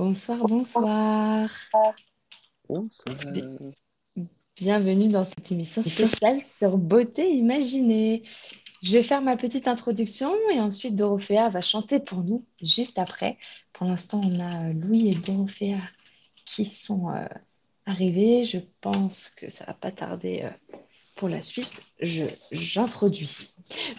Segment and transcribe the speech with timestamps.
[0.00, 1.50] Bonsoir, bonsoir.
[2.66, 3.16] Bonsoir.
[4.56, 8.22] Bienvenue dans cette émission spéciale sur beauté imaginée.
[8.82, 13.36] Je vais faire ma petite introduction et ensuite Dorothea va chanter pour nous juste après.
[13.74, 15.82] Pour l'instant, on a Louis et Dorothea
[16.46, 17.26] qui sont euh,
[17.84, 18.46] arrivés.
[18.46, 20.78] Je pense que ça va pas tarder euh,
[21.16, 21.82] pour la suite.
[22.00, 23.50] Je, j'introduis.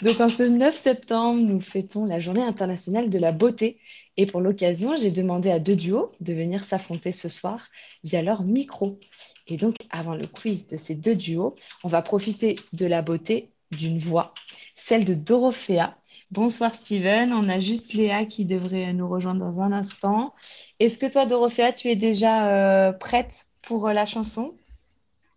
[0.01, 3.77] Donc, en ce 9 septembre, nous fêtons la Journée internationale de la beauté.
[4.21, 7.69] Et pour l'occasion, j'ai demandé à deux duos de venir s'affronter ce soir
[8.03, 8.99] via leur micro.
[9.47, 13.49] Et donc, avant le quiz de ces deux duos, on va profiter de la beauté
[13.71, 14.35] d'une voix,
[14.75, 15.97] celle de Dorothea.
[16.29, 20.35] Bonsoir Steven, on a juste Léa qui devrait nous rejoindre dans un instant.
[20.79, 22.47] Est-ce que toi, Dorothea, tu es déjà
[22.89, 24.53] euh, prête pour euh, la chanson?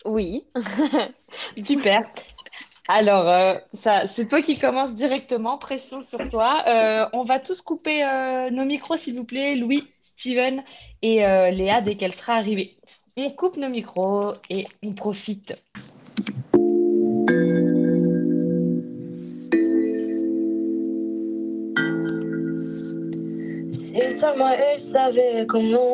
[0.05, 0.45] Oui.
[1.57, 2.03] Super.
[2.87, 6.63] Alors, euh, ça, c'est toi qui commences directement, pression sur toi.
[6.67, 10.63] Euh, on va tous couper euh, nos micros, s'il vous plaît, Louis, Steven
[11.01, 11.21] et
[11.51, 12.77] Léa, dès qu'elle sera arrivée.
[13.17, 15.55] On coupe nos micros et on profite.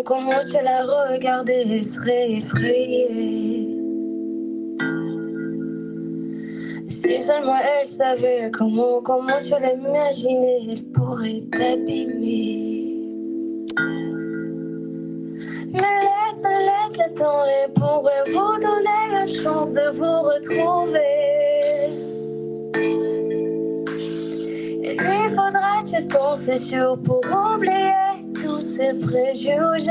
[0.05, 0.31] Comment,
[0.63, 0.85] la
[1.49, 3.60] elle serait effrayée.
[7.11, 13.09] Si seulement elle savait comment, comment tu l'imaginais, elle pourrait t'abîmer.
[15.73, 21.01] Mais laisse, laisse le temps et pourrait vous donner une chance de vous retrouver.
[24.85, 29.91] Et lui faudra du temps, c'est sûr, pour oublier tous ces préjugés.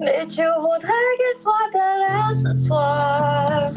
[0.00, 3.70] Mais tu voudrais qu'elle soit derrière ce soir.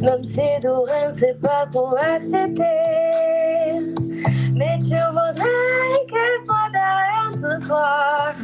[0.00, 2.62] Même si Doreen c'est pas trop accepté.
[4.54, 8.34] Mais tu voudrais qu'elle soit derrière ce soir.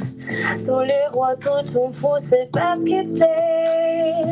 [0.64, 4.22] Tous les rois, tout ton fou, c'est pas ce qui te plaît.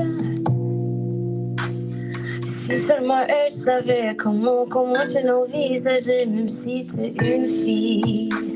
[2.48, 8.49] Si seulement elle savait comment, comment tu l'envisageais, même si t'es une fille.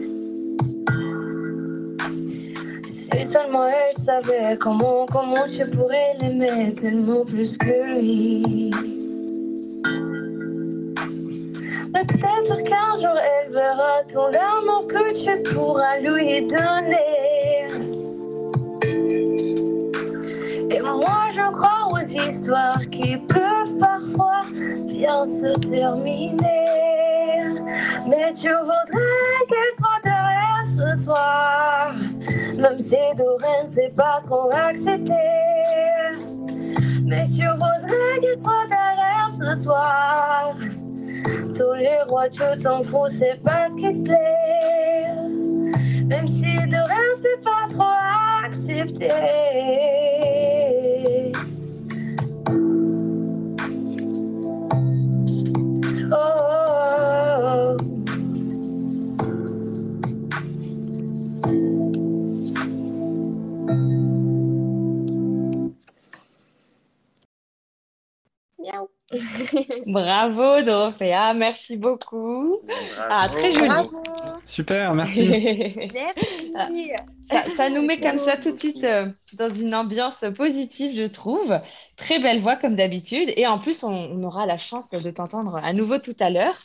[3.35, 8.71] Seulement elle savait comment, comment tu pourrais l'aimer tellement plus que lui.
[11.93, 17.67] Peut-être qu'un jour elle verra tout l'amour que tu pourras lui donner.
[20.71, 24.43] Et moi je crois aux histoires qui peuvent parfois
[24.87, 26.39] bien se terminer.
[28.07, 31.95] Mais tu voudrais qu'elle soit derrière ce soir.
[32.57, 35.13] Même si Doreen c'est pas trop accepté.
[37.05, 40.57] Mais tu voudrais qu'elle soit derrière ce soir.
[41.57, 45.15] Tous les rois, tu t'en fous, c'est pas ce qui te plaît.
[46.07, 49.09] Même si Doreen c'est pas trop accepté.
[69.87, 72.61] Bravo, Dorothea, merci beaucoup.
[72.97, 73.69] Ah, très joli.
[73.69, 73.91] Bravo.
[74.45, 75.29] Super, merci.
[76.55, 76.93] Merci.
[77.31, 81.07] Ça, ça nous met comme ça tout de suite euh, dans une ambiance positive, je
[81.07, 81.59] trouve.
[81.97, 83.33] Très belle voix comme d'habitude.
[83.37, 86.65] Et en plus, on, on aura la chance de t'entendre à nouveau tout à l'heure.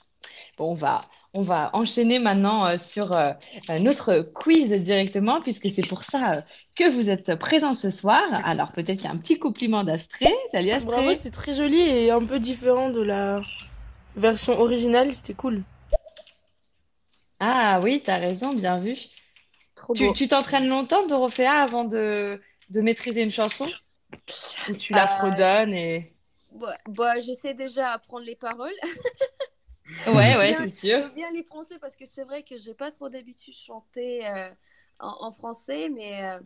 [0.57, 3.31] Bon, on va, on va enchaîner maintenant euh, sur euh,
[3.79, 6.41] notre quiz directement, puisque c'est pour ça euh,
[6.75, 8.21] que vous êtes présents ce soir.
[8.43, 10.33] Alors, peut-être qu'il y a un petit compliment d'Astrée.
[10.51, 11.15] Salut Bravo, Astrée.
[11.15, 13.41] c'était très joli et un peu différent de la
[14.15, 15.63] version originale, c'était cool.
[17.39, 18.95] Ah oui, t'as raison, bien vu.
[19.75, 20.13] Trop Tu, beau.
[20.13, 23.67] tu t'entraînes longtemps, Dorothea, avant de, de maîtriser une chanson?
[24.69, 26.13] Ou tu la Euh, fredonnes et...
[26.51, 28.73] Bah, bah, j'essaie déjà d'apprendre les paroles.
[30.07, 31.11] Ouais, ouais, Bien- c'est sûr.
[31.15, 34.49] bien les prononcer parce que c'est vrai que j'ai pas trop d'habitude de chanter euh,
[34.99, 36.39] en, en français, mais, euh,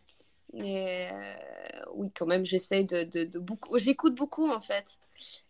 [0.53, 3.77] mais euh, oui, quand même, j'essaie de, de, de beaucoup.
[3.77, 4.99] J'écoute beaucoup en fait.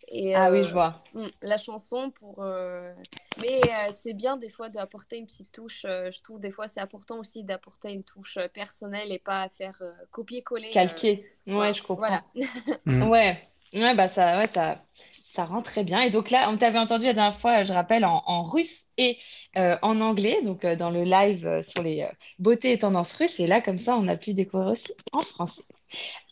[0.10, 1.02] Et, Ah oui, je vois.
[1.14, 2.44] mm, la chanson pour.
[2.44, 2.94] euh,
[3.38, 5.86] Mais euh, c'est bien des fois d'apporter une petite touche.
[5.86, 9.78] euh, je trouve des fois c'est important aussi d'apporter une touche personnelle et pas faire
[9.82, 10.86] euh, copier-coller.
[10.88, 11.32] euh, Calqué.
[11.48, 11.98] Ouais, je comprends.
[11.98, 12.24] Voilà.
[12.86, 13.08] Mm.
[13.10, 14.86] Ouais, ouais, bah ça, ouais, ça,
[15.34, 16.02] ça rend très bien.
[16.02, 19.18] Et donc là, on t'avait entendu la dernière fois, je rappelle, en, russe et
[19.58, 22.06] euh, en anglais, donc euh, dans le live euh, sur les
[22.40, 23.40] beautés et tendances russes.
[23.40, 25.64] Et là, comme ça, on a pu découvrir aussi en français.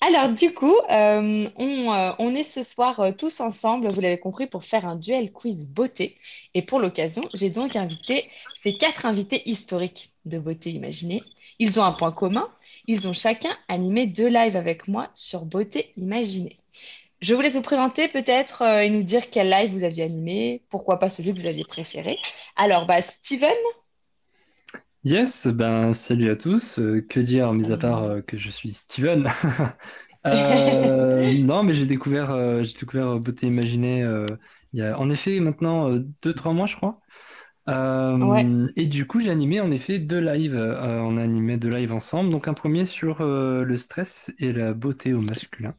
[0.02, 4.96] Alors, du coup, on, est ce soir tous ensemble, vous l'avez compris, pour faire un
[4.96, 6.18] duel quiz beauté.
[6.54, 8.30] Et pour l'occasion, j'ai donc invité
[8.62, 11.24] ces quatre invités historiques de beauté imaginée.
[11.60, 12.50] Ils ont un point commun,
[12.88, 16.61] ils ont chacun animé deux lives avec moi sur Beauté Imaginée.
[17.22, 20.64] Je vous laisse vous présenter peut-être euh, et nous dire quel live vous aviez animé,
[20.70, 22.18] pourquoi pas celui que vous aviez préféré.
[22.56, 23.54] Alors, bah, Steven,
[25.04, 26.78] Yes, ben salut à tous.
[26.78, 29.28] Euh, que dire, mis à part euh, que je suis Steven?
[30.24, 34.06] Non, mais j'ai découvert, j'ai découvert Beauté Imaginée
[34.72, 37.02] il y a en effet maintenant euh, deux, trois mois, je crois.
[37.68, 38.46] ouais,
[38.76, 40.56] et du coup, j'ai animé en effet deux lives.
[40.56, 42.30] On a animé deux lives ensemble.
[42.30, 45.74] Donc un premier sur le stress et la beauté au masculin.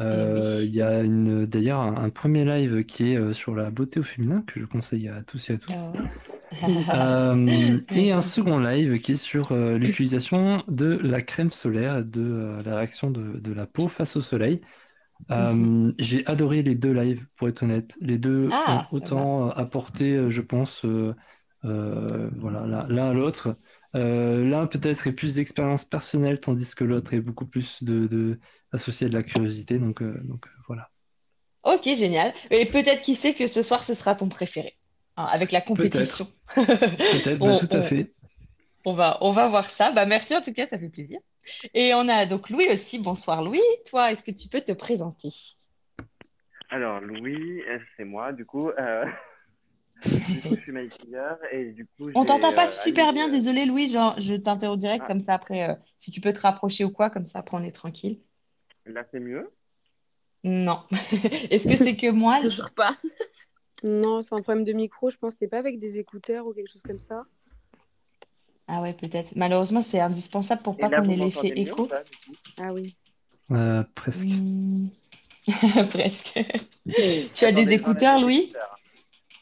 [0.00, 0.64] Eh Euh, oui.
[0.64, 4.00] il y a une, d'ailleurs un, un premier live qui est euh, sur la beauté
[4.00, 5.92] au féminin que je conseille à tous et à toutes.
[6.62, 6.92] Ah.
[6.92, 12.04] Euh, et un second live qui est sur euh, l'utilisation de la crème solaire et
[12.04, 14.60] de la réaction de, de la peau face au soleil.
[15.28, 15.72] Mhm.
[15.98, 17.96] J'ai adoré les deux lives, pour être honnête.
[18.00, 19.26] Les deux ont Ah, ça va.
[19.26, 20.84] autant euh, apporté, je pense,
[21.62, 23.56] voilà, l'un l'un à l'autre.
[23.94, 28.40] L'un peut-être est plus d'expérience personnelle, tandis que l'autre est beaucoup plus de, de
[28.72, 29.78] associé à de la curiosité.
[29.78, 30.88] Donc, euh, donc euh, voilà.
[31.64, 32.34] Ok, génial.
[32.50, 34.76] Et peut-être qui sait que ce soir, ce sera ton préféré,
[35.16, 36.28] hein, avec la compétition.
[36.54, 38.12] peut-être, bah, On, tout à fait.
[38.84, 39.92] on va, on va voir ça.
[39.92, 41.20] Bah, merci en tout cas, ça fait plaisir.
[41.74, 42.98] Et on a donc Louis aussi.
[42.98, 43.60] Bonsoir Louis.
[43.88, 45.30] Toi, est-ce que tu peux te présenter?
[46.70, 48.70] Alors, Louis, euh, c'est moi, du coup.
[48.70, 49.04] Euh,
[50.04, 53.64] du coup, je suis maquilleur et du coup, On t'entend pas euh, super bien, désolé
[53.66, 56.84] Louis, genre, je t'interromps direct Ah, comme ça après, euh, si tu peux te rapprocher
[56.84, 58.18] ou quoi, comme ça après on est tranquille.
[58.86, 59.50] Là, c'est mieux?
[60.44, 60.84] Non.
[61.50, 62.38] Est-ce que c'est que moi?
[62.40, 62.92] Toujours pas.
[63.82, 66.52] Non, c'est un problème de micro, je pense que t'es pas avec des écouteurs ou
[66.52, 67.18] quelque chose comme ça?
[68.68, 69.34] Ah ouais, peut-être.
[69.34, 71.88] Malheureusement, c'est indispensable pour Et pas qu'on ait l'effet mieux écho.
[72.58, 72.96] Ah oui.
[73.50, 74.28] Euh, presque.
[75.90, 76.38] Presque.
[77.34, 78.52] Tu as des écouteurs, Louis?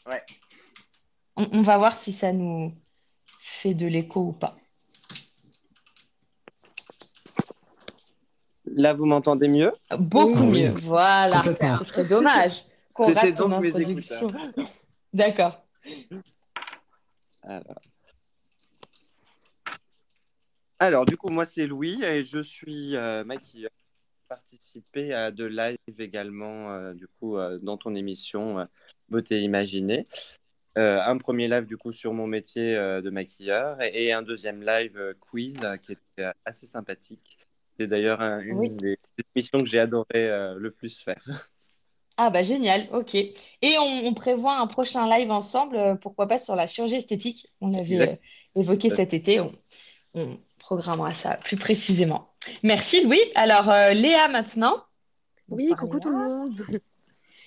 [0.07, 0.23] Ouais.
[1.35, 2.73] On, on va voir si ça nous
[3.39, 4.57] fait de l'écho ou pas.
[8.75, 9.73] Là, vous m'entendez mieux?
[9.97, 10.73] Beaucoup oui, mieux.
[10.83, 11.41] Voilà.
[11.43, 12.63] Ce serait dommage
[12.93, 14.29] qu'on C'était rate ton donc mes introduction.
[14.29, 14.69] écouteurs.
[15.13, 15.65] D'accord.
[17.43, 17.81] Alors,
[20.79, 23.69] Alors, du coup, moi, c'est Louis et je suis euh, maquilleur.
[23.77, 28.65] J'ai participé à de live également, euh, du coup, euh, dans ton émission euh,
[29.09, 30.07] Beauté Imaginée.
[30.77, 34.21] Euh, un premier live, du coup, sur mon métier euh, de maquilleur et, et un
[34.21, 37.37] deuxième live euh, quiz euh, qui était assez sympathique.
[37.79, 38.69] C'est d'ailleurs un- une Oui.
[38.71, 41.23] des des émissions que j'ai adoré euh, le plus faire.
[42.17, 43.15] Ah bah génial, ok.
[43.15, 47.47] Et on, on prévoit un prochain live ensemble, euh, pourquoi pas sur la chirurgie esthétique.
[47.61, 48.21] On l'avait Exact.
[48.57, 49.55] euh, évoqué cet été, on,
[50.13, 52.33] on programmera ça plus précisément.
[52.63, 53.21] Merci Louis.
[53.35, 54.83] Alors euh, Léa maintenant.
[55.49, 56.53] Oui, Bonsoir coucou tout le monde.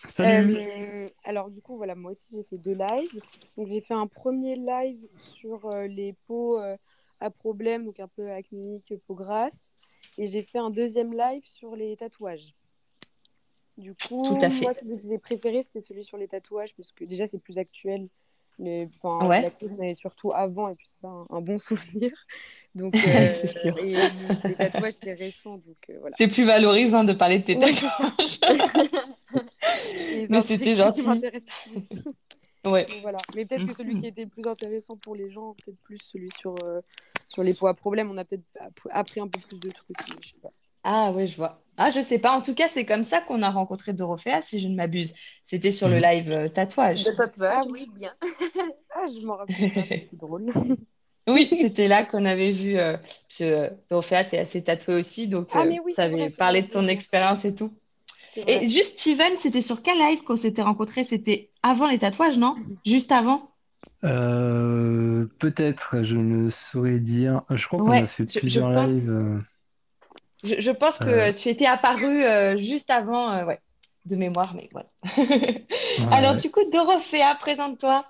[0.07, 0.57] Salut!
[0.57, 3.23] Euh, alors du coup, voilà, moi aussi j'ai fait deux lives.
[3.57, 6.77] Donc j'ai fait un premier live sur euh, les peaux euh,
[7.21, 9.73] à problème, donc un peu acnéique, peau grasse.
[10.19, 12.55] Et j'ai fait un deuxième live sur les tatouages.
[13.77, 14.61] Du coup, Tout à fait.
[14.63, 17.59] moi, celui que j'ai préféré, c'était celui sur les tatouages, parce que déjà, c'est plus
[17.59, 18.09] actuel.
[18.61, 19.43] Mais, Ouais.
[19.43, 21.59] la cause, mais surtout avant, et puis c'est un, un bon
[21.99, 22.13] souvenir.
[22.77, 23.77] Donc, C'est euh, sûr.
[23.81, 23.97] et
[24.49, 26.15] les tatouages, c'est récent, donc euh, voilà.
[26.17, 27.73] C'est plus valorisant de parler de tes ça.
[27.73, 28.39] tatouages.
[30.31, 31.03] Mais c'était gentil.
[31.03, 32.03] plus.
[32.71, 32.85] Ouais.
[32.87, 33.19] Donc, voilà.
[33.35, 36.31] Mais peut-être que celui qui était le plus intéressant pour les gens, peut-être plus celui
[36.31, 36.81] sur, euh,
[37.35, 38.11] sur les poids à problème.
[38.11, 39.99] On a peut-être app- appris un peu plus de trucs.
[40.09, 40.53] mais je sais pas.
[40.83, 41.63] Ah ouais, je vois.
[41.77, 42.33] Ah, je sais pas.
[42.37, 45.15] En tout cas, c'est comme ça qu'on a rencontré Dorothea, si je ne m'abuse.
[45.45, 46.01] C'était sur le Mhm.
[46.01, 47.05] live euh, tatouage.
[47.05, 48.15] De tatouage, Ah oui, bien.
[48.97, 49.69] Ah, je m'en rappelle
[50.11, 50.53] c'est drôle.
[51.27, 52.77] Oui, c'était là qu'on avait vu.
[52.79, 56.29] Euh, parce que euh, Dorothea, t'es assez tatouée aussi, donc Ah, euh, mais oui, vrai,
[56.31, 57.79] c'est parlé vrai, de ton oui, expérience et tout.
[58.47, 61.05] Et juste, Steven, c'était sur quel live qu'on s'était rencontrés?
[61.05, 62.63] C'était avant les tatouages, non?
[62.87, 63.54] Juste avant?
[64.05, 67.43] Euh, peut-être, je ne saurais dire.
[67.51, 69.11] Je crois qu'on a fait je, je plusieurs pense, lives.
[69.11, 69.39] euh,
[70.45, 73.61] je, je pense que euh, tu étais apparu euh, juste avant, euh, ouais,
[74.05, 74.89] de mémoire, mais voilà.
[75.99, 76.41] ouais, Alors, ouais.
[76.41, 78.07] du coup, Dorothea, présente-toi.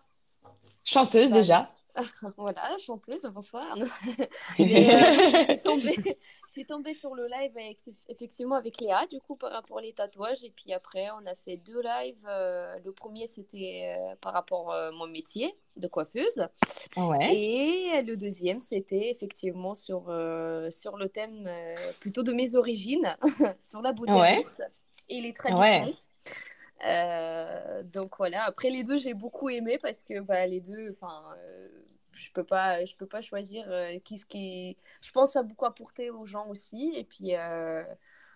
[0.84, 1.73] Chanteuse déjà.
[2.36, 3.76] Voilà, chanteuse, bonsoir.
[4.58, 5.92] Mais euh, je suis tombée,
[6.46, 9.92] je suis tombée sur le live avec, effectivement avec Léa, du coup, par rapport aux
[9.92, 10.42] tatouages.
[10.44, 12.24] Et puis après, on a fait deux lives.
[12.28, 16.46] Euh, le premier, c'était euh, par rapport à mon métier de coiffeuse.
[16.96, 22.54] Ouais, Et le deuxième, c'était effectivement sur, euh, sur le thème euh, plutôt de mes
[22.54, 23.16] origines,
[23.62, 24.40] sur la beauté ouais,
[25.08, 25.32] et les ouais.
[25.32, 25.94] traditions.
[26.86, 31.24] Euh, donc voilà, après les deux, j'ai beaucoup aimé parce que bah, les deux, enfin,
[31.38, 31.68] euh,
[32.16, 35.66] je peux pas, je peux pas choisir euh, qui, ce qui, je pense a beaucoup
[35.66, 36.92] apporté aux gens aussi.
[36.96, 37.82] Et puis, euh,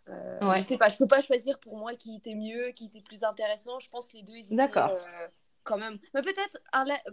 [0.08, 2.86] euh, Ouais, je sais pas, je peux pas choisir pour moi qui était mieux, qui
[2.86, 3.78] était plus intéressant.
[3.80, 4.92] Je pense les deux, ils étaient d'accord.
[5.64, 5.98] quand même.
[6.14, 6.58] Mais peut-être,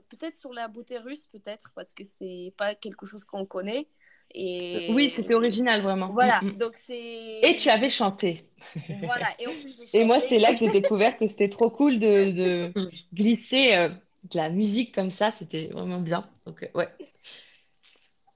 [0.09, 3.87] peut-être sur la beauté russe, peut-être parce que c'est pas quelque chose qu'on connaît.
[4.33, 6.09] Et Oui, c'était original vraiment.
[6.11, 6.57] Voilà, Mm, mm.
[6.57, 7.39] donc c'est.
[7.41, 8.49] Et tu avais chanté.
[8.89, 11.69] Voilà, et en plus j'ai Et moi, c'est là que j'ai découvert que c'était trop
[11.69, 12.73] cool de, de
[13.13, 13.89] glisser euh,
[14.31, 15.31] de la musique comme ça.
[15.31, 16.27] C'était vraiment bien.
[16.45, 16.89] Donc, euh, ouais.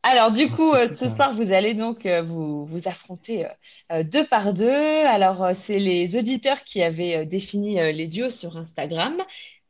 [0.03, 3.45] Alors, du Ah, coup, euh, ce soir, vous allez donc euh, vous, vous affronter
[3.91, 4.69] euh, deux par deux.
[4.69, 9.17] Alors, euh, c'est les auditeurs qui avaient euh, défini euh, les duos sur Instagram.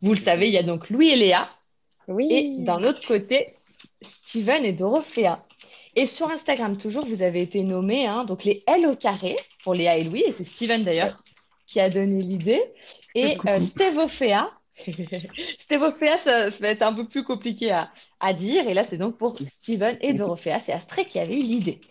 [0.01, 1.49] Vous le savez, il y a donc Louis et Léa.
[2.29, 2.55] Et Oui.
[2.57, 3.55] d'un autre côté,
[4.03, 5.45] Steven et Dorothea.
[5.95, 9.73] Et sur Instagram, toujours, vous avez été nommés, hein, donc les L au carré pour
[9.73, 11.23] Léa et Louis, et c'est Steven d'ailleurs
[11.67, 12.61] qui a donné l'idée.
[13.15, 14.51] Et euh, Stévophea.
[15.59, 18.67] Stévophea, ça va être un peu plus compliqué à, à dire.
[18.67, 20.59] Et là, c'est donc pour Steven et Dorothea.
[20.59, 21.81] C'est Astrée qui avait eu l'idée.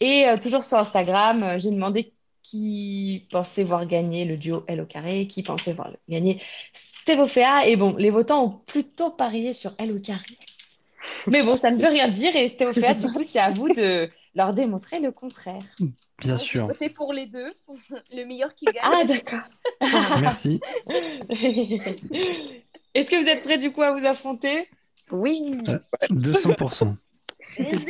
[0.00, 2.08] Et euh, toujours sur Instagram, euh, j'ai demandé
[2.42, 6.42] qui pensait voir gagner le duo L au carré, qui pensait voir gagner
[6.74, 7.66] Stévophea.
[7.66, 10.38] Et bon, les votants ont plutôt parié sur L au carré.
[11.30, 12.34] Mais bon, ça ne veut rien dire.
[12.36, 15.64] Et Stévophea, du coup, c'est à vous de leur démontrer le contraire.
[16.18, 16.66] Bien Donc, sûr.
[16.66, 17.52] Votez pour les deux,
[18.12, 18.82] le meilleur qui gagne.
[18.82, 19.40] Ah, d'accord.
[20.20, 20.60] Merci.
[22.94, 24.68] Est-ce que vous êtes prêts du coup à vous affronter?
[25.10, 25.56] Oui.
[26.10, 26.96] 200%.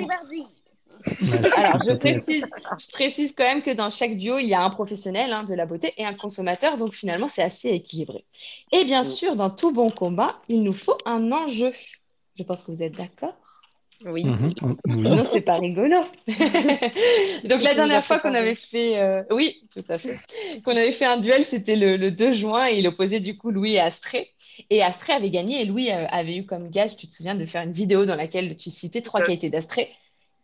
[0.08, 0.42] Parti.
[1.22, 2.24] Ouais, Alors, je peut-être.
[2.24, 2.44] précise,
[2.78, 5.54] je précise quand même que dans chaque duo, il y a un professionnel hein, de
[5.54, 8.26] la beauté et un consommateur, donc finalement, c'est assez équilibré.
[8.72, 11.72] Et bien sûr, dans tout bon combat, il nous faut un enjeu.
[12.36, 13.36] Je pense que vous êtes d'accord?
[14.06, 14.24] Oui.
[14.24, 14.54] Mhm.
[14.96, 15.96] Sinon, c'est pas rigolo.
[17.44, 20.16] Donc, la dernière fois qu'on avait fait, euh, oui, tout à fait,
[20.64, 23.50] qu'on avait fait un duel, c'était le, le 2 juin et il opposait du coup
[23.50, 24.30] Louis et Astrée.
[24.70, 27.44] Et Astrée avait gagné et Louis euh, avait eu comme gage, tu te souviens, de
[27.44, 29.88] faire une vidéo dans laquelle tu citais trois qualités d'Astrée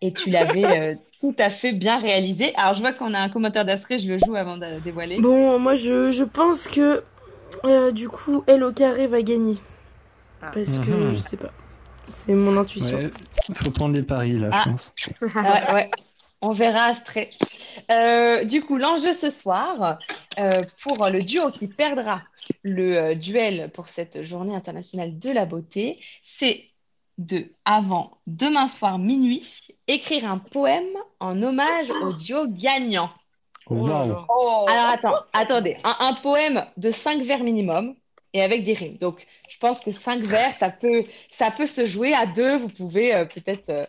[0.00, 2.52] et tu l'avais euh, tout à fait bien réalisé.
[2.56, 5.20] Alors, je vois qu'on a un commentaire d'Astrée, je le joue avant de dévoiler.
[5.20, 7.02] Bon, moi je, je pense que
[7.64, 9.56] euh, du coup, elle au carré va gagner.
[10.42, 10.50] Ah.
[10.52, 11.12] Parce que Mhm.
[11.14, 11.52] je sais pas.
[12.12, 12.98] C'est mon intuition.
[12.98, 13.10] Ouais,
[13.54, 14.62] faut prendre les paris là, Ah.
[14.64, 14.94] je pense.
[15.36, 15.90] Ah ouais, ouais.
[16.40, 17.30] On verra Astrée.
[17.90, 19.98] Euh, du coup, l'enjeu ce soir,
[20.38, 20.50] euh,
[20.82, 22.20] pour le duo qui perdra
[22.62, 26.64] le euh, duel pour cette journée internationale de la beauté, c'est
[27.16, 30.84] de, avant demain soir minuit, écrire un poème
[31.20, 33.10] en hommage au duo gagnant.
[33.70, 33.86] Oh.
[33.86, 37.94] Alors attends, attendez, un, un poème de 5 vers minimum
[38.34, 38.96] et avec des rimes.
[38.98, 42.58] Donc, je pense que 5 vers, ça peut, ça peut se jouer à deux.
[42.58, 43.86] Vous pouvez euh, peut-être euh,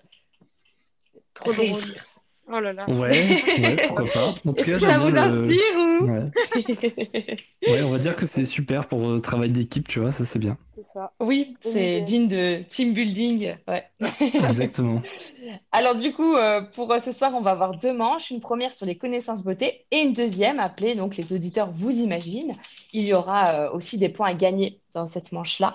[1.33, 1.65] Trop drôle.
[1.65, 2.03] réussir.
[2.47, 2.87] Oh là là.
[2.87, 4.27] Ouais, ouais, pourquoi pas.
[4.45, 5.17] En tout cas, ça vous le.
[5.17, 7.37] inspire ou Ouais.
[7.67, 10.37] Ouais, on va dire que c'est super pour le travail d'équipe, tu vois, ça c'est
[10.37, 10.55] bien.
[10.75, 11.09] C'est ça.
[11.19, 13.55] Oui, c'est digne de team building.
[13.67, 13.83] Ouais.
[14.21, 15.01] Exactement.
[15.71, 18.75] Alors du coup, euh, pour euh, ce soir, on va avoir deux manches, une première
[18.75, 22.55] sur les connaissances beauté et une deuxième appelée donc les auditeurs vous imaginent.
[22.93, 25.73] Il y aura euh, aussi des points à gagner dans cette manche-là.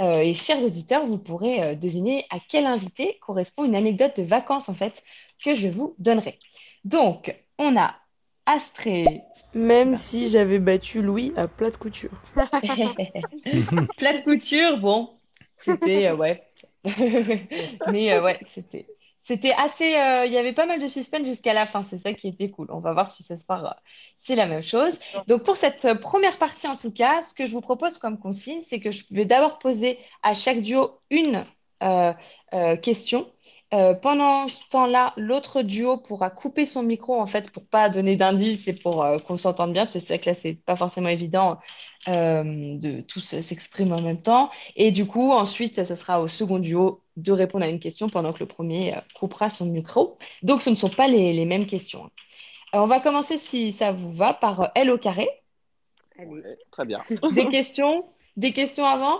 [0.00, 4.74] Et chers auditeurs, vous pourrez deviner à quel invité correspond une anecdote de vacances en
[4.74, 5.02] fait
[5.44, 6.38] que je vous donnerai.
[6.84, 7.96] Donc, on a
[8.46, 9.22] Astrée,
[9.54, 12.22] Même si j'avais battu Louis à plat de couture.
[12.34, 15.10] plat de couture, bon,
[15.58, 16.48] c'était ouais.
[17.92, 18.86] Mais euh, ouais, c'était
[19.22, 22.12] c'était assez euh, il y avait pas mal de suspense jusqu'à la fin, c'est ça
[22.12, 22.68] qui était cool.
[22.70, 23.76] On va voir si ce soir
[24.20, 24.98] c'est la même chose.
[25.26, 28.18] Donc pour cette euh, première partie en tout cas, ce que je vous propose comme
[28.18, 31.44] consigne, c'est que je vais d'abord poser à chaque duo une
[31.82, 33.30] euh, question.
[33.74, 38.16] Euh, pendant ce temps-là, l'autre duo pourra couper son micro en fait pour pas donner
[38.16, 40.74] d'indices et pour euh, qu'on s'entende bien, parce que c'est vrai que là c'est pas
[40.76, 41.58] forcément évident
[42.08, 42.42] euh,
[42.78, 44.50] de tous s'exprimer en même temps.
[44.76, 48.32] Et du coup, ensuite, ce sera au second duo de répondre à une question pendant
[48.32, 50.16] que le premier euh, coupera son micro.
[50.42, 52.10] Donc, ce ne sont pas les, les mêmes questions.
[52.72, 55.28] on va commencer, si ça vous va, par L au carré.
[56.18, 56.30] Allez.
[56.30, 57.04] Ouais, très bien.
[57.34, 58.04] Des questions,
[58.36, 59.18] des questions avant?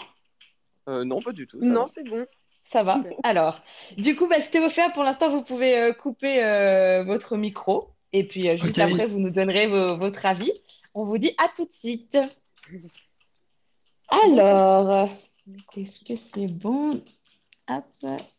[0.89, 1.61] Euh, non, pas du tout.
[1.61, 1.89] ça Non, va.
[1.89, 2.27] c'est bon.
[2.71, 3.03] Ça va.
[3.23, 3.61] Alors,
[3.97, 7.91] du coup, bah, Stéphane, pour l'instant, vous pouvez euh, couper euh, votre micro.
[8.13, 10.53] Et puis, euh, juste après, vous nous donnerez vos- votre avis.
[10.95, 12.19] On vous dit à tout de suite.
[14.09, 15.11] Alors,
[15.77, 17.03] est-ce que c'est bon?
[17.69, 17.85] Hop.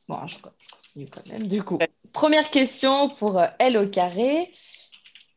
[0.07, 1.47] Bon, je continue quand même.
[1.47, 1.77] Du coup,
[2.13, 4.51] première question pour euh, L au carré.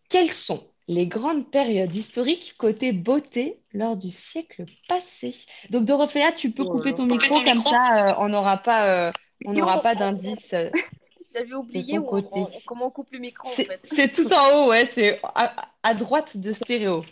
[0.08, 5.34] Quelles sont les grandes périodes historiques côté beauté lors du siècle passé?
[5.70, 9.11] Donc, Dorothea, tu peux Oh couper ton micro, comme ça, euh, on n'aura pas, euh,
[9.44, 10.52] on n'aura pas d'indice.
[10.52, 10.70] euh,
[11.34, 12.28] J'avais oublié ton où on- côté.
[12.32, 13.80] on- comment on coupe le micro en C'est fait.
[13.84, 17.04] c'est tout en haut, ouais, c'est à, à droite de stéréo.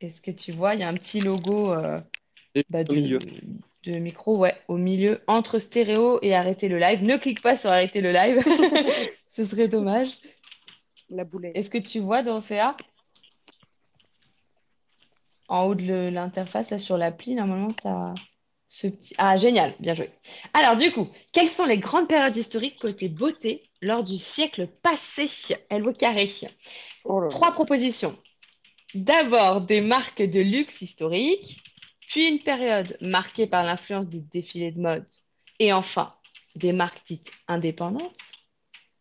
[0.00, 2.00] Est-ce que tu vois, il y a un petit logo euh,
[2.70, 3.18] bah, au de, milieu.
[3.84, 7.02] de micro, ouais, au milieu, entre stéréo et arrêter le live.
[7.04, 8.42] Ne clique pas sur arrêter le live,
[9.30, 10.08] ce serait dommage.
[11.10, 11.56] La boulette.
[11.56, 12.76] Est-ce que tu vois, Dorothea?
[15.48, 18.14] En haut de l'interface, là, sur l'appli, normalement, tu as
[18.68, 19.14] ce petit...
[19.18, 20.10] Ah, génial, bien joué.
[20.54, 25.28] Alors, du coup, quelles sont les grandes périodes historiques côté beauté lors du siècle passé?
[25.68, 26.30] Elle au carré.
[27.04, 27.26] Oh.
[27.28, 28.16] Trois propositions.
[28.94, 31.60] D'abord, des marques de luxe historiques,
[32.08, 35.06] puis une période marquée par l'influence des défilés de mode,
[35.58, 36.14] et enfin,
[36.54, 38.20] des marques dites indépendantes.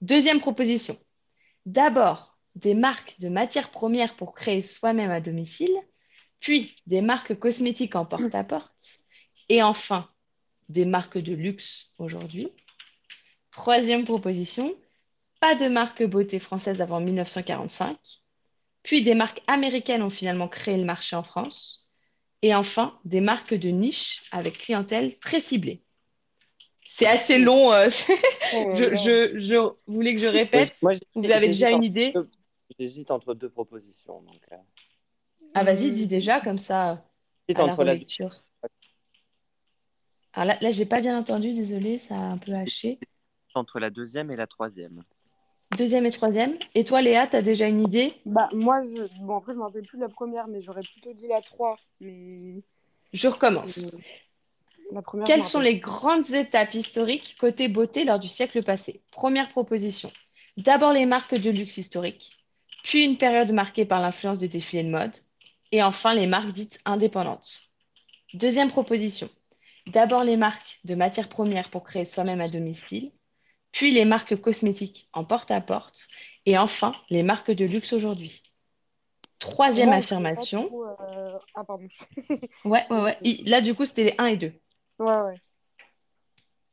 [0.02, 0.98] Deuxième proposition.
[1.66, 5.76] D'abord, des marques de matières premières pour créer soi-même à domicile,
[6.40, 9.00] puis des marques cosmétiques en porte-à-porte,
[9.50, 10.10] et enfin,
[10.70, 12.50] des marques de luxe aujourd'hui.
[13.52, 14.74] Troisième proposition,
[15.40, 17.98] pas de marque beauté française avant 1945,
[18.84, 21.88] puis des marques américaines ont finalement créé le marché en France,
[22.42, 25.84] et enfin, des marques de niche avec clientèle très ciblée.
[26.90, 27.72] C'est assez long.
[27.72, 27.90] euh,
[28.54, 29.04] Oh je, là.
[29.04, 29.56] je, je
[29.88, 30.76] voulais que je répète.
[30.82, 32.30] Moi, Vous avez déjà une idée deux-
[32.80, 34.22] J'hésite entre deux propositions.
[34.22, 34.56] Donc, euh,
[35.54, 37.04] Ah, vas-y, dis déjà, comme ça,
[37.48, 38.44] j'hésite à la entre la relecture.
[40.34, 43.00] Alors là, là j'ai pas bien entendu, désolé, ça a un peu haché.
[43.56, 45.04] entre la deuxième et la troisième.
[45.78, 46.58] Deuxième et troisième.
[46.76, 48.14] Et toi, Léa, tu as déjà une idée?
[48.26, 49.08] Bah, moi, je...
[49.24, 51.78] bon, après, je me rappelle plus de la première, mais j'aurais plutôt dit la 3.
[52.02, 52.62] Mais
[53.14, 53.80] Je recommence.
[54.92, 59.02] La première, je Quelles sont les grandes étapes historiques côté beauté lors du siècle passé?
[59.12, 60.12] Première proposition.
[60.58, 62.38] D'abord les marques de luxe historiques,
[62.84, 65.16] puis une période marquée par l'influence des défilés de mode,
[65.72, 67.62] et enfin les marques dites indépendantes.
[68.34, 69.30] Deuxième proposition.
[69.88, 73.12] D'abord les marques de matières premières pour créer soi-même à domicile,
[73.72, 76.08] puis les marques cosmétiques en porte-à-porte,
[76.46, 78.44] et enfin les marques de luxe aujourd'hui.
[79.40, 80.68] Troisième Moi, affirmation.
[80.68, 81.88] trop, euh, Ah, pardon.
[82.66, 83.18] Ouais, ouais, ouais.
[83.46, 84.54] Là, du coup, c'était les 1 et 2.
[85.00, 85.42] Ouais, ouais.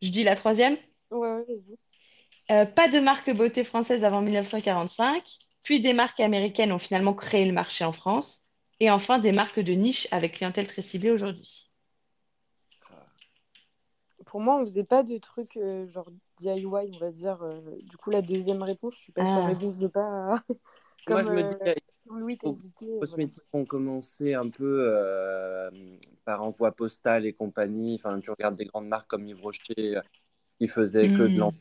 [0.01, 0.79] Je dis la troisième.
[1.11, 1.79] Ouais, ouais, vas-y.
[2.51, 7.45] Euh, pas de marque beauté française avant 1945, puis des marques américaines ont finalement créé
[7.45, 8.45] le marché en France,
[8.81, 11.71] et enfin des marques de niche avec clientèle très ciblée aujourd'hui.
[14.27, 17.43] Pour moi, on faisait pas de trucs euh, genre DIY, on va dire.
[17.43, 19.47] euh, Du coup, la deuxième réponse, je suis pas sûre, Ah.
[19.47, 20.43] mais bon, je veux pas.
[21.09, 21.57] Moi, Comme je me dis,
[22.11, 22.99] Louis, les voilà.
[23.01, 25.71] cosmétiques ont commencé un peu euh,
[26.25, 27.95] par envoi postal et compagnie.
[27.97, 30.01] Enfin, tu regardes des grandes marques comme Yves Rocher euh,
[30.59, 31.39] qui faisaient que de Hmm.
[31.41, 31.53] l'en.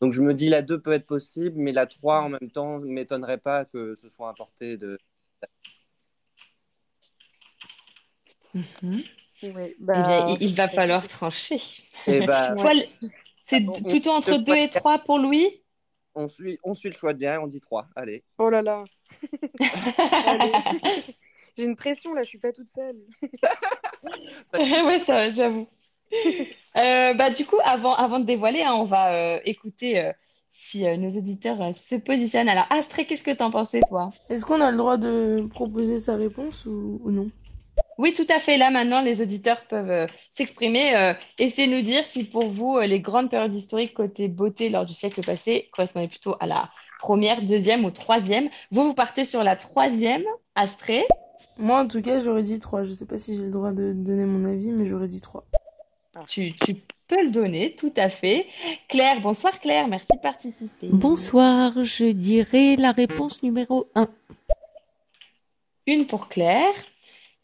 [0.00, 2.78] Donc, je me dis la 2 peut être possible, mais la 3 en même temps
[2.80, 4.98] ne m'étonnerait pas que ce soit importé de.
[8.54, 9.02] Mhm.
[9.42, 11.60] Ouais, Eh bah, bien, il, il va falloir trancher.
[12.06, 12.72] Et bah, Toi,
[13.42, 15.59] c'est on- plutôt entre le 2 et 3 pour Louis?
[16.14, 17.88] On suit, on suit le choix de derrière, on dit 3.
[17.96, 18.24] Allez.
[18.38, 18.84] Oh là là.
[21.56, 22.96] J'ai une pression là, je suis pas toute seule.
[24.54, 25.68] Ouais, ça, j'avoue.
[26.76, 30.12] Euh, bah, du coup, avant, avant de dévoiler, hein, on va euh, écouter euh,
[30.50, 32.48] si euh, nos auditeurs euh, se positionnent.
[32.48, 34.10] Alors, Astrée, qu'est-ce que t'en pensais, toi?
[34.28, 37.30] Est-ce qu'on a le droit de proposer sa réponse ou, ou non?
[38.00, 38.56] Oui, tout à fait.
[38.56, 40.96] Là, maintenant, les auditeurs peuvent euh, s'exprimer.
[40.96, 44.70] Euh, essayez de nous dire si pour vous, euh, les grandes périodes historiques côté beauté
[44.70, 48.48] lors du siècle passé correspondaient plutôt à la première, deuxième ou troisième.
[48.70, 50.22] Vous, vous partez sur la troisième,
[50.54, 51.04] Astrée.
[51.58, 52.84] Moi, en tout cas, j'aurais dit 3.
[52.84, 55.44] Je sais pas si j'ai le droit de donner mon avis, mais j'aurais dit 3.
[56.26, 58.46] Tu, tu peux le donner, tout à fait.
[58.88, 60.88] Claire, bonsoir Claire, merci de participer.
[60.90, 64.08] Bonsoir, je dirais la réponse numéro 1.
[65.86, 66.72] Une pour Claire.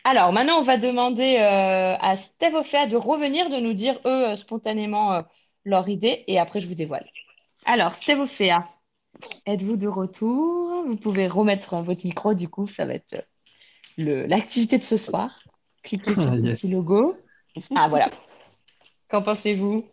[0.08, 4.28] Alors, maintenant, on va demander euh, à Steve Offea de revenir, de nous dire, eux,
[4.28, 5.22] euh, spontanément, euh,
[5.64, 7.10] leur idée, et après, je vous dévoile.
[7.64, 8.70] Alors, Steve Offea,
[9.46, 10.84] êtes-vous de retour?
[10.86, 13.26] Vous pouvez remettre votre micro, du coup, ça va être
[13.96, 15.42] le, l'activité de ce soir.
[15.82, 16.60] Cliquez sur Ah, ce yes.
[16.60, 17.16] petit logo.
[17.74, 18.08] Ah, voilà.
[19.08, 19.86] Qu'en pensez-vous?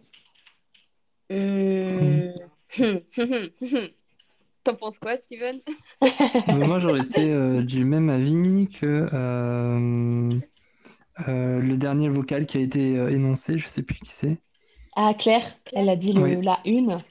[1.32, 2.34] Hmm.
[4.63, 5.60] T'en penses quoi, Steven?
[6.02, 10.39] Euh, moi, j'aurais été euh, du même avis que euh,
[11.28, 14.38] euh, le dernier vocal qui a été euh, énoncé, je sais plus qui c'est.
[14.95, 16.41] Ah, Claire, elle a dit le, Oui.
[16.41, 17.02] la une.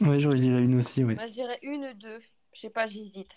[0.00, 1.14] Ouais, j'aurais dit la une aussi, oui.
[1.14, 2.18] Moi, je dirais une ou deux.
[2.54, 3.30] Je sais pas, j'hésite.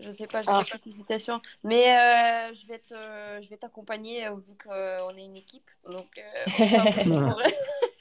[0.00, 0.58] Je sais pas, j'ai Ah.
[0.60, 1.40] une petite hésitation.
[1.64, 2.94] Mais euh, je vais te,
[3.42, 5.70] je vais t'accompagner euh, vu qu'on est une équipe.
[5.88, 7.36] Donc, euh, on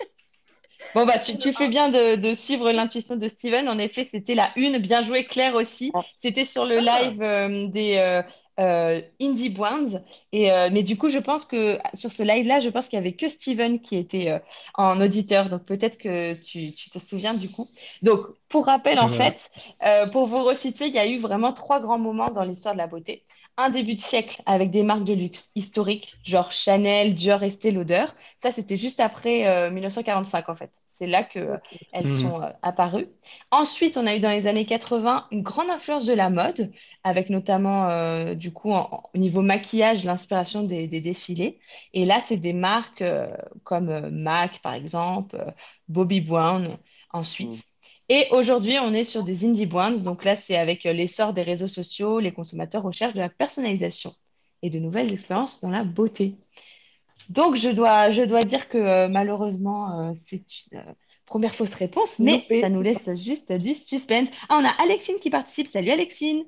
[0.95, 3.67] Bon, bah, tu, tu fais bien de, de suivre l'intuition de Steven.
[3.69, 4.77] En effet, c'était la une.
[4.79, 5.97] Bien joué, Claire aussi.
[6.19, 7.01] C'était sur le Ah.
[7.01, 8.23] live euh, des euh,
[8.61, 10.01] euh, Indie Brands.
[10.31, 13.05] Et, euh, mais du coup, je pense que sur ce live-là, je pense qu'il n'y
[13.05, 14.39] avait que Steven qui était euh,
[14.75, 15.49] en auditeur.
[15.49, 17.69] Donc, peut-être que tu, tu te souviens du coup.
[18.01, 19.37] Donc, pour rappel, en fait,
[19.85, 22.79] euh, pour vous resituer, il y a eu vraiment trois grands moments dans l'histoire de
[22.79, 23.25] la beauté.
[23.57, 28.05] Un début de siècle avec des marques de luxe historiques, genre Chanel, Dior, Estée Lauder.
[28.41, 30.71] Ça, c'était juste après euh, 1945, en fait.
[30.97, 31.59] C'est là qu'elles
[31.91, 32.09] elles Mhm.
[32.09, 33.07] sont euh, apparues.
[33.51, 36.71] Ensuite, on a eu dans les années 80 une grande influence de la mode,
[37.03, 41.59] avec notamment, euh, du coup, au niveau maquillage, l'inspiration des, des défilés.
[41.93, 43.27] Et là, c'est des marques euh,
[43.63, 45.51] comme euh, MAC, par exemple, euh,
[45.89, 46.77] Bobbi Brown,
[47.11, 47.55] ensuite.
[47.55, 47.61] Mm.
[48.09, 49.91] Et aujourd'hui, on est sur des indie brands.
[49.91, 54.15] Donc là, c'est avec euh, l'essor des réseaux sociaux, les consommateurs recherchent de la personnalisation
[54.61, 56.35] et de nouvelles expériences dans la beauté.
[57.29, 60.83] Donc, je dois, je dois dire que euh, malheureusement, euh, c'est une euh,
[61.25, 62.61] première fausse réponse, mais Loupé.
[62.61, 64.29] ça nous laisse juste du suspense.
[64.49, 65.67] Ah, on a Alexine qui participe.
[65.67, 66.45] Salut Alexine.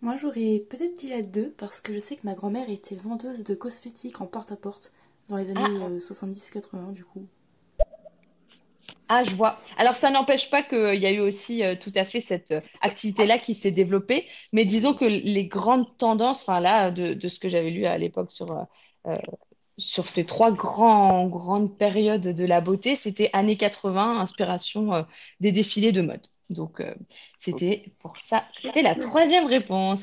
[0.00, 3.44] Moi, j'aurais peut-être dit la 2 parce que je sais que ma grand-mère était vendeuse
[3.44, 4.92] de cosmétiques en porte-à-porte
[5.28, 5.84] dans les années Ah.
[5.88, 7.26] euh, 70-80, du coup.
[9.08, 9.58] Ah, je vois.
[9.76, 12.60] Alors, ça n'empêche pas qu'il y a eu aussi euh, tout à fait cette euh,
[12.80, 17.38] activité-là qui s'est développée, mais disons que les grandes tendances, enfin là, de, de ce
[17.38, 18.50] que j'avais lu à l'époque sur,
[19.06, 19.16] euh,
[19.78, 25.06] sur ces trois grands, grandes périodes de la beauté, c'était années 80, inspiration
[25.40, 26.26] des défilés de mode.
[26.50, 26.82] Donc,
[27.38, 30.02] c'était pour ça, c'était la troisième réponse.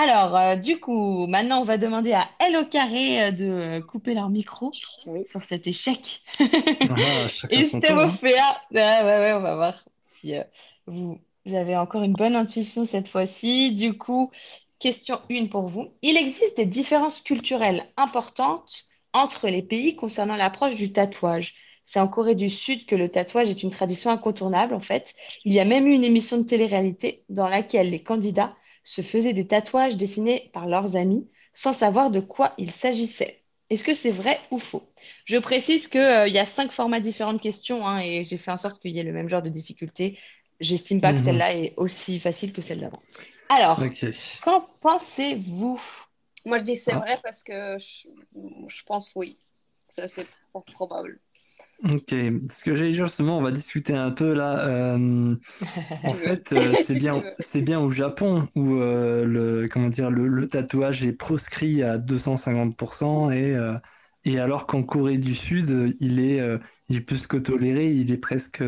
[0.00, 3.80] Alors, euh, du coup, maintenant, on va demander à Elle au carré euh, de euh,
[3.82, 4.70] couper leur micro
[5.06, 5.24] Oui.
[5.26, 6.22] sur cet échec.
[6.88, 6.94] Ah,
[7.50, 7.62] Et hein.
[7.62, 10.44] Stéphophéa, ouais, ouais, ouais, on va voir si euh,
[10.86, 11.18] vous
[11.52, 13.72] avez encore une bonne intuition cette fois-ci.
[13.72, 14.30] Du coup,
[14.78, 15.88] question 1 pour vous.
[16.02, 21.54] Il existe des différences culturelles importantes entre les pays concernant l'approche du tatouage.
[21.84, 25.14] C'est en Corée du Sud que le tatouage est une tradition incontournable, en fait.
[25.44, 29.32] Il y a même eu une émission de télé-réalité dans laquelle les candidats se faisaient
[29.32, 33.40] des tatouages dessinés par leurs amis sans savoir de quoi il s'agissait.
[33.70, 34.82] Est-ce que c'est vrai ou faux?
[35.24, 36.00] Je précise qu'il
[36.32, 38.98] y a cinq formats différents de questions hein, et j'ai fait en sorte qu'il y
[38.98, 40.18] ait le même genre de difficulté.
[40.60, 41.24] J'estime pas que Mhm.
[41.24, 43.02] celle-là est aussi facile que celle d'avant.
[43.48, 43.82] Alors,
[44.42, 45.80] qu'en pensez-vous?
[46.46, 47.00] Moi, je dis c'est Ah.
[47.00, 48.08] vrai parce que je,
[48.68, 49.38] je pense oui.
[49.88, 50.28] Ça, c'est
[50.72, 51.20] probable.
[51.84, 54.66] Ok, ce que j'ai justement, on va discuter un peu là.
[54.66, 55.36] euh,
[56.02, 60.28] en fait, euh, c'est bien, c'est bien au Japon où euh, le, comment dire, le,
[60.28, 63.56] le tatouage est proscrit à 250% et,
[64.24, 66.40] et alors qu'en Corée du Sud, il est,
[66.88, 68.62] il est plus que toléré, il est presque.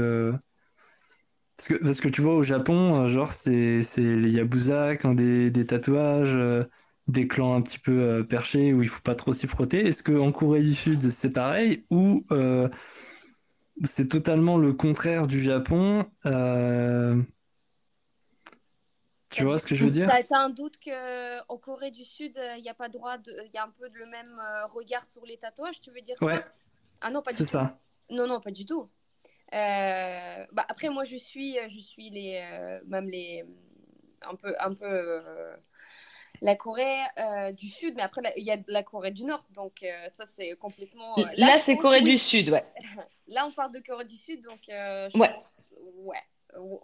[1.56, 5.14] Parce que, parce que tu vois, au Japon, genre, c'est, c'est les Yakuza qui ont
[5.14, 6.36] des, des tatouages,
[7.10, 9.86] des clans un petit peu euh, perchés où il faut pas trop s'y frotter.
[9.86, 12.68] Est-ce qu'en Corée du Sud, c'est pareil ou euh,
[13.84, 16.06] c'est totalement le contraire du Japon?
[16.26, 17.22] euh,
[19.30, 20.10] Tu vois ce que je veux dire?
[20.10, 23.32] T'as t'as un doute qu'en Corée du Sud, il n'y a pas droit de.
[23.46, 26.18] Il y a un peu le même euh, regard sur les tatouages, tu veux dire
[26.20, 26.44] Ouais, ça?
[27.00, 27.56] Ah non, pas du c'est tout.
[27.56, 27.80] ça.
[28.10, 28.90] Non, non, pas du tout.
[29.54, 33.44] Euh, bah, après, moi, je suis, je suis les, euh, même les,
[34.22, 35.56] un peu, un peu euh,
[36.42, 39.40] la Corée euh, du Sud, mais après, il y a de la Corée du Nord,
[39.54, 41.18] donc euh, ça, c'est complètement.
[41.18, 42.18] euh, Là, c'est Corée du oui.
[42.18, 42.64] Sud, ouais.
[43.28, 45.28] Là, on parle de Corée du Sud, donc euh, je Ouais.
[45.28, 45.72] pense,
[46.04, 46.18] ouais.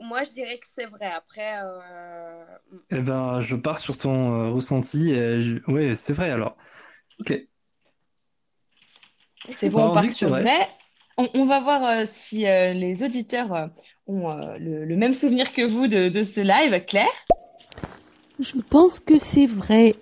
[0.01, 1.07] Moi, je dirais que c'est vrai.
[1.07, 2.45] Après, euh,
[2.91, 5.11] Eh ben, je pars sur ton euh, ressenti.
[5.11, 6.57] et je- Ouais, c'est vrai alors.
[7.21, 7.33] Ok.
[9.55, 10.43] C'est bon, Bah, on on part dit que c'est sur vrai.
[10.43, 10.69] vrai.
[11.19, 13.67] On, on va voir euh, si euh, les auditeurs euh,
[14.07, 16.85] ont euh, le, le même souvenir que vous de, de ce live.
[16.85, 17.26] Claire?
[18.39, 19.95] Je pense que c'est vrai.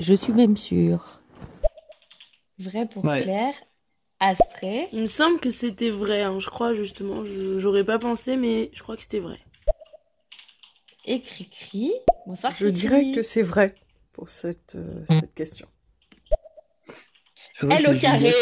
[0.00, 1.20] Je suis même sûre.
[2.58, 3.22] Vrai pour Ouais.
[3.22, 3.54] Claire.
[4.20, 4.88] Astrée.
[4.92, 7.24] Il me semble que c'était vrai, hein, je crois justement.
[7.26, 9.38] Je- J'aurais pas pensé, mais je crois que c'était vrai.
[11.04, 11.92] Et Cricri.
[12.26, 12.72] Bonsoir, Je Cricri.
[12.72, 13.74] dirais que c'est vrai
[14.12, 15.66] pour cette, euh, cette question.
[17.70, 18.34] Elle au carré.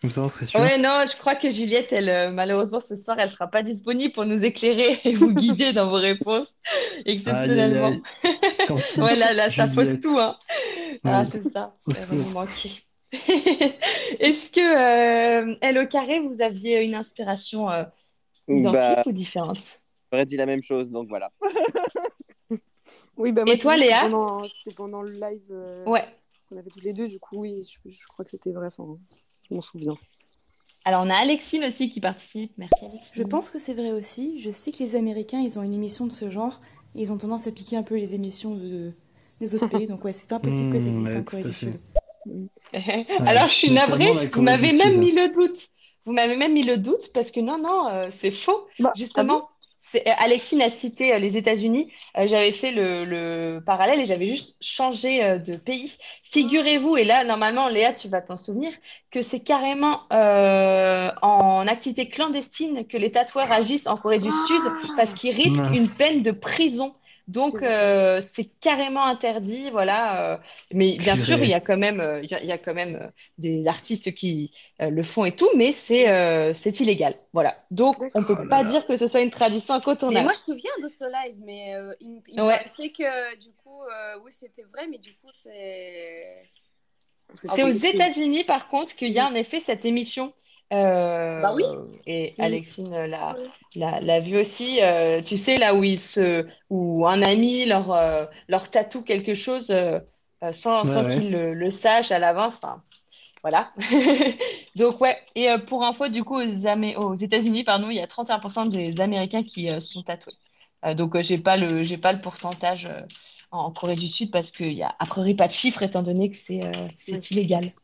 [0.00, 0.62] Comme ça, on serait sûr.
[0.62, 4.12] Ouais, non, je crois que Juliette, elle, euh, malheureusement, ce soir, elle sera pas disponible
[4.12, 6.52] pour nous éclairer et vous guider dans vos réponses,
[7.26, 7.76] Aïe, aïe, exceptionnellement.
[7.78, 8.02] aïe.
[8.66, 10.36] Tant pis, Ouais, là, là, ça pose tout, hein.
[11.04, 11.76] Ah, c'est ça.
[11.86, 12.32] Au Elle va nous secours.
[12.32, 12.72] manquer.
[13.12, 14.60] Est-ce que,
[15.52, 17.84] euh, elle au carré, vous aviez une inspiration euh,
[18.48, 19.80] identique Bah, ou différente?
[20.12, 21.30] j'aurais dit la même chose, donc voilà.
[23.16, 24.02] Oui, bah moi, Et tu toi, c'était Léa?
[24.02, 26.04] pendant, c'était pendant le live euh, Ouais.
[26.48, 28.98] qu'on avait tous les deux, du coup, oui, je, je crois que c'était vrai, enfin,
[29.50, 29.98] je m'en souviens.
[30.84, 32.52] Alors, on a Alexine aussi qui participe.
[32.58, 33.10] Merci, Alexine.
[33.12, 34.40] Je pense que c'est vrai aussi.
[34.40, 36.58] Je sais que les Américains, ils ont une émission de ce genre.
[36.96, 38.92] Et ils ont tendance à piquer un peu les émissions de-
[39.38, 39.86] des autres pays.
[39.86, 41.52] Donc ouais, c'est pas impossible que ça Mmh, existe ouais, en Corée du.
[41.52, 41.80] Sud.
[43.26, 45.68] Alors, je suis navrée, vous m'avez même mis le doute.
[46.04, 48.66] Vous m'avez même mis le doute parce que non, non, euh, c'est faux.
[48.78, 49.38] Bah, ah bon?
[49.38, 49.48] Justement,
[49.94, 51.92] euh, Alexine a cité euh, les États-Unis.
[52.16, 55.96] Euh, j'avais fait le, le parallèle et j'avais juste changé euh, de pays.
[56.24, 58.72] Figurez-vous, et là, normalement, Léa, tu vas t'en souvenir,
[59.10, 64.72] que c'est carrément euh, en activité clandestine que les tatoueurs agissent en Corée du Sud
[64.94, 66.94] parce qu'ils risquent une peine de prison.
[67.30, 70.32] Donc, euh, c'est carrément interdit, voilà.
[70.34, 70.36] euh,
[70.74, 73.66] mais bien sûr, il y a quand même, euh, il y a, quand même des
[73.68, 77.56] artistes qui le font et tout, mais c'est c'est illégal, voilà.
[77.70, 78.70] Donc, on peut Oh pas là.
[78.70, 80.24] dire que ce soit une tradition Mais incontournable.
[80.24, 82.64] moi, je me souviens de ce live, mais il, me- il Ouais.
[82.76, 83.80] que du coup,
[84.24, 86.38] oui, c'était vrai, mais du coup, c'est.
[87.34, 90.32] C'est aux États-Unis, par contre, qu'il y a en effet cette émission.
[90.72, 91.64] Euh, Bah oui.
[92.06, 92.38] Et Oui.
[92.38, 93.40] Alexine l'a,
[93.74, 94.80] l'a, l'a vu aussi.
[94.82, 99.34] euh, tu sais, là où ils se, où un ami leur, euh, leur tatoue quelque
[99.34, 99.72] chose
[100.52, 101.20] sans, Ouais, sans ouais.
[101.20, 102.56] qu'il le, le sache à l'avance.
[102.56, 102.82] Enfin,
[103.42, 103.72] voilà.
[104.76, 105.18] Donc, ouais.
[105.34, 108.66] Et euh, pour info, du coup, aux, Amé- aux États-Unis, pardon, il y a 31%
[108.66, 110.34] des Américains qui euh, sont tatoués.
[110.84, 113.02] Euh, donc, euh, j'ai pas le, j'ai pas le pourcentage euh,
[113.50, 116.30] en, Corée du Sud parce qu'il y a a priori pas de chiffre étant donné
[116.30, 117.74] que c'est euh, c'est illégal.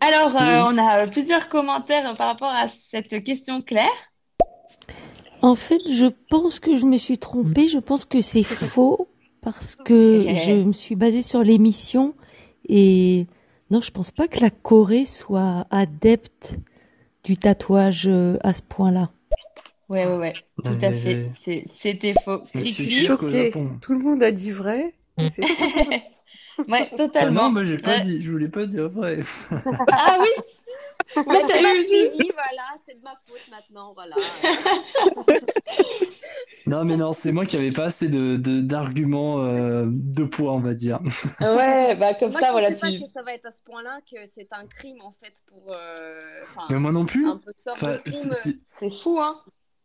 [0.00, 3.88] Alors, euh, on a euh, plusieurs commentaires par rapport à cette question, Claire.
[5.42, 7.68] En fait, je pense que je me suis trompée.
[7.68, 9.08] Je pense que c'est faux
[9.42, 12.14] parce que je me suis basée sur l'émission
[12.68, 13.26] et
[13.70, 16.54] non, je pense pas que la Corée soit adepte
[17.24, 19.10] du tatouage euh, à ce point-là.
[19.88, 21.66] Ouais, ouais, ouais, tout à Ouais, fait.
[21.80, 22.40] C'était faux.
[22.54, 23.28] Mais c'est sûr.
[23.28, 23.78] Japon.
[23.80, 24.94] Tout le monde a dit vrai.
[26.66, 26.72] mais.
[26.72, 27.30] Ouais, Ah totalement.
[27.30, 28.00] non, moi j'ai pas Ouais.
[28.00, 29.20] dit, je voulais pas dire vrai.
[29.90, 30.28] Ah oui,
[31.14, 34.16] tu t'as eu- suivi, voilà, c'est de ma faute maintenant, voilà.
[36.66, 40.52] Non, mais non, c'est moi qui avais pas assez de, de- d'arguments euh, de poids,
[40.52, 41.00] on va dire.
[41.40, 43.62] ouais, bah comme Moi, ça, je voilà, pensais pas que ça va être à ce
[43.62, 45.72] point-là, que c'est un crime en fait pour.
[45.76, 47.26] euh, Mais moi non plus.
[47.26, 48.32] un peu de sorte Enfin, de crime.
[48.32, 48.60] c'est,
[49.02, 49.42] fou, hein.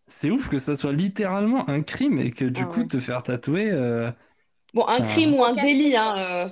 [0.08, 2.88] c'est ouf que ça soit littéralement un crime et que du Ah coup ouais.
[2.88, 3.70] te faire tatouer.
[3.72, 4.12] euh,
[4.78, 6.16] Bon, un ça- crime ou un délit, hein.
[6.18, 6.50] euh,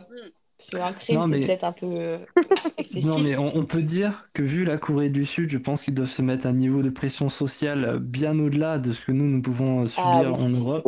[0.82, 2.18] un crime, Non, c'est mais- peut-être un peu euh.
[3.04, 5.94] Non, mais on, on peut dire que vu la Corée du Sud, je pense qu'ils
[5.94, 9.44] doivent se mettre un niveau de pression sociale bien au-delà de ce que nous, nous
[9.44, 10.44] pouvons euh, Ah subir oui.
[10.44, 10.88] en Europe.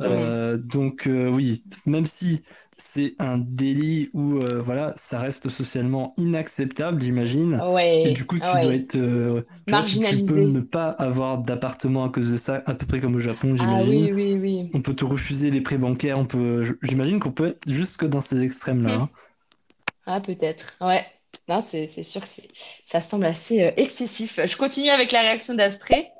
[0.00, 2.42] Euh, donc euh, oui, même si
[2.76, 7.64] c'est un délit où euh, voilà, ça reste socialement inacceptable, j'imagine.
[7.72, 8.62] Ouais, Et du coup, tu ouais.
[8.62, 12.36] dois être, euh, tu vois, tu, tu peux ne pas avoir d'appartement à cause de
[12.36, 14.08] ça, à peu près comme au Japon, Ah j'imagine.
[14.08, 14.70] oui, oui, oui.
[14.74, 18.20] On peut te refuser les prêts bancaires, on peut, j'imagine qu'on peut être jusque dans
[18.20, 18.90] ces extrêmes-là.
[18.90, 19.02] Hmm.
[19.02, 19.10] hein.
[20.06, 20.76] Ah, peut-être.
[20.80, 21.06] Ouais.
[21.48, 22.48] Non, c'est sûr que c'est
[22.86, 24.38] ça semble assez euh, excessif.
[24.44, 26.10] Je continue avec la réaction d'Astrée.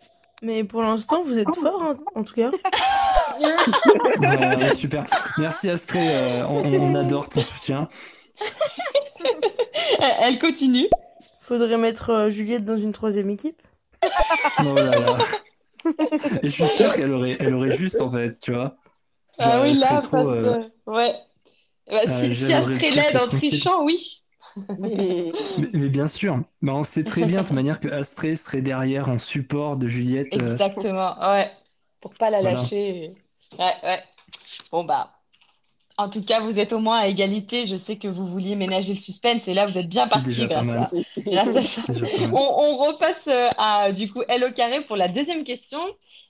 [0.42, 2.50] Mais pour l'instant, vous êtes fort, hein, en tout cas.
[3.40, 5.04] Ouais, ouais, super.
[5.38, 7.88] Merci Astrée, euh, on, on adore ton soutien.
[9.98, 10.88] Elle continue.
[11.40, 13.60] Faudrait mettre euh, Juliette dans une troisième équipe.
[14.60, 15.16] Oh là là.
[16.42, 18.76] Et je suis sûr qu'elle aurait, elle aurait juste en fait, tu vois.
[19.38, 21.14] Genre, Ah oui, là, trop, parce euh, Ouais.
[21.90, 24.22] Bah, euh, si Astrée l'aide en trichant, oui.
[24.78, 25.28] Mais,
[25.72, 29.08] mais bien sûr, bah, on sait très bien de toute manière que Astrée serait derrière
[29.08, 30.36] en support de Juliette.
[30.36, 31.50] euh, Exactement, ouais.
[32.02, 32.52] Pour pas la Voilà.
[32.52, 33.14] lâcher.
[33.58, 34.04] Ouais, ouais.
[34.72, 35.12] Bon, bah.
[35.98, 37.66] En tout cas, vous êtes au moins à égalité.
[37.66, 40.48] Je sais que vous vouliez ménager le suspense et là, vous êtes bien parti déjà
[40.48, 40.88] pas grâce mal.
[40.88, 40.94] à,
[41.30, 41.82] grâce à ça.
[41.84, 42.40] C'est déjà pas On, mal.
[42.40, 45.80] on repasse euh, à du coup L au carré pour la deuxième question.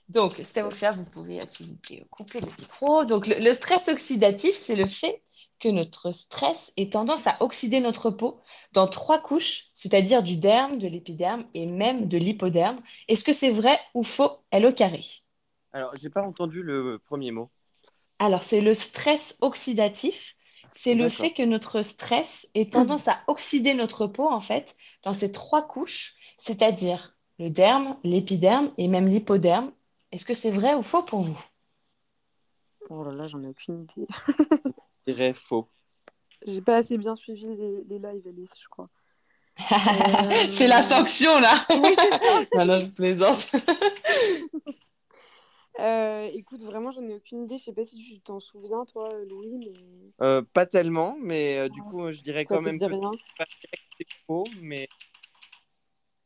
[0.09, 3.05] Donc, c'est à vous pouvez euh, s'il vous plaît couper le micro.
[3.05, 5.23] Donc, le, le stress oxydatif, c'est le fait
[5.61, 8.41] que notre stress ait tendance à oxyder notre peau
[8.73, 12.81] dans trois couches, c'est-à-dire du derme, de l'épiderme et même de l'hypoderme.
[13.09, 15.05] Est-ce que c'est vrai ou faux L au carré?
[15.73, 17.51] Alors, j'ai pas entendu le premier mot.
[18.19, 20.37] Alors, c'est le stress oxydatif.
[20.73, 25.13] C'est le fait que notre stress ait tendance à oxyder notre peau, en fait, dans
[25.13, 29.73] ces trois couches, c'est-à-dire le derme, l'épiderme et même l'hypoderme.
[30.13, 31.39] Est-ce que c'est vrai ou faux pour vous?
[32.91, 34.07] Oh là là, j'en ai aucune idée.
[35.07, 35.69] Je dirais faux.
[36.47, 38.89] J'ai pas assez bien suivi les, les lives, Alice, je crois.
[40.57, 41.67] C'est la sanction, là.
[41.71, 41.95] Oui.
[42.55, 43.49] Non, non, je plaisante.
[45.81, 47.59] Euh, écoute, vraiment, j'en ai aucune idée.
[47.59, 51.69] Je sais pas si tu t'en souviens, toi, Louis, mais Euh, pas tellement, mais euh,
[51.69, 53.11] du coup, je dirais ça quand te même dit que rien.
[53.99, 54.89] c'est faux, mais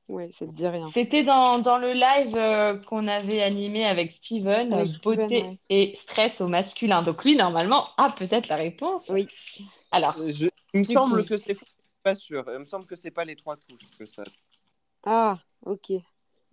[0.09, 0.87] Ouais, ça te dit rien.
[0.93, 5.51] C'était dans, dans le live euh, qu'on avait animé avec Steven, Avec euh, Steven, beauté
[5.51, 5.59] ouais.
[5.69, 7.03] et stress au masculin.
[7.03, 9.11] Donc lui, normalement, a peut-être la réponse.
[9.11, 9.29] Oui.
[9.91, 11.27] Alors, euh, je- il me semble coup.
[11.27, 12.45] que c'est faux, je suis pas sûr.
[12.53, 14.25] Il me semble que c'est pas les trois couches que ça.
[15.05, 15.87] Ah, ok.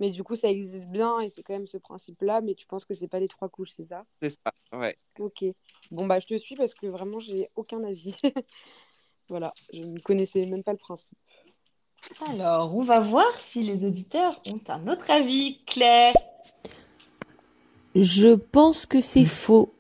[0.04, 2.84] Mais du coup, ça existe bien et c'est quand même ce principe-là, mais tu penses
[2.84, 4.04] que c'est pas les trois couches, c'est ça?
[4.22, 4.98] C'est ça, ouais.
[5.18, 5.46] Ok.
[5.92, 8.14] Bon, bah, je te suis parce que vraiment, j'ai aucun avis.
[9.30, 11.18] Voilà, je ne connaissais même pas le principe.
[12.28, 15.64] alors, on va voir si les auditeurs ont un autre avis.
[15.66, 16.14] Claire,
[17.96, 19.74] Je pense que c'est faux.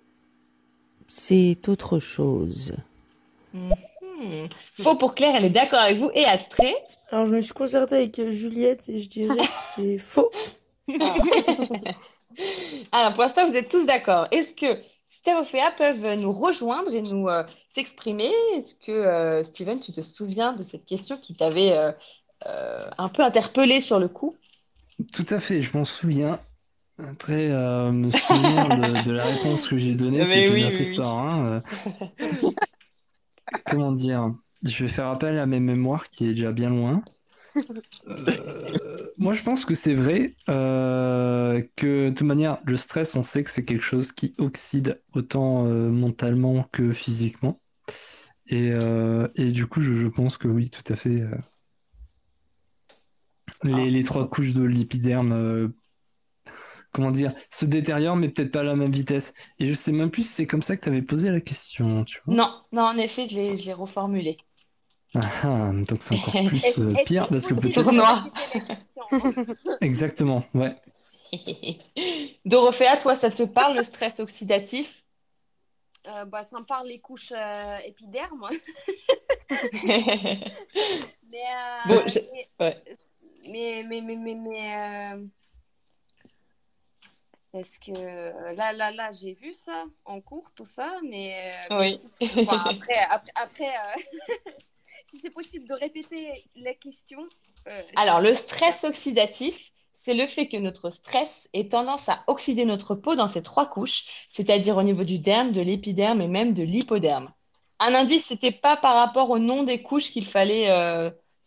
[1.10, 2.78] C'est autre chose.
[4.24, 4.50] Mhm.
[4.76, 6.12] faux pour Claire, elle est d'accord avec vous.
[6.14, 6.76] Et Astrée,
[7.12, 10.32] Alors, je me suis concertée avec euh, Juliette et je dirais que c'est faux.
[12.92, 14.28] alors pour l'instant, vous êtes tous d'accord.
[14.32, 18.32] Est-ce que Stéphophéa peuvent nous rejoindre et nous euh, s'exprimer?
[18.56, 21.92] Est-ce que, euh, Steven, tu te souviens de cette question qui t'avait euh,
[22.48, 24.36] euh, un peu interpellé sur le coup?
[25.12, 26.40] Tout à fait, je m'en souviens.
[27.00, 30.82] Après, euh, me souvenir de, de la réponse que j'ai donnée, c'est une oui, autre
[30.82, 31.62] histoire.
[33.74, 34.34] Comment dire?
[34.64, 37.04] Je vais faire appel à mes mémoires qui est déjà bien loin.
[38.08, 43.24] Euh, moi, je pense que c'est vrai euh, que de toute manière, le stress, on
[43.24, 47.60] sait que c'est quelque chose qui oxyde autant euh, mentalement que physiquement.
[48.48, 48.72] Et,
[49.36, 51.24] et du coup, je, je pense que oui, tout à fait.
[53.64, 55.74] les, les trois couches de l'épiderme,
[56.94, 59.34] comment dire, se détériorent, mais peut-être pas à la même vitesse.
[59.60, 62.06] Et je sais même plus si c'est comme ça que tu avais posé la question,
[62.06, 62.36] tu vois.
[62.36, 64.38] Non, non, en effet, je l'ai, je l'ai reformulé.
[65.16, 67.84] Ah, ah, donc c'est encore plus euh, pire parce que peut-être.
[67.84, 68.24] Tournoi.
[69.82, 70.76] Exactement, ouais.
[72.46, 74.88] Dorothea, toi, ça te parle le stress oxydatif?
[76.08, 78.50] Euh, bah, ça me parle les couches euh, épidermes.
[81.32, 82.84] Mais, euh, Bon, je- mais, ouais.
[83.48, 85.26] mais, mais, mais, mais, mais, euh,
[87.54, 87.92] Parce que
[88.56, 92.00] là, là, là, j'ai vu ça en cours, tout ça, mais, euh, mais Oui.
[92.10, 94.02] si- enfin, après, après, après, euh,
[95.08, 97.28] si c'est possible de répéter la question.
[97.68, 102.66] euh, Alors, le stress oxydatif, c'est le fait que notre stress ait tendance à oxyder
[102.66, 106.54] notre peau dans ces trois couches, c'est-à-dire au niveau du derme, de l'épiderme et même
[106.54, 107.32] de l'hypoderme.
[107.80, 110.70] Un indice, c'était pas par rapport au nom des couches qu'il fallait,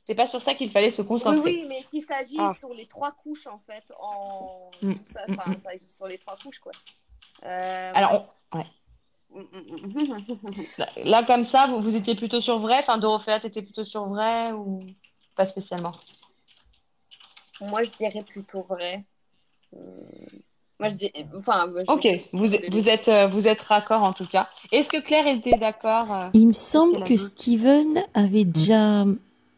[0.07, 1.41] c'était pas sur ça qu'il fallait se Oui, concentrer.
[1.43, 2.55] oui, mais s'il s'agit Ah.
[2.57, 5.59] sur les trois couches, en fait, en Mm, tout ça, mm, enfin, mm.
[5.59, 6.71] ça sur les trois couches, quoi.
[7.45, 8.67] Euh, Alors, on- ouais.
[9.31, 10.23] Mm, mm.
[11.05, 14.53] Là, comme ça, vous, vous étiez plutôt sur vrai, enfin, Dorothea, t'étais plutôt sur vrai
[14.53, 14.85] ou
[15.35, 15.93] pas spécialement?
[17.61, 19.03] Moi, je dirais plutôt vrai.
[19.75, 19.79] Euh,
[20.79, 24.13] Moi, je dis, enfin, je- Ok, vous, êtes- vous êtes, euh, vous êtes raccord en
[24.13, 24.49] tout cas.
[24.71, 26.31] Est-ce que Claire était d'accord?
[26.35, 29.05] Il me semble que Steven avait déjà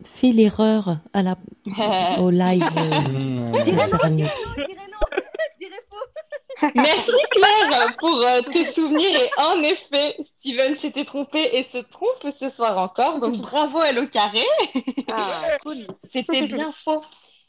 [0.04, 1.36] fait l'erreur à la...
[2.20, 4.98] au live euh, Mmh, Je dirais non, je dirais non, je dirais non,
[5.52, 6.70] je dirais faux.
[6.74, 12.32] Merci Claire pour euh, tes souvenirs et en effet, Steven s'était trompé et se trompe
[12.38, 13.20] ce soir encore.
[13.20, 14.42] Donc bravo elle au carré,
[15.10, 15.86] Ah, cool.
[16.10, 17.02] c'était bien faux.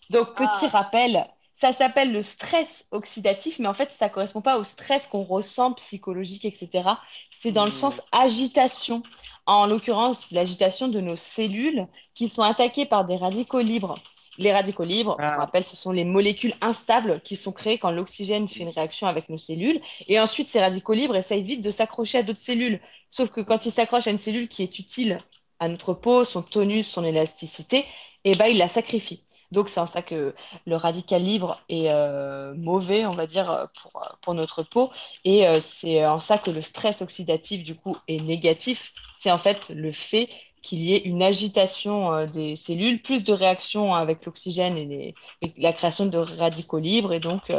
[0.09, 0.69] Donc petit Ah.
[0.69, 5.23] rappel, ça s'appelle le stress oxydatif, mais en fait ça correspond pas au stress qu'on
[5.23, 6.89] ressent psychologique, etc.
[7.31, 9.03] C'est dans le sens agitation.
[9.49, 13.97] En l'occurrence, l'agitation de nos cellules qui sont attaquées par des radicaux libres.
[14.37, 15.37] Les radicaux libres, je Ah.
[15.37, 19.27] rappelle, ce sont les molécules instables qui sont créées quand l'oxygène fait une réaction avec
[19.27, 19.81] nos cellules.
[20.07, 22.79] Et ensuite, ces radicaux libres essayent vite de s'accrocher à d'autres cellules.
[23.09, 25.17] Sauf que quand ils s'accrochent à une cellule qui est utile
[25.59, 27.85] à notre peau, son tonus, son élasticité,
[28.25, 29.23] eh ben, ils la sacrifient.
[29.51, 30.35] Donc, c'est en ça que
[30.65, 34.91] le radical libre est euh, mauvais, on va dire, pour, pour notre peau.
[35.23, 38.93] Et euh, c'est en ça que le stress oxydatif, du coup, est négatif.
[39.11, 40.29] C'est en fait le fait
[40.61, 45.15] qu'il y ait une agitation euh, des cellules, plus de réactions avec l'oxygène et, les-
[45.41, 47.49] et la création de radicaux libres, et donc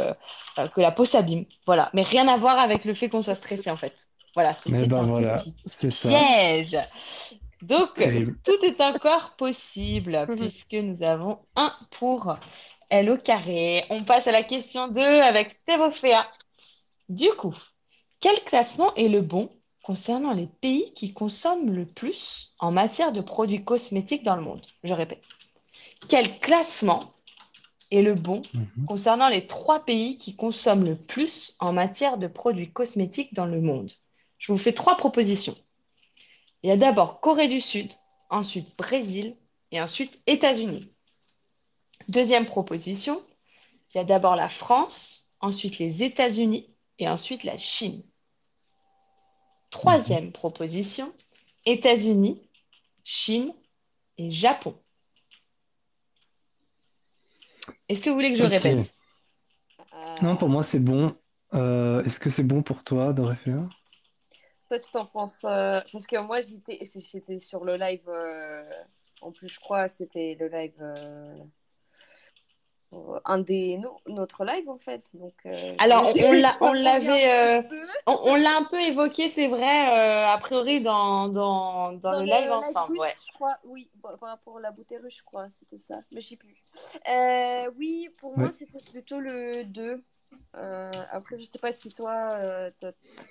[0.73, 1.45] que la peau s'abîme.
[1.65, 1.89] Voilà.
[1.93, 3.95] Mais rien à voir avec le fait qu'on soit stressé, en fait.
[4.35, 6.27] Voilà, Eh c'était ben voilà, c'est ça.
[7.63, 7.89] Donc,
[8.43, 12.35] tout est encore possible puisque nous avons un pour
[12.89, 13.85] L au carré.
[13.89, 16.27] On passe à la question 2 avec Stéphophéa.
[17.09, 17.55] Du coup,
[18.19, 19.49] quel classement est le bon
[19.83, 24.65] concernant les pays qui consomment le plus en matière de produits cosmétiques dans le monde?
[24.83, 25.23] Je répète.
[26.09, 27.13] Quel classement
[27.91, 28.85] est le bon Mhm.
[28.87, 33.61] concernant les trois pays qui consomment le plus en matière de produits cosmétiques dans le
[33.61, 33.91] monde?
[34.37, 35.55] Je vous fais trois propositions.
[36.63, 37.91] Il y a d'abord Corée du Sud,
[38.29, 39.35] ensuite Brésil
[39.71, 40.91] et ensuite États-Unis.
[42.07, 43.23] Deuxième proposition,
[43.93, 48.03] il y a d'abord la France, ensuite les États-Unis et ensuite la Chine.
[49.69, 51.13] Troisième proposition,
[51.65, 52.41] États-Unis,
[53.03, 53.53] Chine
[54.17, 54.75] et Japon.
[57.89, 58.93] Est-ce que vous voulez que je répète?
[60.21, 61.15] Non, pour moi, c'est bon.
[61.53, 63.67] Euh, est-ce que c'est bon pour toi, Dorothea?
[64.71, 68.07] Toi, tu t'en penses euh, Parce que moi, j'étais c'était sur le live.
[68.07, 68.63] euh,
[69.19, 70.75] En plus, je crois, c'était le live.
[70.79, 71.35] euh,
[73.25, 73.77] Un des.
[73.77, 75.13] no- notre live, en fait.
[75.13, 77.81] Donc, euh, Alors, on l'a- l'avait, un euh, petit peu.
[78.07, 82.11] On, on l'a un peu évoqué, c'est vrai, euh, a priori dans, dans, dans Dans
[82.13, 82.97] le le live live ensemble.
[82.99, 83.13] Ouais.
[83.27, 83.91] je crois, oui,
[84.21, 86.55] rapport à la russe, je crois, c'était ça, mais je sais plus.
[87.09, 90.01] Euh, oui, pour moi, c'était plutôt le 2.
[90.55, 92.71] Euh, après, je sais pas si toi, euh,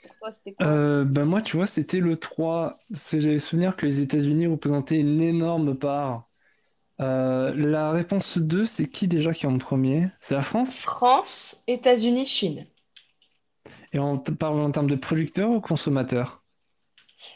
[0.03, 0.63] pour toi, c'était quoi?
[0.63, 2.79] Euh, ben moi, tu vois, c'était le 3.
[2.93, 6.29] C'est- J'avais souvenir que les États-Unis représentaient une énorme part.
[7.01, 10.09] Euh, la réponse 2, c'est qui déjà qui est en premier?
[10.21, 10.85] C'est la France?
[10.85, 12.67] France, États-Unis, Chine.
[13.93, 16.43] Et on parle en termes de producteur ou consommateur?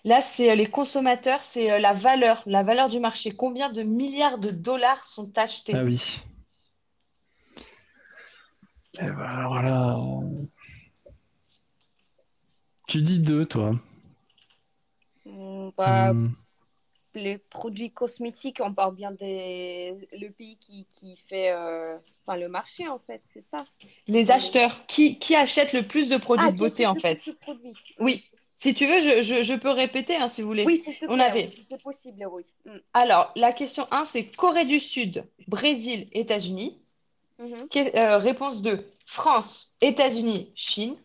[0.05, 3.33] Là, c'est euh, les consommateurs, c'est la valeur, la valeur du marché.
[3.33, 5.79] Combien de milliards de dollars sont achetés?
[5.79, 6.23] Ah oui.
[8.99, 9.97] Et ben, alors là,
[12.89, 13.75] tu dis deux, toi.
[15.25, 16.29] Hmm, bah, Hmm.
[17.15, 22.49] les produits cosmétiques, on parle bien des le pays qui, qui fait euh, enfin le
[22.49, 23.65] marché en fait, c'est ça.
[24.07, 27.17] Les les- acheteurs, qui, qui achète le plus de produits Ah, de beauté en fait?
[27.21, 27.75] plus de produits.
[28.01, 28.25] Oui.
[28.57, 30.65] Si tu veux, je, je- je peux répéter hein, si vous voulez.
[30.65, 31.45] Oui, plaît, avait.
[31.45, 32.45] oui, si c'est possible, oui.
[32.67, 32.77] Mm.
[32.93, 36.79] Alors, la question 1, c'est Corée du Sud, Brésil, États-Unis.
[37.39, 37.69] Mhm.
[37.77, 40.97] Euh, réponse 2, France, États-Unis, Chine.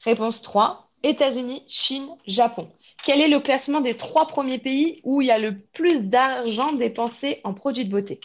[0.00, 2.70] Réponse 3, États-Unis, Chine, Japon.
[3.04, 6.72] Quel est le classement des trois premiers pays où il y a le plus d'argent
[6.72, 8.20] dépensé en produits de beauté?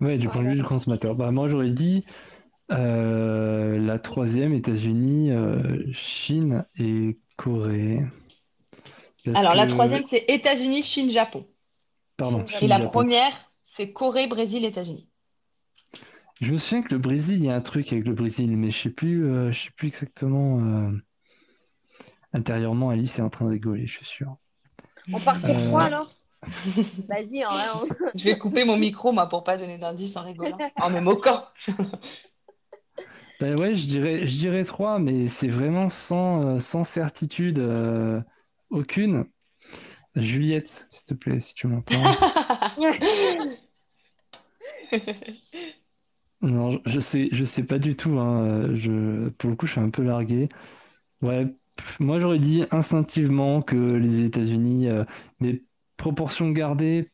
[0.00, 1.14] Ouais, du point de vue du consommateur.
[1.14, 2.04] Bah, moi, j'aurais dit
[2.72, 8.00] euh, la troisième, États-Unis, euh, Chine et Corée.
[9.24, 11.46] Parce Alors, la troisième, c'est États-Unis, Chine, Japon.
[12.16, 12.90] Pardon, Et la Japon.
[12.90, 15.08] première, c'est Corée, Brésil, États-Unis.
[16.40, 18.70] Je me souviens que le Brésil, il y a un truc avec le Brésil, mais
[18.70, 20.60] je sais plus, euh, je sais plus exactement.
[20.60, 20.92] euh,
[22.32, 24.36] Intérieurement, Alice est en train de rigoler, je suis sûr.
[25.12, 26.12] On part sur Euh, trois alors?
[27.08, 27.84] Vas-y, hein, on-
[28.18, 31.44] Je vais couper mon micro, moi, pour pas donner d'indices en rigolant, en me moquant.
[33.40, 38.20] Ben ouais, je dirais, je dirais trois, mais c'est vraiment sans, sans certitude euh,
[38.70, 39.26] aucune.
[40.16, 42.04] Juliette, s'il te plaît, si tu m'entends.
[46.42, 48.18] Non, je- sais, je sais pas du tout.
[48.18, 50.48] hein, Je, pour le coup, je suis un peu largué.
[51.22, 51.46] Ouais,
[52.00, 55.04] moi j'aurais dit instinctivement que les États-Unis, euh,
[55.40, 55.64] mais
[55.96, 57.10] proportion gardée,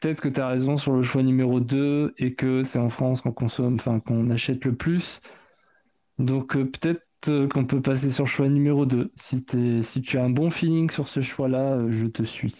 [0.00, 3.22] peut-être que tu as raison sur le choix numéro 2 et que c'est en France
[3.22, 5.22] qu'on consomme, enfin qu'on achète le plus.
[6.18, 9.12] Donc euh, peut-être euh, qu'on peut passer sur le choix numéro 2.
[9.16, 9.44] Si
[9.82, 12.54] si tu as un bon feeling sur ce choix-là, je te suis.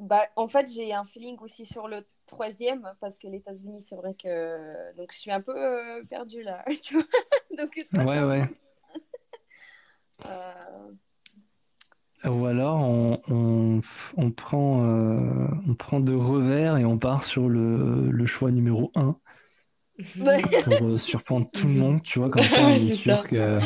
[0.00, 3.96] Bah, en fait, j'ai un feeling aussi sur le troisième, parce que les États-Unis, c'est
[3.96, 4.96] vrai que.
[4.96, 7.04] Donc, je suis un peu euh, perdue là, tu vois.
[7.56, 8.44] Donc, toi, Ouais, t'as- ouais.
[10.26, 10.92] Euh,
[12.24, 13.80] Ou alors on, on,
[14.16, 18.92] on prend, euh, on prend de revers et on part sur le, le choix numéro
[18.94, 19.16] 1
[20.18, 20.42] Ouais.
[20.62, 23.28] pour euh, surprendre tout le monde, tu vois, comme ça on est c'est sûr ça.
[23.28, 23.60] que...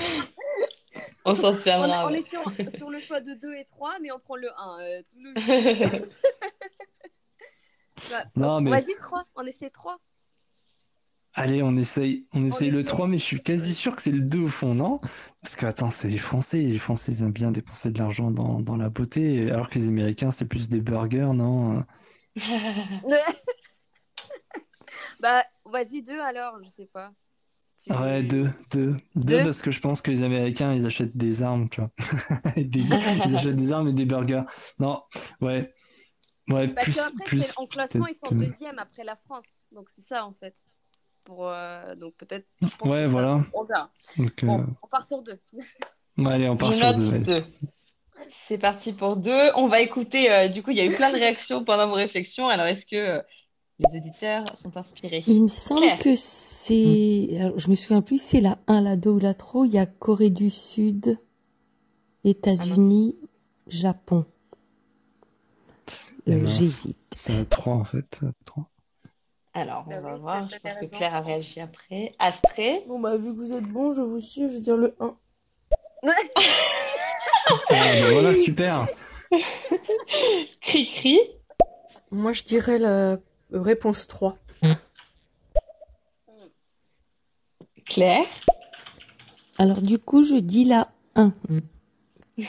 [1.26, 2.42] On s'en on, on est sur,
[2.76, 4.78] sur le choix de 2 et 3, mais on prend le 1.
[4.80, 5.34] euh, tout le...
[8.36, 9.24] Bah, mais- Vas-y, 3.
[9.36, 9.98] On essaie 3.
[11.36, 12.92] Allez, on essaye, on essaye le essaye.
[12.92, 15.00] 3, mais je suis quasi sûr que c'est le 2 au fond, non?
[15.42, 18.60] Parce que, attends, c'est les Français, les Français ils aiment bien dépenser de l'argent dans,
[18.60, 21.84] dans la beauté, alors que les Américains c'est plus des burgers, non?
[25.20, 27.12] bah, vas-y, 2 alors, je sais pas.
[27.84, 31.16] Tu- Ouais, deux, deux, deux, Deux parce que je pense que les Américains, ils achètent
[31.16, 31.90] des armes, tu vois.
[32.56, 32.80] Des-
[33.26, 34.44] ils achètent des armes et des burgers.
[34.78, 35.02] Non,
[35.42, 35.74] ouais,
[36.48, 39.44] ouais, Parce plus, qu'après, plus, en classement, ils sont deuxième après la France.
[39.70, 40.54] Donc, c'est ça, en fait.
[41.26, 42.46] Pour, euh, donc, peut-être.
[42.82, 43.06] Ouais, ça.
[43.06, 43.44] voilà.
[43.52, 43.90] On verra.
[44.16, 45.38] Donc, euh, Bon, on part sur 2.
[45.52, 47.10] ouais, allez, on part sur deux.
[47.10, 47.40] c'est deux.
[47.40, 47.60] parti.
[48.48, 49.50] C'est parti pour deux.
[49.56, 51.94] On va écouter, euh, du coup, il y a eu plein de réactions pendant vos
[51.94, 52.48] réflexions.
[52.48, 53.22] Alors, est-ce que euh,
[53.78, 55.24] les auditeurs sont inspirés?
[55.26, 55.98] Il me semble Claire.
[55.98, 57.28] que c'est.
[57.40, 59.66] alors, je me souviens plus, c'est la 1, la 2 ou la 3.
[59.66, 61.18] Il y a Corée du Sud,
[62.24, 63.16] États-Unis,
[63.68, 64.24] Japon.
[66.26, 66.56] Et Euh, mince.
[66.56, 66.96] J'hésite.
[67.14, 68.06] C'est à trois, en fait.
[68.12, 68.68] c'est à trois.
[69.52, 70.48] Alors, on Ah va oui, voir.
[70.48, 72.12] Je pense que Claire a réagi après.
[72.18, 72.82] Astrée?
[72.88, 75.16] Bon, bah, vu que vous êtes bon, je vous suis, je vais dire le 1.
[77.46, 78.86] Ah, ben voilà, super.
[80.62, 81.18] Cri-cri.
[82.10, 83.18] Moi, je dirais la
[83.52, 84.36] réponse 3.
[87.86, 88.24] Claire.
[89.58, 91.32] Alors, du coup, je dis la 1.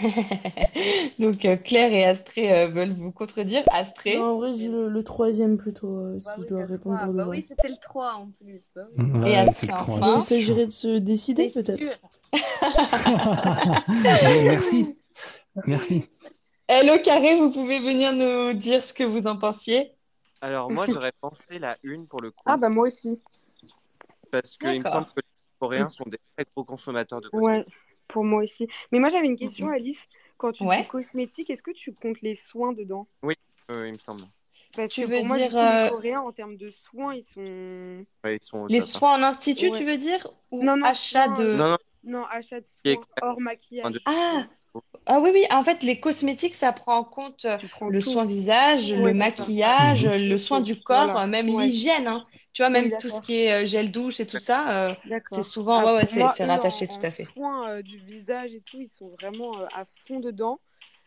[1.20, 3.64] Donc, euh, Claire et Astrée euh, veulent vous contredire.
[3.72, 4.18] Astrée.
[4.18, 6.62] Non, en vrai, je dis le, le troisième plutôt, euh, si Bah je oui, dois
[6.62, 7.38] t'as répondre Bah vrai.
[7.38, 8.62] oui, c'était le 3 en plus.
[8.76, 9.12] Bah oui.
[9.22, 10.16] Ouais, Astrée, c'est le enfin.
[10.18, 11.80] Il s'agirait de se décider, peut-être.
[14.44, 14.98] merci.
[15.68, 16.10] Merci.
[16.68, 19.92] Hello Carré, vous pouvez venir nous dire ce que vous en pensiez?
[20.46, 23.20] Alors, moi, j'aurais pensé la une pour le coup, Ah, bah moi aussi.
[24.30, 27.76] parce qu'il me semble que les Coréens sont des très gros consommateurs de Ouais, cosmétiques.
[28.08, 28.68] pour moi aussi.
[28.92, 30.06] Mais moi, j'avais une question, Alice.
[30.38, 30.84] Quand tu Ouais.
[30.84, 33.08] dis cosmétique, est-ce que tu comptes les soins dedans?
[33.72, 34.22] Euh, il me semble.
[34.76, 37.16] Parce Tu que veux pour moi, dire, coup, euh, les Coréens, en termes de soins,
[37.16, 38.06] ils sont...
[38.24, 39.00] Ouais, ils sont au Les top, hein.
[39.00, 39.80] soins en institut, Ouais.
[39.80, 40.30] tu veux dire?
[40.52, 41.58] Ou Non, non, achat soins, de...
[41.58, 43.98] Non, non, Non, achat de soins hors maquillage.
[44.06, 44.46] Ah,
[45.08, 48.02] Ah oui, oui, en fait, les cosmétiques, ça prend en compte euh, Tu prends le
[48.02, 48.02] tout.
[48.02, 49.54] soin visage, le Ouais, c'est ça.
[49.54, 50.08] maquillage, Mhm.
[50.08, 51.28] le soin Ok, du corps, voilà.
[51.28, 51.68] même Ouais.
[51.68, 52.26] l'hygiène, hein.
[52.54, 53.22] Tu vois, Oui, même tout ce d'accord.
[53.22, 54.96] qui est euh, gel douche et tout ça, euh,
[55.28, 55.44] c'est D'accord.
[55.44, 57.36] souvent, Ah, ouais, ouais, pour c'est moi, c'est eux, rattaché, en, tout à fait.
[57.36, 60.60] soins euh, du visage et tout, ils sont vraiment euh, à fond dedans.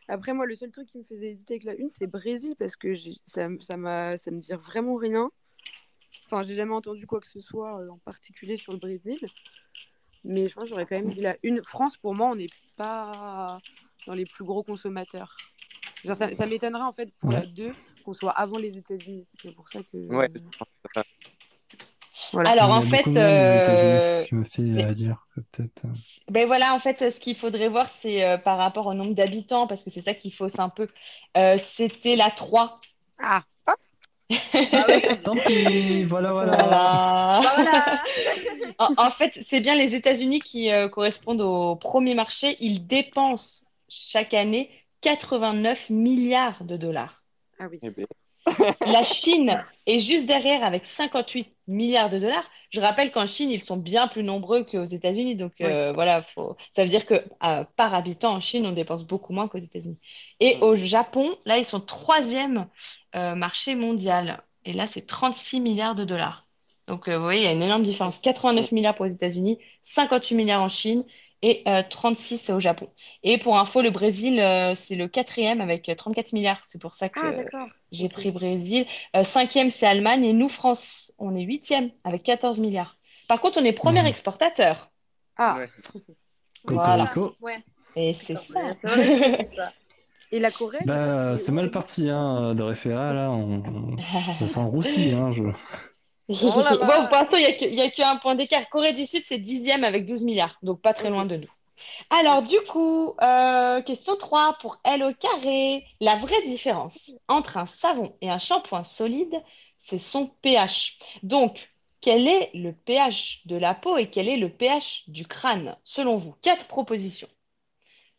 [0.08, 2.76] Après, moi, le seul truc qui me faisait hésiter avec la une, c'est Brésil, parce
[2.76, 5.30] que j'ai- ça, m- ça, m'a, ça me dit vraiment rien.
[6.26, 9.18] Enfin, j'ai jamais entendu quoi que ce soit euh, en particulier sur le Brésil.
[10.24, 11.62] Mais je pense que j'aurais quand même dit la une.
[11.62, 12.46] France, pour moi, on n'est
[12.76, 13.58] pas
[14.06, 15.36] dans les plus gros consommateurs.
[16.04, 17.46] Genre, ça, ça m'étonnerait, en fait, pour la Ouais.
[17.46, 17.70] 2,
[18.04, 19.26] qu'on soit avant les États-Unis.
[19.42, 19.96] C'est pour ça que...
[20.14, 20.30] Ouais.
[22.32, 22.50] Voilà.
[22.50, 25.86] Alors, en fait, euh, c'est- euh, dire peut-être.
[26.28, 29.66] Ben voilà, en fait, ce qu'il faudrait voir, c'est euh, par rapport au nombre d'habitants,
[29.68, 30.88] parce que c'est ça qui fausse un peu.
[31.36, 32.80] Euh, c'était la 3.
[33.18, 33.42] Ah,
[34.30, 35.02] Ah oui.
[35.22, 36.56] Tant pis, voilà, voilà.
[36.56, 37.40] Voilà.
[37.42, 38.02] Bah voilà.
[38.78, 42.56] En, en fait, c'est bien les États-Unis qui euh, correspondent au premier marché.
[42.60, 44.70] Ils dépensent chaque année
[45.02, 47.22] 89 milliards de dollars.
[47.58, 47.78] ah oui.
[47.82, 48.06] Eh ben,
[48.86, 52.48] La Chine est juste derrière avec 58 milliards de dollars.
[52.70, 55.36] Je rappelle qu'en Chine, ils sont bien plus nombreux qu'aux États-Unis.
[55.36, 56.56] Donc euh, voilà, faut...
[56.74, 57.14] ça veut dire que
[57.44, 59.98] euh, par habitant en Chine, on dépense beaucoup moins qu'aux États-Unis.
[60.40, 60.62] Et Mm.
[60.62, 62.68] au Japon, là, ils sont troisième
[63.16, 64.42] euh, marché mondial.
[64.64, 66.46] Et là, c'est 36 milliards de dollars.
[66.86, 68.18] Donc euh, vous voyez, il y a une énorme différence.
[68.18, 71.04] 89 milliards pour les États-Unis, 58 milliards en Chine
[71.42, 72.88] et euh, 36 au Japon.
[73.22, 76.60] Et pour info, le Brésil, euh, c'est le quatrième avec euh, 34 milliards.
[76.66, 77.20] C'est pour ça que
[77.54, 78.86] Ah, j'ai pris Brésil.
[79.16, 80.24] Euh, cinquième, c'est Allemagne.
[80.24, 82.96] Et nous, France, on est huitième avec 14 milliards.
[83.28, 84.06] Par contre, on est premier Mhm.
[84.08, 84.90] exportateur.
[85.36, 85.68] Ah, ouais.
[86.64, 87.10] Voilà.
[87.40, 87.62] Ouais.
[87.96, 88.74] Et c'est ça.
[88.82, 88.92] Ça.
[90.32, 93.30] et la Corée Bah, c'est mal parti, hein, de référa, là.
[93.30, 93.62] On...
[93.64, 93.96] on-
[94.38, 95.32] Ça sent roussi, hein.
[95.32, 95.42] Je...
[96.28, 96.86] Oh là là.
[96.86, 98.68] Bon, pour l'instant, il n'y a qu'un point d'écart.
[98.68, 100.58] Corée du Sud, c'est dixième avec 12 milliards.
[100.62, 101.50] Donc, pas très loin de nous.
[102.10, 105.86] Alors, du coup, euh, question 3 pour L au carré.
[106.00, 109.42] La vraie différence entre un savon et un shampoing solide,
[109.78, 110.98] c'est son pH.
[111.22, 111.70] Donc,
[112.00, 116.16] quel est le pH de la peau et quel est le pH du crâne, selon
[116.16, 116.34] vous?
[116.42, 117.28] Quatre propositions.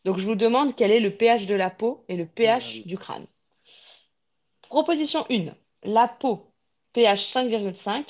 [0.04, 2.82] Donc, je vous demande quel est le pH de la peau et le pH Euh,
[2.86, 3.26] du crâne.
[4.68, 5.54] Proposition 1.
[5.82, 6.49] La peau,
[6.92, 8.04] pH 5,5,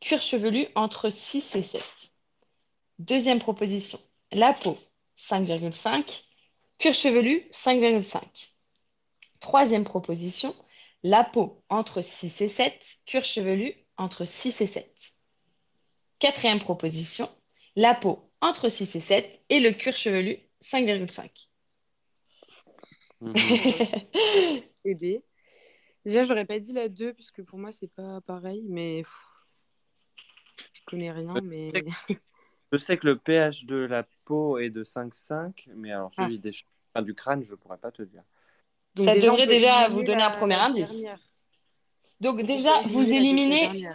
[0.00, 1.82] cuir chevelu entre 6 et 7.
[2.98, 4.00] Deuxième proposition.
[4.32, 4.78] La peau,
[5.18, 6.22] 5,5,
[6.78, 8.20] cuir chevelu, 5,5.
[9.40, 10.54] Troisième proposition.
[11.02, 15.14] La peau, entre 6 et 7, cuir chevelu, entre 6 et 7.
[16.18, 17.30] Quatrième proposition.
[17.76, 21.48] La peau, entre 6 et 7, et le cuir chevelu, 5,5.
[23.20, 23.34] Mhm.
[24.84, 25.22] Et B.
[26.06, 29.16] Déjà, j'aurais pas dit la 2, puisque pour moi, c'est pas pareil, mais pff,
[30.72, 31.68] je connais rien, mais.
[32.72, 36.24] Je sais que le pH de la peau est de 5,5, mais alors Ah.
[36.24, 38.22] celui des che- enfin, du crâne, je pourrais pas te dire.
[38.96, 40.90] Donc Ça déjà, devrait déjà vous donner un premier indice.
[40.90, 41.18] dernière.
[42.20, 43.88] Donc On déjà, vous éliminez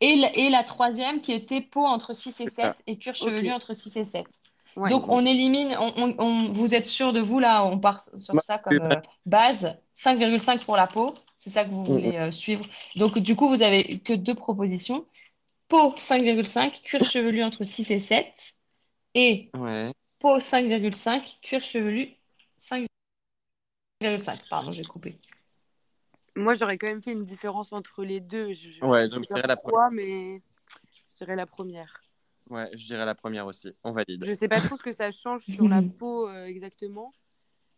[0.00, 2.76] et la, et la troisième qui était peau entre 6 et 7 ça.
[2.88, 4.26] et cuir chevelu entre 6 et 7.
[4.74, 4.90] Ouais.
[4.90, 8.40] Donc on élimine, on, on- on- vous êtes sûr de vous là, on part sur
[8.42, 12.64] ça comme euh, base, 5,5 pour la peau, c'est ça que vous voulez euh, suivre.
[12.96, 15.06] Donc du coup, vous avez que deux propositions.
[15.68, 18.54] Peau 5,5, cuir chevelu entre 6 et 7
[19.14, 19.92] et Ouais.
[20.18, 22.16] peau 5,5, cuir chevelu
[22.58, 22.88] 5,5.
[24.50, 25.18] Pardon, j'ai coupé.
[26.36, 28.52] Moi, j'aurais quand même fait une différence entre les deux.
[28.54, 30.42] Je, je Ouais, sais donc je pas dirais la pourquoi, mais
[31.12, 32.02] je dirais la première.
[32.50, 33.72] Ouais, je dirais la première aussi.
[33.84, 34.24] On valide.
[34.24, 37.12] Je sais pas trop ce que ça change sur la peau euh, exactement,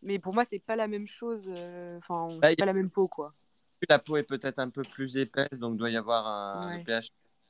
[0.01, 1.49] mais pour moi, c'est pas la même chose.
[1.53, 3.33] euh, Enfin, Bah, c'est pas la même peau, quoi.
[3.89, 6.83] La peau est peut-être un peu plus épaisse, donc doit y avoir un Ouais.
[6.83, 7.07] pH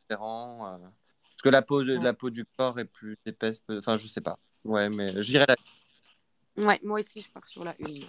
[0.10, 0.68] différent.
[0.68, 2.04] euh, Parce que la peau, de, Ouais.
[2.04, 3.62] la peau du corps est plus épaisse.
[3.70, 4.40] Enfin, je sais pas.
[4.64, 5.56] Ouais, mais je dirais la.
[6.66, 8.06] Ouais, moi aussi, je pars sur la une.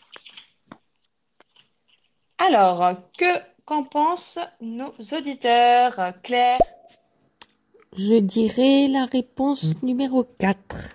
[2.39, 6.13] Alors, que qu'en pensent nos auditeurs?
[6.23, 6.59] Claire?
[7.97, 10.93] Je dirais la réponse numéro 4.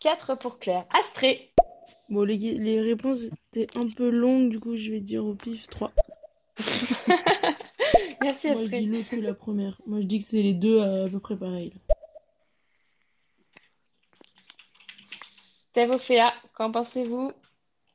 [0.00, 0.86] 4 pour Claire.
[0.98, 1.52] Astrée.
[2.08, 5.68] Bon, les, les réponses étaient un peu longues, du coup, je vais dire au pif
[5.68, 5.90] 3.
[8.22, 9.80] Merci Moi, je dis l'autre ou la première.
[9.86, 11.72] Moi, je dis que c'est les deux à, à peu près pareil.
[15.72, 17.32] Théophéa, qu'en pensez-vous?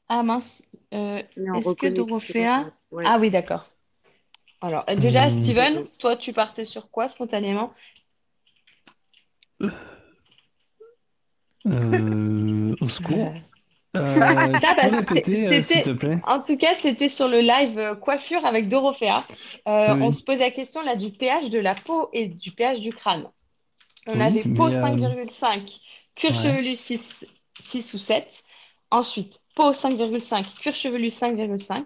[0.10, 0.62] Ah mince,
[0.94, 2.72] euh, est-ce que Dorothea...
[2.92, 3.04] ouais.
[3.08, 3.70] Ah oui, d'accord.
[4.62, 5.42] Alors, euh, déjà, Hmm.
[5.42, 7.74] Steven, toi, tu partais sur quoi spontanément?
[11.66, 13.34] Euh, au secours.
[13.96, 14.04] Euh?
[16.28, 19.24] En tout cas, c'était sur le live euh, coiffure avec Dorothea.
[19.68, 22.52] Euh, Oui, on se pose la question là du pH de la peau et du
[22.52, 23.30] pH du crâne.
[24.08, 25.80] On Oui, avait peau mais, euh, 5,5,
[26.16, 26.38] cuir ouais.
[26.38, 27.26] chevelu 6
[27.62, 28.28] 6 ou 7.
[28.92, 31.86] Ensuite, peau 5,5, cuir chevelu 5,5.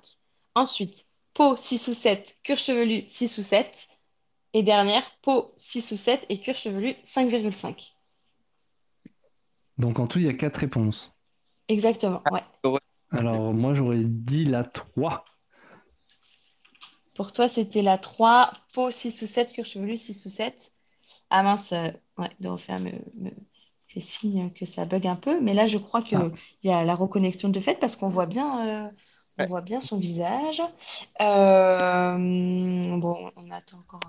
[0.55, 3.88] Ensuite, peau 6 ou 7, cuir chevelu 6 ou 7.
[4.53, 7.91] Et dernière, peau 6 ou 7 et cuir chevelu 5,5.
[9.78, 11.16] Donc en tout, il y a quatre réponses.
[11.70, 12.43] Exactement, ouais.
[13.11, 15.26] Alors moi, j'aurais dit la 3.
[17.15, 20.72] Pour toi, c'était la 3, peau 6 ou 7, cuir chevelu 6 ou 7.
[21.30, 23.32] Ah mince, euh, ouais, Dorothea me, me
[23.88, 25.39] fait signe que ça bug un peu.
[25.41, 26.30] Mais là, je crois qu'il Ah.
[26.63, 28.89] y a la reconnexion de fait parce qu'on voit bien, euh,
[29.39, 30.61] on voit bien son visage.
[31.22, 33.99] Euh, bon, on attend encore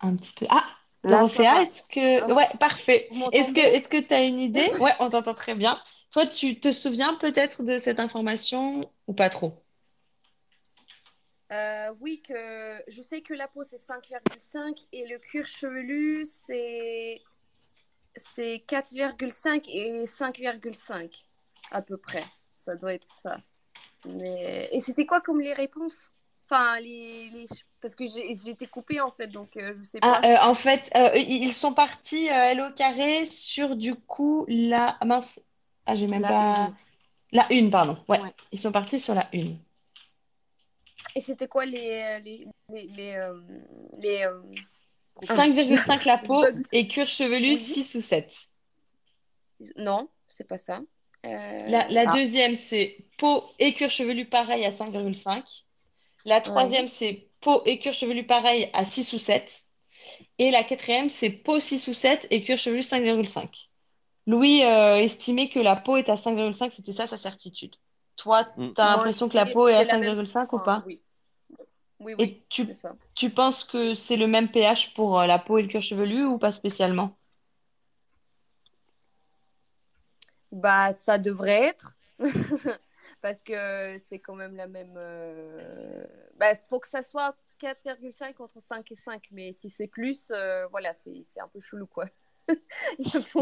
[0.00, 0.46] un, un petit peu.
[0.50, 0.64] Ah,
[1.02, 2.30] Dorothea, est-ce que...
[2.30, 2.34] Oh.
[2.34, 3.08] Ouais, parfait.
[3.10, 3.60] Est-ce que m'entendez?
[3.60, 4.70] est-ce que tu as une idée?
[4.80, 5.78] Ouais, on t'entend très bien.
[6.14, 9.62] Toi, tu te souviens peut-être de cette information ou pas trop?
[11.52, 17.20] Euh, oui, que je sais que la peau c'est 5,5 et le cuir chevelu c'est
[18.16, 21.26] c'est 4,5 et 5,5
[21.70, 22.24] à peu près.
[22.58, 23.38] Ça doit être ça.
[24.06, 26.10] Mais et c'était quoi comme les réponses?
[26.50, 27.46] Enfin les, les...
[27.80, 30.24] parce que j'ai été coupée en fait donc euh, je sais Ah, pas.
[30.24, 35.40] euh, en fait, euh, ils sont partis L au carré sur du coup la mince.
[35.86, 36.76] Ah, j'ai même La pas une.
[37.32, 37.98] la une, pardon.
[38.08, 38.34] Ouais, Ouais.
[38.52, 39.58] ils sont partis sur la une.
[41.14, 43.38] Et c'était quoi les les les les, euh,
[43.98, 44.42] les, euh,
[45.22, 47.58] 5,5 la peau et cuir chevelu Oui.
[47.58, 48.30] 6 ou 7.
[49.76, 50.80] Non, c'est pas ça.
[51.26, 55.64] Euh, La, la ah, deuxième, c'est peau et cuir chevelu pareil à 5,5.
[56.24, 56.42] La ouais.
[56.42, 59.62] troisième, c'est peau et cuir chevelu pareil à 6 ou 7.
[60.38, 63.68] Et la quatrième, c'est peau 6 ou 7 et cuir chevelu 5,5.
[64.26, 67.76] Louis euh, estimait que la peau est à 5,5, c'était ça sa certitude.
[68.16, 68.72] Toi, Mm.
[68.74, 70.14] tu as l'impression que la peau est à c'est la même.
[70.16, 70.86] 5,5 ou pas?
[70.86, 71.02] oui,
[72.00, 72.96] oui, oui, Et tu, c'est ça.
[73.14, 76.24] tu penses que c'est le même pH pour euh, la peau et le cuir chevelu
[76.24, 77.16] ou pas spécialement?
[80.52, 81.94] Bah, ça devrait être.
[83.20, 84.94] Parce que c'est quand même la même.
[84.96, 86.04] euh,
[86.36, 89.28] Bah, faut que ça soit 4,5 entre 5 et 5.
[89.32, 92.06] Mais si c'est plus, euh, voilà, c'est c'est un peu chelou, quoi.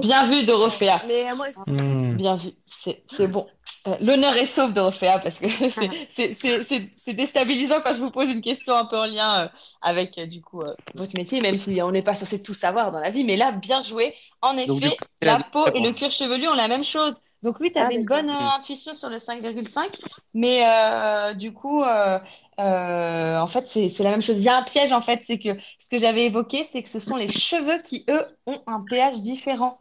[0.01, 1.03] Bien vu, Dorothea.
[1.07, 1.35] Mais euh,
[1.67, 2.17] Hmm.
[2.17, 3.47] Bien vu, c'est c'est bon.
[3.87, 8.01] Euh, l'honneur est sauf, Dorothea, parce que c'est c'est- c'est- c'est- c'est déstabilisant quand je
[8.01, 9.49] vous pose une question un peu en lien euh,
[9.83, 10.63] avec, euh, du coup,
[10.95, 13.25] votre métier, même si on n'est pas censé tout savoir dans la vie.
[13.25, 14.15] Mais là, bien joué.
[14.41, 17.21] En Donc, effet, coup, la la peau et le cuir chevelu ont la même chose.
[17.43, 18.53] Donc, lui, tu Ah, avais une bonne euh, Mm.
[18.59, 20.01] intuition sur le 5,5,
[20.35, 22.19] mais euh, du coup, euh,
[22.61, 24.37] euh, en fait, c'est la même chose.
[24.39, 26.89] Il y a un piège, en fait, c'est que ce que j'avais évoqué, c'est que
[26.89, 29.81] ce sont les cheveux qui, eux, ont un pH différent.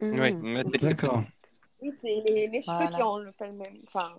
[0.00, 0.40] Oui, Hmm.
[0.42, 1.24] mais c'est- D'accord.
[1.82, 3.76] Oui, c'est les, les cheveux qui ont le pas le même.
[3.86, 4.14] Enfin,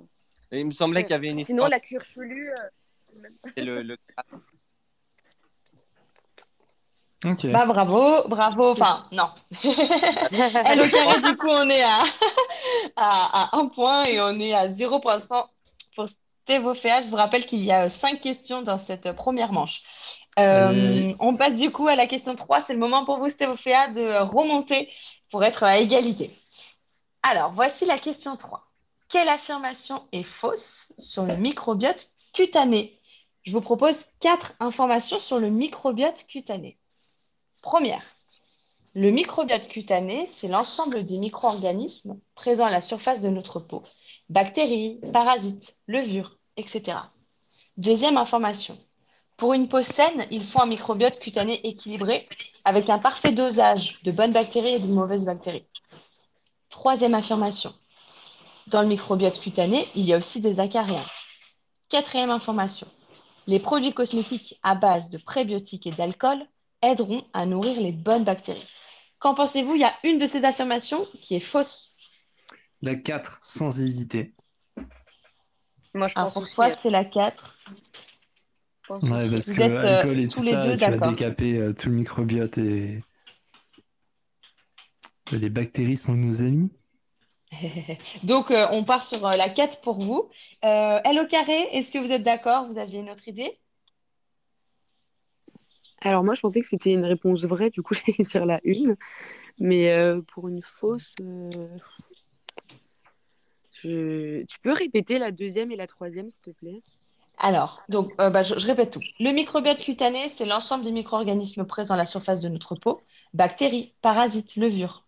[0.52, 1.70] il me semblait qu'il y avait une Sinon, histoire.
[1.72, 2.50] la cuir chevelu.
[2.50, 3.98] euh, c'est le le,
[7.54, 9.30] Bah bravo, bravo, enfin non.
[9.64, 12.00] Elle au carré, du coup, on est à,
[12.96, 15.50] à, à un point et on est à 0 pour l'instant
[15.96, 16.08] pour
[16.44, 17.02] Stéphophéa.
[17.02, 19.82] Je vous rappelle qu'il y a cinq questions dans cette première manche.
[20.38, 22.62] Euh, on passe du coup à la question 3.
[22.62, 24.90] C'est le moment pour vous, Stéphophéa, de remonter
[25.32, 26.32] pour être à égalité.
[27.24, 28.68] Alors, voici la question 3.
[29.10, 33.00] Quelle affirmation est fausse sur le microbiote cutané?
[33.44, 36.78] Je vous propose quatre informations sur le microbiote cutané.
[37.66, 38.04] Première,
[38.94, 43.82] le microbiote cutané, c'est l'ensemble des micro-organismes présents à la surface de notre peau.
[44.30, 47.00] Bactéries, parasites, levures, etc.
[47.78, 48.78] Deuxième information.
[49.36, 52.22] Pour une peau saine, il faut un microbiote cutané équilibré
[52.66, 55.66] avec un parfait dosage de bonnes bactéries et de mauvaises bactéries.
[56.70, 57.74] Troisième affirmation.
[58.68, 61.06] Dans le microbiote cutané, il y a aussi des acariens.
[61.90, 62.86] Quatrième information.
[63.48, 66.46] Les produits cosmétiques à base de prébiotiques et d'alcool
[66.86, 68.68] aideront à nourrir les bonnes bactéries.
[69.20, 69.76] Qu'en pensez-vous?
[69.76, 71.92] Il y a une de ces affirmations qui est fausse.
[72.82, 74.34] La 4, sans hésiter.
[75.94, 76.56] Moi, je Alors pense pour aussi.
[76.56, 76.76] toi, hein.
[76.82, 77.56] c'est la 4.
[78.82, 80.98] Je pense Ouais, parce Vous que euh, alcool et tout les ça, deux tu vas
[81.10, 83.00] décaper euh, tout le microbiote et
[85.32, 86.72] les bactéries sont nos amis.
[88.24, 90.30] Donc, euh, on part sur euh, la 4 pour vous.
[90.64, 92.68] Euh, L au carré, est-ce que vous êtes d'accord?
[92.68, 93.58] Vous aviez une autre idée?
[96.06, 98.96] Alors moi, je pensais que c'était une réponse vraie, du coup, j'allais dire la une.
[99.58, 101.68] Mais euh, pour une fausse, euh,
[103.82, 106.82] tu peux répéter la deuxième et la troisième, s'il te plaît?
[107.38, 109.02] Alors, donc, euh, bah, je, je répète tout.
[109.20, 113.02] Le microbiote cutané, c'est l'ensemble des micro-organismes présents à la surface de notre peau,
[113.34, 115.06] bactéries, parasites, levures.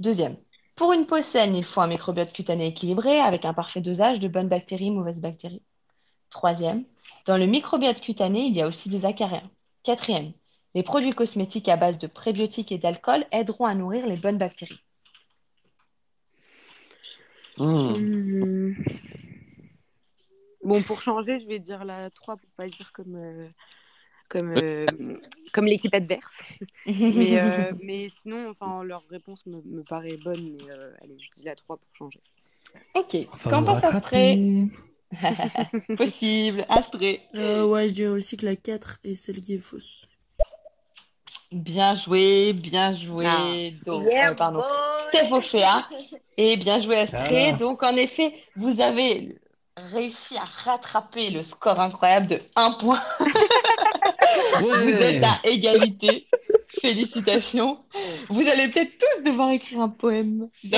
[0.00, 0.36] Deuxième,
[0.74, 4.28] pour une peau saine, il faut un microbiote cutané équilibré avec un parfait dosage de
[4.28, 5.62] bonnes bactéries, mauvaises bactéries.
[6.28, 6.84] Troisième,
[7.24, 9.50] dans le microbiote cutané, il y a aussi des acariens.
[9.86, 10.32] Quatrième,
[10.74, 14.82] les produits cosmétiques à base de prébiotiques et d'alcool aideront à nourrir les bonnes bactéries.
[17.56, 18.74] Hmm.
[20.64, 23.48] Bon, pour changer, je vais dire la 3 pour pas dire comme, euh,
[24.28, 24.86] comme, euh,
[25.52, 26.36] comme l'équipe adverse.
[26.86, 30.56] mais, euh, mais sinon, enfin, leur réponse me, me paraît bonne.
[30.56, 32.20] Mais euh, allez, je dis la 3 pour changer.
[32.96, 33.16] Ok.
[33.30, 33.84] Enfin, Qu'en pense.
[33.84, 34.66] Astrée
[35.96, 36.64] Possible.
[36.68, 37.22] Astrée.
[37.34, 40.02] Euh, ouais, je dirais aussi que la 4 est celle qui est fausse.
[41.52, 43.26] Bien joué, bien joué.
[43.26, 43.84] Ah.
[43.84, 44.62] Donc, Yeah, euh, pardon.
[45.08, 45.86] Stéphophéa.
[46.36, 47.50] Et bien joué Astrée.
[47.50, 47.56] Ah.
[47.56, 49.38] Donc, en effet, vous avez
[49.76, 53.02] réussi à rattraper le score incroyable de 1 point.
[54.60, 56.26] Vous êtes à égalité.
[56.80, 57.78] Félicitations.
[58.28, 60.48] Vous allez peut-être tous devoir écrire un poème.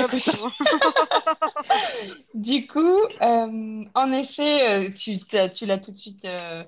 [2.33, 5.19] Du coup, euh, en effet, euh, tu,
[5.65, 6.63] l'as tout de suite euh,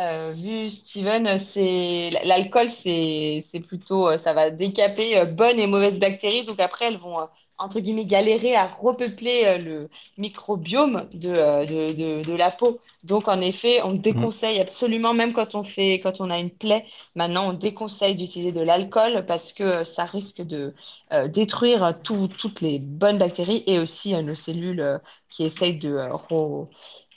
[0.00, 6.44] euh, vu, Steven, c'est l'alcool, c'est plutôt, ça va décaper euh, bonnes et mauvaises bactéries.
[6.44, 7.26] Donc après, elles vont, euh,
[7.60, 9.88] entre guillemets, galérer à repeupler euh, le
[10.18, 11.92] microbiome de, euh, de,
[12.22, 12.80] de, de la peau.
[13.04, 16.86] Donc en effet, on déconseille absolument, même quand on fait, quand on a une plaie,
[17.14, 20.74] maintenant on déconseille d'utiliser de l'alcool parce que euh, ça risque de
[21.12, 24.98] euh, détruire tout- toutes les bonnes bactéries et aussi euh, nos cellules euh,
[25.30, 26.68] qui essayent de, re-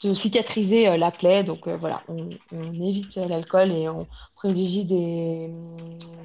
[0.06, 1.44] de cicatriser euh, la plaie.
[1.44, 2.30] Donc euh, voilà, on,
[2.82, 5.50] évite l'alcool et on privilégie des,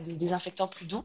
[0.06, 1.04] des désinfectants plus doux.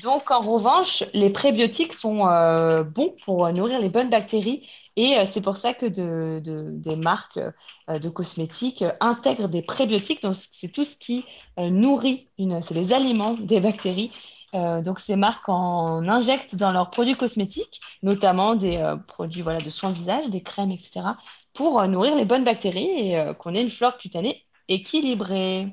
[0.00, 5.40] Donc en revanche, les prébiotiques sont euh, bons pour nourrir les bonnes bactéries et c'est
[5.40, 7.40] pour ça que de, de- des marques
[7.88, 10.22] de cosmétiques intègrent des prébiotiques.
[10.22, 11.24] Donc c'est tout ce qui
[11.58, 12.28] nourrit
[12.62, 14.12] c'est les aliments des bactéries.
[14.52, 19.92] Donc ces marques en injectent dans leurs produits cosmétiques, notamment des produits voilà, de soins
[19.92, 21.16] visage, des crèmes, etc.,
[21.54, 25.68] pour euh, nourrir les bonnes bactéries et euh, qu'on ait une flore cutanée équilibrée.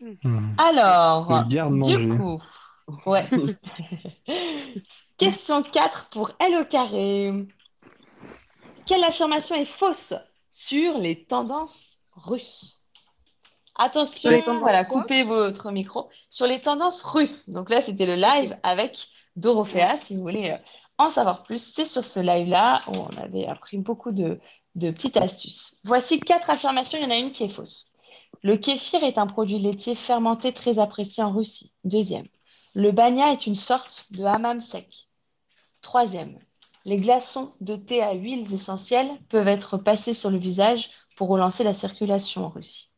[0.00, 0.54] Hmm.
[0.58, 2.42] Alors, du coup,
[3.06, 3.24] ouais.
[5.18, 7.32] Question 4 pour L au carré.
[8.86, 10.14] Quelle affirmation est fausse
[10.50, 12.80] sur les tendances russes?
[13.76, 16.10] Attention, Sur les tendances voilà, coupez votre micro.
[16.28, 17.48] Sur les tendances russes.
[17.48, 19.96] Donc là, c'était le live avec Dorothea.
[19.98, 20.58] Si vous voulez euh,
[20.98, 24.40] en savoir plus, c'est sur ce live-là où on avait appris beaucoup de,
[24.74, 25.76] de petites astuces.
[25.84, 26.98] Voici quatre affirmations.
[26.98, 27.86] Il y en a une qui est fausse.
[28.42, 31.72] Le kéfir est un produit laitier fermenté très apprécié en Russie.
[31.84, 32.26] Deuxième.
[32.74, 35.08] Le banya est une sorte de hammam sec.
[35.82, 36.38] Troisième.
[36.84, 41.62] Les glaçons de thé à huiles essentielles peuvent être passés sur le visage pour relancer
[41.62, 42.90] la circulation en Russie.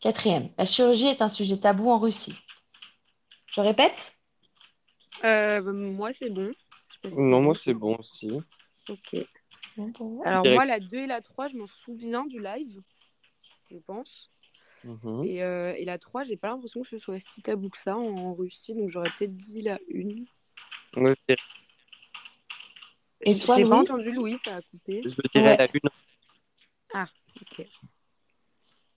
[0.00, 0.50] Quatrième.
[0.56, 2.34] La chirurgie est un sujet tabou en Russie.
[3.48, 4.14] Je répète?
[5.24, 6.52] Euh, moi, c'est bon.
[6.88, 8.30] Je sais pas si Non, moi c'est bon aussi.
[8.88, 9.16] Ok.
[10.24, 10.54] Alors, Direct.
[10.56, 12.80] moi, la 2 et la 3, je m'en souviens du live,
[13.70, 14.30] je pense.
[14.84, 15.24] Mhm.
[15.24, 17.96] Et, euh, et la 3, j'ai pas l'impression que ce soit si tabou que ça
[17.96, 20.24] en, en Russie, donc j'aurais peut-être dit la 1.
[20.96, 21.38] Ouais, je dirais-
[23.20, 23.82] Et toi, J'ai pas Louis?
[23.82, 25.02] entendu Louis, ça a coupé.
[25.04, 25.56] je dirais Ouais.
[25.58, 25.90] la une.
[26.94, 27.06] Ah,
[27.40, 27.66] ok.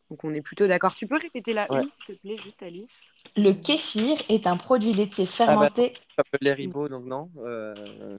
[0.09, 0.95] Donc on est plutôt d'accord.
[0.95, 1.83] Tu peux répéter la Ouais.
[1.83, 3.11] 1, s'il te plaît, juste Alice?
[3.35, 5.93] Le kéfir est un produit laitier Ah bah, fermenté.
[5.95, 7.31] ça s'appelle les ribos, donc non.
[7.37, 8.17] Euh...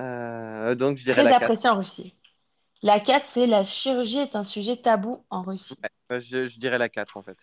[0.00, 1.42] euh, Donc je dirais Très la 4.
[1.44, 2.14] apprécié en Russie.
[2.82, 5.76] La 4, c'est la chirurgie est un sujet tabou en Russie.
[6.10, 7.38] Je, je dirais la 4 en fait.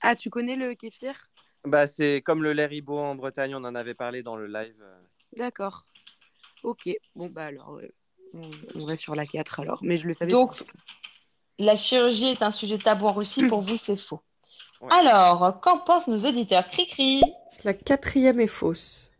[0.00, 1.14] Ah, tu connais le kéfir?
[1.64, 4.74] Bah, c'est comme le lait ribot en Bretagne, on en avait parlé dans le live.
[5.36, 5.86] D'accord.
[6.64, 6.88] Ok.
[7.14, 7.88] Bon, bah alors, euh,
[8.34, 9.78] on, on va sur la 4 alors.
[9.82, 10.72] Mais je le savais Donc, pas.
[11.60, 13.46] la chirurgie est un sujet tabou en Russie.
[13.46, 14.20] Pour vous, c'est faux.
[14.80, 14.92] Ouais.
[14.92, 16.68] Alors, qu'en pensent nos auditeurs?
[16.68, 17.22] Cri-cri?
[17.62, 19.11] La quatrième est fausse.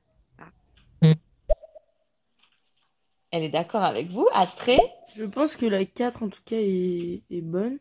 [3.32, 4.26] Elle est d'accord avec vous.
[4.32, 4.78] Astrée?
[5.16, 7.78] Je pense que la 4 en tout cas est, est bonne.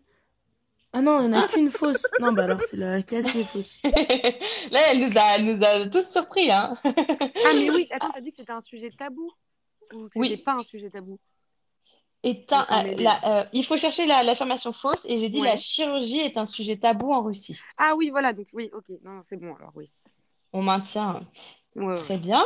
[0.93, 2.03] Ah non, il n'y en a qu'une fausse.
[2.19, 3.77] Non, bah alors c'est la 4 qui est fausse.
[3.83, 6.77] Là, elle nous a, elle nous a tous surpris, hein.
[6.83, 9.29] Ah, mais oui, attends, t'as dit que c'était un sujet tabou
[9.93, 10.35] Ou que Oui.
[10.37, 11.17] pas un sujet tabou
[12.23, 15.39] Est un- Enfin, euh, la- euh, il faut chercher la- l'affirmation fausse et j'ai dit
[15.41, 15.47] Ouais.
[15.49, 17.57] la chirurgie est un sujet tabou en Russie.
[17.77, 18.85] Ah oui, voilà, donc oui, ok.
[19.03, 19.91] Non, non, c'est bon alors, oui.
[20.53, 21.21] On maintient.
[21.75, 21.95] Ouais, ouais.
[21.95, 22.45] Très bien.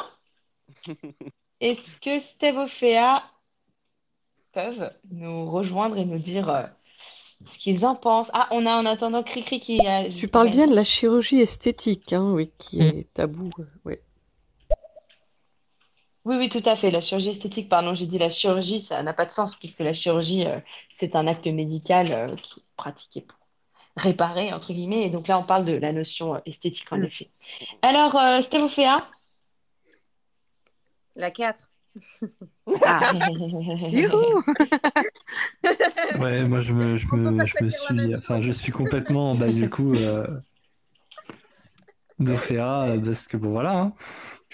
[1.65, 3.23] Est-ce que Stevofea
[4.53, 6.61] peuvent nous rejoindre et nous dire euh,
[7.47, 8.29] ce qu'ils en pensent?
[8.33, 10.07] Ah, on a en attendant Cricri qui a.
[10.07, 13.49] Tu parles bien de la chirurgie esthétique, hein, oui, qui est tabou.
[13.57, 14.03] euh, ouais.
[16.25, 16.91] Oui, oui, tout à fait.
[16.91, 19.93] La chirurgie esthétique, pardon, j'ai dit la chirurgie, ça n'a pas de sens puisque la
[19.93, 20.59] chirurgie, euh,
[20.91, 23.39] c'est un acte médical qui est pratiqué pour
[23.97, 25.07] réparer, entre guillemets.
[25.07, 27.31] Et donc là, on parle de la notion esthétique, en effet.
[27.81, 29.09] Alors, euh, Stevofea?
[31.15, 31.71] La 4.
[32.83, 33.11] Ah,
[33.91, 34.43] youhou
[36.19, 39.35] Ouais, moi je me, je On peut me, je me suis, enfin, je suis complètement,
[39.35, 40.25] bah, du coup, euh,
[42.21, 43.79] euh, parce que bon, voilà.
[43.79, 43.93] hein.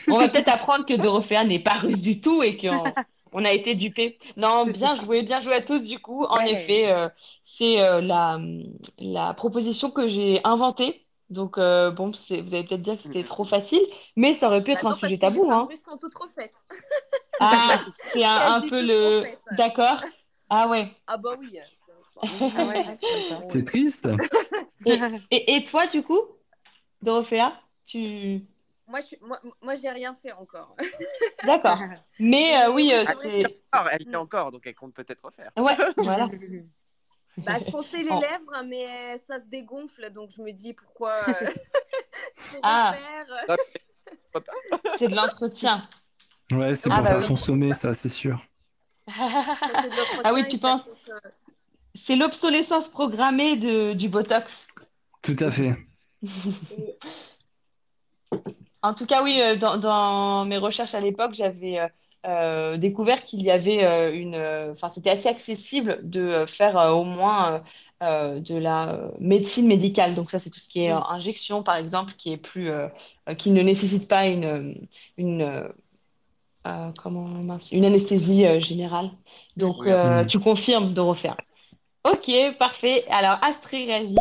[0.09, 2.93] On va peut-être apprendre que Dorothea n'est pas russe du tout et qu'on
[3.33, 4.17] On a été dupés.
[4.37, 5.79] Non, bien joué, bien joué à tous.
[5.79, 6.51] Du coup, en Ouais.
[6.51, 7.07] effet, euh,
[7.43, 8.39] c'est euh, la,
[8.99, 11.05] la proposition que j'ai inventée.
[11.31, 13.81] Donc, euh, bon, vous allez peut-être dire que c'était trop facile,
[14.17, 15.75] mais ça aurait pu Bah être un non, parce sujet les tabou, femmes hein.
[15.77, 16.53] sont toutes refaites.
[17.39, 19.23] Ah, c'est un, un peu le...
[19.55, 20.03] D'accord.
[20.49, 20.91] Ah ouais.
[21.07, 21.57] Ah bah oui.
[22.21, 22.27] Ah
[22.67, 23.39] ouais, pas.
[23.47, 24.09] C'est triste.
[24.85, 26.19] Et, et, et toi, du coup,
[27.03, 27.53] Dorothea,
[27.85, 28.41] tu...
[28.87, 29.17] Moi, je suis...
[29.21, 30.75] moi, moi j'ai rien fait encore.
[31.45, 31.77] D'accord.
[32.19, 33.45] Mais euh, oui, euh, c'est...
[33.71, 35.51] encore, elle est encore, donc elle compte peut-être refaire.
[35.55, 36.27] Ouais, voilà.
[37.37, 41.41] Bah, je pensais les lèvres, mais ça se dégonfle, donc je me dis pourquoi.
[41.43, 41.49] euh,
[42.63, 42.91] Ah.
[42.93, 43.47] refaire.
[44.97, 45.89] C'est de l'entretien.
[46.51, 47.27] Ouais, c'est Ah, pour bah faire oui.
[47.27, 48.39] consommer, ça, c'est sûr.
[49.07, 51.29] C'est de l'entretien Ah oui, tu penses coûte, euh,
[51.95, 54.67] C'est l'obsolescence programmée de, du Botox.
[55.21, 55.73] Tout à fait.
[58.81, 61.79] En tout cas, oui, euh, dans, dans mes recherches à l'époque, j'avais
[62.25, 64.35] euh, découvert qu'il y avait euh, une...
[64.35, 67.59] euh, Enfin, c'était assez accessible de faire euh, au moins euh,
[68.03, 70.15] euh, de la médecine médicale.
[70.15, 71.03] Donc ça, c'est tout ce qui est euh, Mm.
[71.09, 72.69] injection, par exemple, qui est plus...
[73.37, 74.87] qui ne nécessite pas une...
[75.17, 75.69] une
[77.01, 77.27] comment,
[77.71, 79.09] une anesthésie euh, générale.
[79.57, 79.91] Donc, Oui.
[79.91, 80.27] euh, Mm.
[80.27, 81.37] tu confirmes de refaire.
[82.03, 83.05] Ok, parfait.
[83.09, 84.15] Alors, Astrid réagit.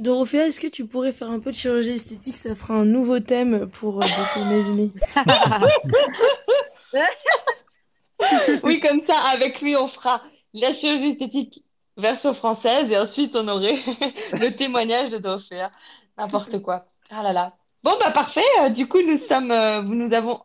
[0.00, 2.36] Dorothea, est-ce que tu pourrais faire un peu de chirurgie esthétique?
[2.36, 4.90] Ça fera un nouveau thème pour euh, Imaginée.
[8.62, 10.22] Oui, comme ça, avec lui, on fera
[10.52, 11.64] la chirurgie esthétique
[11.96, 13.76] version française et ensuite on aurait
[14.32, 15.70] le témoignage de Dorothea.
[16.18, 16.86] N'importe quoi.
[17.10, 17.54] Ah là là.
[17.82, 18.44] Bon, bah parfait.
[18.60, 20.42] Euh, Du coup, nous sommes, euh, nous avons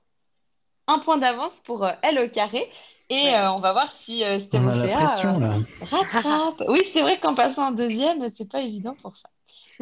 [0.88, 2.70] un point d'avance pour euh, L au carré
[3.10, 5.56] et euh, on va voir si euh, On a la Stéphosphea, pression, euh, là.
[5.92, 6.64] rattrape.
[6.70, 9.30] Oui, c'est vrai qu'en passant en deuxième, c'est pas évident pour ça.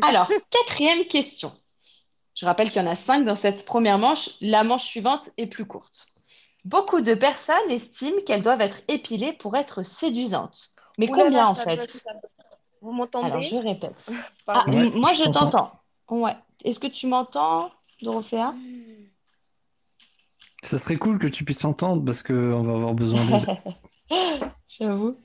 [0.01, 1.53] Alors, quatrième question.
[2.35, 4.29] Je rappelle qu'il y en a cinq dans cette première manche.
[4.41, 6.07] La manche suivante est plus courte.
[6.65, 10.71] Beaucoup de personnes estiment qu'elles doivent être épilées pour être séduisantes.
[10.97, 12.03] Mais Ouh là là, combien en fait?
[12.81, 13.95] Vous Alors, m'entendez je répète.
[14.47, 14.65] Ah.
[14.69, 15.71] Ouais, moi, je t'entends?
[16.09, 16.35] Ouais.
[16.63, 18.53] Est-ce que tu m'entends, Dorothea?
[20.61, 23.45] Ça serait cool que tu puisses entendre parce qu'on va avoir besoin d'aide.
[24.67, 25.15] J'avoue.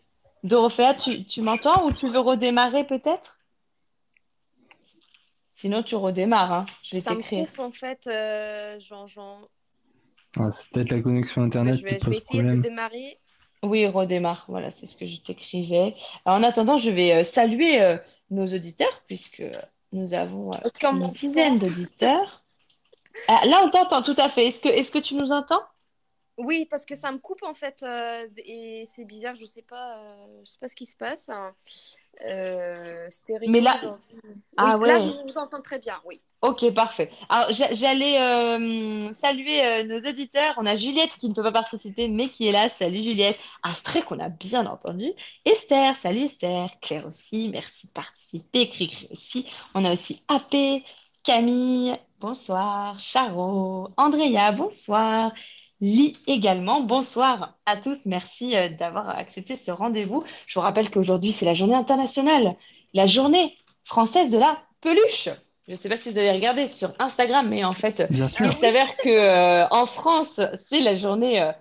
[0.45, 3.39] Dorothea, tu, tu m'entends ou tu veux redémarrer peut-être?
[5.55, 6.67] Sinon, tu redémarres, hein.
[6.85, 7.49] Je vais Ça me t'écrire.
[7.49, 8.07] coupe en fait.
[8.07, 9.41] euh, j'en- j'en-
[10.41, 12.55] Ah, c'est peut-être la connexion Ouais, Internet je qui vais, je vais pose essayer de
[12.63, 13.19] démarrer.
[13.63, 14.45] Oui, redémarre.
[14.49, 15.95] Voilà, c'est ce que je t'écrivais.
[16.25, 17.97] En attendant, je vais euh, saluer euh,
[18.31, 19.43] nos auditeurs puisque
[19.93, 22.45] nous avons euh, une dizaine d'auditeurs.
[23.27, 24.47] Ah, là, on t'entend tout à fait.
[24.47, 25.63] Est-ce que, est-ce que tu nous entends?
[26.39, 29.99] Oui, parce que ça me coupe en fait euh, et c'est bizarre, je sais pas,
[29.99, 31.29] euh, je sais pas ce qui se passe.
[31.31, 31.53] hein.
[32.25, 33.77] Euh, stéréo Mais là,
[34.57, 34.99] ah Oui, là ouais.
[35.01, 36.23] je vous entends très bien, oui.
[36.41, 37.11] Ok, parfait.
[37.29, 40.55] Alors, j'a- j'allais euh, saluer euh, nos auditeurs.
[40.57, 42.69] On a Juliette qui ne peut pas participer, mais qui est là.
[42.69, 43.39] Salut Juliette.
[43.65, 45.13] Astrée qu'on a bien entendu.
[45.45, 46.69] Esther, salut Esther.
[46.81, 48.69] Claire aussi, merci de participer.
[48.69, 49.47] Cricri aussi.
[49.75, 50.85] On a aussi AP,
[51.25, 53.01] Camille, bonsoir.
[53.01, 55.33] Charo, Andrea, bonsoir.
[55.81, 57.99] Lee également, bonsoir à tous.
[58.07, 60.23] Merci euh, d'avoir accepté ce rendez-vous.
[60.47, 62.55] Je vous rappelle qu'aujourd'hui, c'est la journée internationale,
[62.95, 65.29] la journée française de la peluche.
[65.69, 68.53] Je ne sais pas si vous avez regardé sur Instagram, mais en fait, Bien il
[68.55, 70.41] s'avère que euh, en France,
[70.71, 71.53] c'est la journée, euh,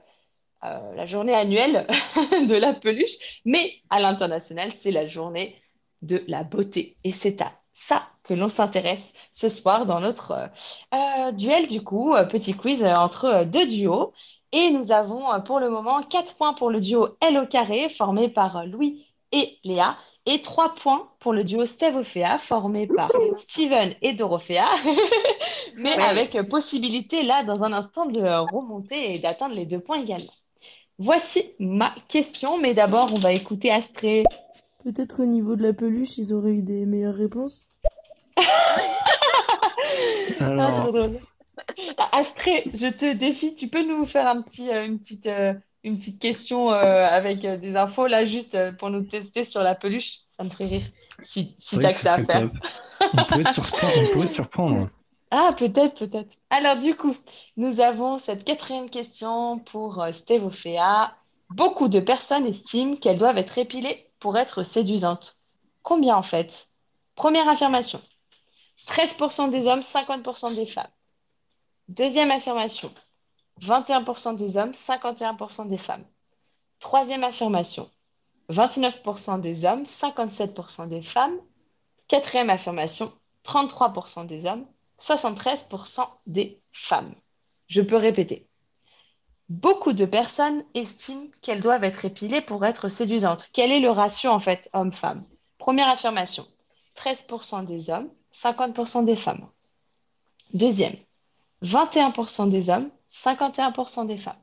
[0.63, 1.85] euh, la journée annuelle
[2.47, 5.61] de la peluche, mais à l'international, c'est la journée
[6.03, 6.95] de la beauté.
[7.03, 10.49] Et c'est à ça que l'on s'intéresse ce soir dans notre
[10.93, 14.13] euh, duel, du coup, petit quiz entre deux duos.
[14.53, 18.29] Et nous avons pour le moment 4 points pour le duo L au carré, formé
[18.29, 19.97] par Louis et Léa,
[20.27, 24.65] et 3 points pour le duo Steve-Ophéa, formé par Steven et Dorothea,
[25.77, 26.03] mais Ouais.
[26.03, 30.33] avec possibilité là, dans un instant, de remonter et d'atteindre les deux points également.
[30.99, 34.23] Voici ma question, mais d'abord, on va écouter Astrée.
[34.83, 37.69] Peut-être au niveau de la peluche, ils auraient eu des meilleures réponses.
[40.39, 40.91] Alors,
[42.11, 45.53] Astrée, je te défie, tu peux nous faire un petit, euh, une petite, euh,
[45.87, 49.63] une petite question euh, avec euh, des infos là, juste euh, pour nous tester sur
[49.63, 50.19] la peluche?
[50.35, 50.83] Ça me ferait rire.
[51.25, 52.49] Si, si t'as que ça à faire.
[53.13, 53.93] On pourrait te surprendre.
[53.97, 54.89] On pourrait te surprendre.
[55.29, 56.37] Ah, peut-être, peut-être.
[56.49, 57.13] Alors, du coup,
[57.57, 61.13] nous avons cette quatrième question pour euh, Stevofea.
[61.49, 65.35] Beaucoup de personnes estiment qu'elles doivent être épilées pour être séduisantes.
[65.83, 66.69] Combien en fait?
[67.15, 68.01] Première affirmation.
[68.87, 70.87] 13% des hommes, 50% des femmes.
[71.89, 72.89] Deuxième affirmation.
[73.61, 76.05] 21% des hommes, 51% des femmes.
[76.79, 77.89] Troisième affirmation.
[78.49, 81.37] 29% des hommes, 57% des femmes.
[82.07, 83.11] Quatrième affirmation.
[83.47, 84.65] 33% des hommes,
[84.99, 87.15] 73% des femmes.
[87.67, 88.47] Je peux répéter.
[89.49, 93.49] Beaucoup de personnes estiment qu'elles doivent être épilées pour être séduisantes.
[93.53, 95.23] Quel est le ratio en fait homme-femme?
[95.57, 96.45] Première affirmation,
[96.97, 98.09] 13% des hommes,
[98.43, 99.47] 50% des femmes.
[100.53, 100.97] Deuxième,
[101.63, 104.39] 21% des hommes, 51% des femmes.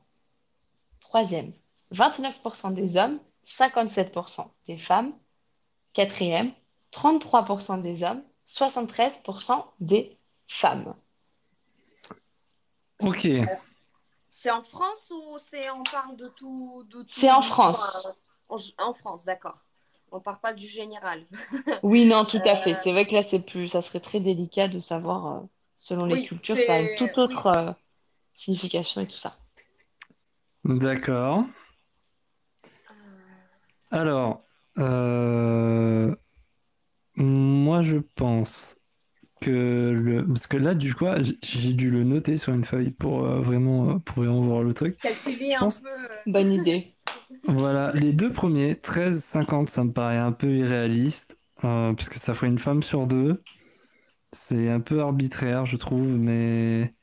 [0.99, 1.53] Troisième,
[1.93, 5.13] 29% des hommes, 57% des femmes.
[5.93, 6.51] Quatrième,
[6.91, 10.95] 33% des hommes, 73% des femmes.
[12.99, 13.27] Ok.
[14.29, 17.79] C'est en France ou c'est on parle de tout, de tout C'est en France.
[18.49, 19.59] en, en France, d'accord.
[20.11, 21.25] On parle pas du général.
[21.83, 22.75] Oui, non, tout à Euh, fait.
[22.83, 25.39] C'est vrai que là, c'est plus, ça serait très délicat de savoir, euh,
[25.77, 27.23] selon les cultures, ça a une toute oui.
[27.23, 27.71] autre euh,
[28.35, 29.37] signification et tout ça.
[30.63, 31.45] D'accord.
[33.91, 34.43] Alors,
[34.77, 36.15] euh,
[37.15, 38.81] moi je pense
[39.41, 40.25] que le...
[40.25, 41.05] Parce que là, du coup,
[41.43, 44.73] j'ai dû le noter sur une feuille pour euh, vraiment, euh, pour vraiment voir le
[44.73, 44.97] truc.
[44.97, 45.89] Calculer Je un pense, peu.
[46.25, 46.95] Bonne idée.
[47.47, 52.33] voilà, les deux premiers, 13, 50, ça me paraît un peu irréaliste, euh, puisque ça
[52.33, 53.43] ferait une femme sur deux.
[54.31, 56.94] C'est un peu arbitraire, je trouve, mais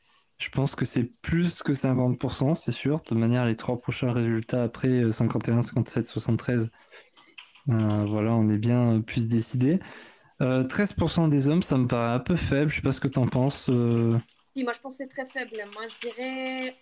[0.42, 2.96] je pense que c'est plus que 50%, c'est sûr.
[2.98, 6.70] De toute manière, les trois prochains résultats après, euh, 51, 57, 73,
[7.70, 9.80] euh, voilà, on est bien euh, plus décidé.
[10.42, 12.70] Euh, 13% des hommes, ça me paraît un peu faible.
[12.70, 13.68] Je sais pas ce que t'en penses.
[13.70, 14.18] euh.
[14.56, 15.56] Si, moi je pense que c'est très faible.
[15.72, 16.76] Moi je dirais,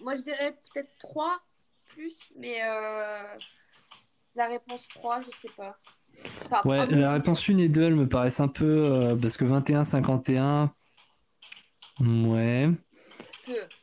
[0.00, 1.40] moi je dirais peut-être 3
[1.88, 3.22] plus, mais euh,
[4.34, 5.76] la réponse 3, je sais pas.
[6.50, 8.64] Enfin, Ouais, la réponse 1 et 2, elles me paraissent un peu...
[8.64, 10.74] euh, parce que 21, 51,
[12.00, 12.68] ouais.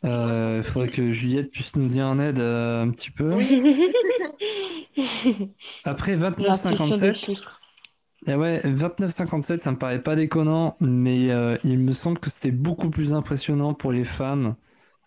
[0.05, 3.33] Euh, il faudrait que Juliette puisse nous dire en aide euh, un petit peu.
[5.83, 7.59] Après 29, L'intuition des 57, chiffres.
[8.27, 12.29] eh ouais, 29, 57, ça me paraît pas déconnant, mais euh, il me semble que
[12.29, 14.55] c'était beaucoup plus impressionnant pour les femmes.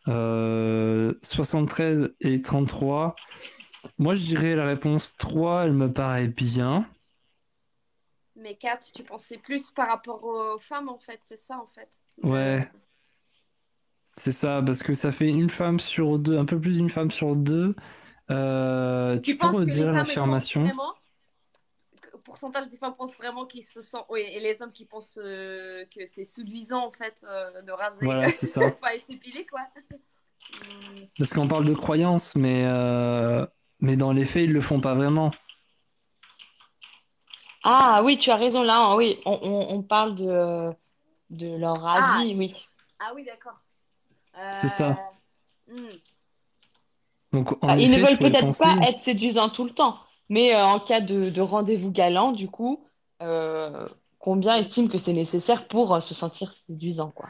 [0.09, 3.17] Euh, 73 et 33.
[3.99, 6.87] Moi, je dirais la réponse 3, elle me paraît bien.
[8.37, 11.89] Mais 4, tu pensais plus par rapport aux femmes en fait, c'est ça en fait.
[12.23, 12.69] Ouais,
[14.17, 17.11] c'est ça, parce que ça fait une femme sur deux, un peu plus d'une femme
[17.11, 17.75] sur deux.
[18.31, 20.65] Euh, tu Tu peux redire l'affirmation?
[22.25, 25.85] pourcentage des femmes pensent vraiment qu'ils se sentent oui et les hommes qui pensent euh,
[25.87, 28.77] que c'est séduisant en fait euh, de raser Voilà, c'est ça.
[28.81, 29.61] pas et s'épiler quoi.
[31.19, 33.47] Parce qu'on parle de croyances, mais, euh,
[33.81, 35.31] mais dans les faits, ils le font pas vraiment.
[37.63, 38.77] Ah oui, tu as raison là.
[38.79, 40.71] hein, oui, on, on- on parle de,
[41.31, 42.55] de leur Ah, avis, oui.
[43.01, 43.61] ah oui d'accord.
[44.53, 44.99] C'est ça.
[45.69, 45.99] Euh, hmm.
[47.33, 48.65] Donc, en Ah, ils ne veulent peut-être penser.
[48.65, 52.49] pas être séduisants tout le temps, mais euh, en cas de, de rendez-vous galant, du
[52.49, 52.87] coup,
[53.23, 57.29] euh, combien estiment que c'est nécessaire pour euh, se sentir séduisant, quoi?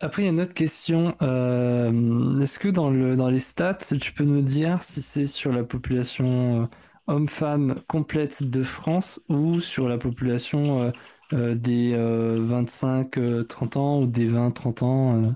[0.00, 1.14] Après, il y a une autre question.
[1.22, 5.52] Euh, est-ce que dans le, dans les stats, tu peux nous dire si c'est sur
[5.52, 6.68] la population
[7.06, 10.90] homme-femme complète de France ou sur la population euh,
[11.32, 15.30] euh, des 25-30 ans ou des 20-30 ans euh?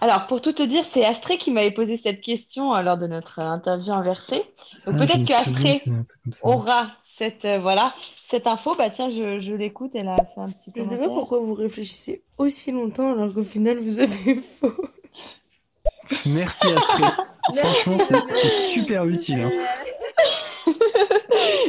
[0.00, 3.06] Alors, pour tout te dire, c'est Astrée qui m'avait posé cette question euh, lors de
[3.06, 4.42] notre euh, interview inversée.
[4.86, 7.94] Donc Ah, peut-être que aura cette, euh, voilà,
[8.24, 8.74] cette info.
[8.76, 11.54] Bah tiens, je, je l'écoute, elle a fait un petit Je sais pas pourquoi vous
[11.54, 14.74] réfléchissez aussi longtemps alors qu'au final vous avez faux.
[16.26, 17.10] Merci Astrid.
[17.56, 19.40] Franchement, c'est super utile.
[19.40, 19.50] hein.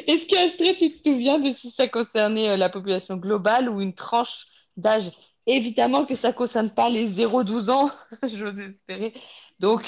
[0.07, 3.93] Est-ce qu'Astrée, tu te souviens de si ça concernait euh, la population globale ou une
[3.93, 4.45] tranche
[4.77, 5.11] d'âge?
[5.51, 7.89] Évidemment que ça concerne pas les 0-12 ans,
[8.23, 9.13] j'ose espérer.
[9.59, 9.81] Donc,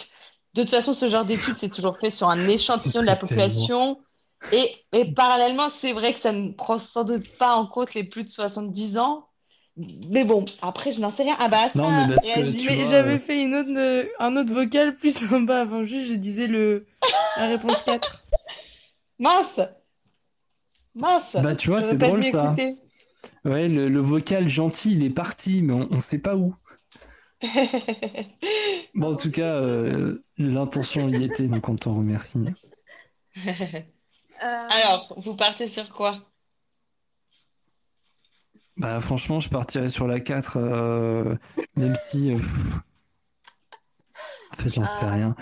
[0.56, 4.02] de toute façon, ce genre d'étude, c'est toujours fait sur un échantillon de la population.
[4.52, 8.04] Et, et parallèlement, c'est vrai que ça ne prend sans doute pas en compte les
[8.04, 9.28] plus de 70 ans.
[9.78, 11.36] Mais bon, après, je n'en sais rien.
[11.40, 14.06] Ah bah, Non, mais parce que tu Mais vois, j'avais euh, fait une autre, euh,
[14.20, 16.88] un autre vocal plus sympa avant, juste je disais le,
[17.38, 18.24] la réponse 4.
[19.20, 19.60] Mince!
[20.96, 21.36] Mince!
[21.36, 22.48] bah tu vois, c'est pas drôle ça.
[22.48, 22.78] écouter.
[23.46, 26.56] Ouais, le, le vocal gentil, il est parti, mais on, on sait pas où.
[28.94, 32.56] Bon, en tout cas, euh, l'intention y était, donc on t'en remercie.
[34.44, 36.32] Euh, Alors, vous partez sur quoi?
[38.78, 41.34] Bah franchement, je partirais sur la 4, euh,
[41.76, 42.32] même si...
[42.32, 42.80] euh, pff,
[44.52, 45.36] en fait, j'en sais rien.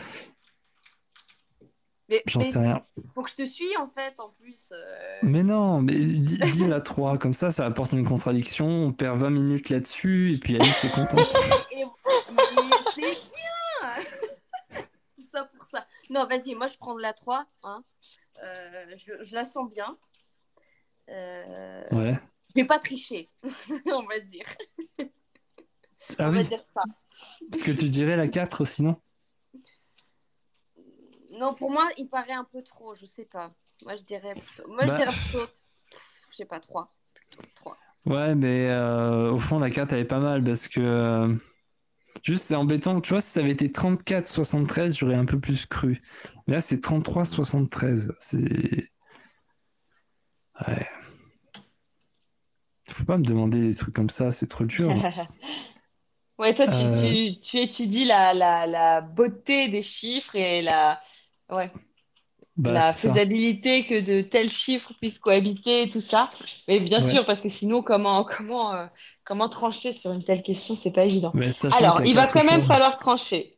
[2.10, 2.84] Mais, J'en sais rien.
[3.14, 4.70] faut que je te suis en fait en plus.
[4.72, 5.18] euh.
[5.24, 9.18] Mais non, mais dis, dis la 3, comme ça, ça apporte une contradiction, on perd
[9.20, 11.20] 20 minutes là-dessus, et puis Alice est contente.
[11.72, 11.86] Et-
[12.32, 12.44] mais
[12.96, 14.84] c'est bien!
[15.16, 15.86] Tout ça pour ça.
[16.10, 17.46] Non, vas-y, moi je prends de la 3.
[17.64, 17.84] Hein.
[18.44, 19.98] Euh, je, je la sens bien.
[21.10, 22.14] Euh, Ouais.
[22.56, 23.30] Je vais pas tricher,
[23.86, 24.46] on va dire.
[26.18, 26.82] Ah on va dire ça.
[27.52, 29.00] parce que tu dirais la 4 sinon.
[31.40, 33.52] Non, pour moi, il paraît un peu trop, je sais pas.
[33.86, 34.98] Moi, je dirais plutôt, moi, je Bah.
[34.98, 35.46] dirais plutôt,
[36.32, 36.94] je sais pas, 3.
[37.14, 37.78] Plutôt 3.
[38.06, 40.80] Ouais, mais euh, au fond, la carte, elle est pas mal parce que.
[40.82, 41.34] euh,
[42.24, 43.02] juste, c'est embêtant.
[43.02, 46.02] Tu vois, si ça avait été 34-73, j'aurais un peu plus cru.
[46.48, 48.12] Mais là, c'est 33-73.
[48.20, 48.90] C'est.
[50.68, 50.88] Ouais.
[52.90, 54.90] Faut pas me demander des trucs comme ça, c'est trop dur.
[56.38, 57.02] Ouais, toi, tu, Euh.
[57.36, 61.02] tu, tu étudies la, la, la beauté des chiffres et la,
[61.50, 61.72] ouais,
[62.58, 63.10] Bah, la ça.
[63.12, 66.30] faisabilité que de tels chiffres puissent cohabiter et tout ça.
[66.68, 67.10] Mais bien Ouais.
[67.12, 68.86] sûr, parce que sinon, comment, comment, euh,
[69.24, 71.34] comment trancher sur une telle question, c'est pas évident.
[71.72, 73.58] Alors, il va quand même falloir trancher.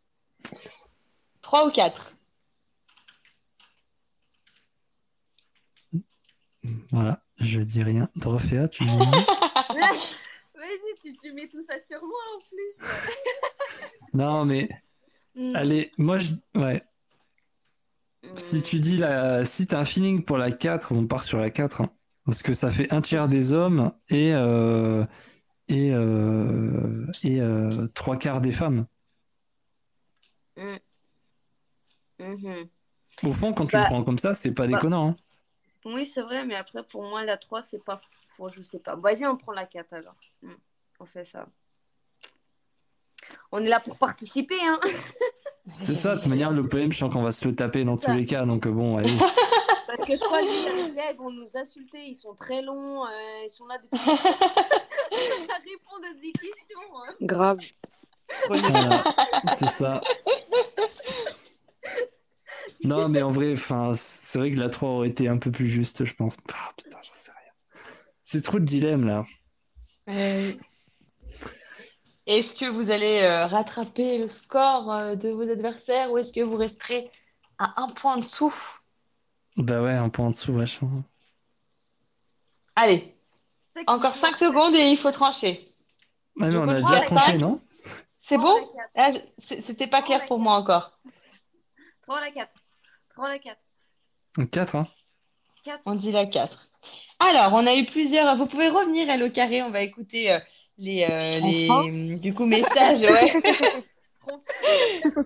[1.41, 2.13] Trois ou quatre?
[6.91, 8.09] Voilà, je dis rien.
[8.15, 8.89] Dorothea, tu dis
[9.73, 12.87] Vas-y, tu, tu mets tout ça sur moi en plus.
[14.13, 14.69] Non, mais
[15.33, 15.55] Hmm.
[15.55, 16.35] allez, moi, je.
[16.55, 16.83] Ouais.
[18.35, 19.45] Si tu dis la...
[19.45, 21.81] si t'as un feeling pour la 4, on part sur la 4.
[21.81, 21.89] hein.
[22.25, 25.05] Parce que ça fait un tiers des hommes et, euh,
[25.67, 28.85] et, euh, et euh, trois quarts des femmes.
[30.57, 30.77] Mm.
[32.19, 32.69] Mhm.
[33.23, 35.09] Au fond, quand tu Bah, le prends comme ça, c'est pas bah, déconnant.
[35.09, 35.15] hein.
[35.85, 38.01] Oui, c'est vrai, mais après, pour moi, la 3, c'est pas
[38.55, 38.95] je sais pas.
[38.95, 40.15] Vas-y, on prend la 4 alors.
[40.41, 40.53] Hmm,
[40.99, 41.47] On fait ça.
[43.51, 44.79] On est là pour participer, hein.
[45.77, 47.95] C'est ça, de toute manière, le poème, je sens qu'on va se le taper dans
[47.97, 48.45] tous les cas.
[48.45, 49.17] Donc bon, allez.
[49.87, 53.05] Parce que je crois que les gars, ils vont nous insulter, ils sont très longs,
[53.05, 53.09] euh,
[53.45, 53.99] ils sont là depuis.
[53.99, 54.13] à
[55.13, 56.79] répondre à des questions.
[57.05, 57.13] hein.
[57.21, 57.59] Grave.
[58.47, 59.03] Voilà,
[59.57, 60.01] c'est ça.
[62.83, 65.67] Non, mais en vrai, enfin, c'est vrai que la 3 aurait été un peu plus
[65.67, 66.37] juste, je pense.
[66.53, 67.83] Ah, putain, j'en sais rien.
[68.23, 69.25] C'est trop de dilemme là.
[72.31, 76.39] Est-ce que vous allez euh, rattraper le score euh, de vos adversaires ou est-ce que
[76.39, 77.11] vous resterez
[77.59, 78.55] à un point en dessous?
[79.57, 81.03] Bah ouais, un peu en dessous, vachement.
[82.77, 83.13] Allez,
[83.85, 85.73] encore joue 5 secondes et il faut trancher.
[86.39, 87.59] Ah, mais on a déjà tranché, non?
[88.21, 88.55] C'est bon?
[88.95, 89.09] Ah,
[89.41, 90.97] C'était pas clair pour moi encore.
[92.03, 92.55] 3 ou la 4
[93.09, 93.59] 3 ou la 4
[94.51, 94.87] 4, hein?
[95.65, 96.69] 4 On dit la 4.
[97.19, 98.37] Alors, on a eu plusieurs.
[98.37, 99.61] Vous pouvez revenir, elle au carré.
[99.61, 100.39] On va écouter euh,
[100.81, 103.01] les, euh, les du coup messages.
[103.01, 103.33] Ouais.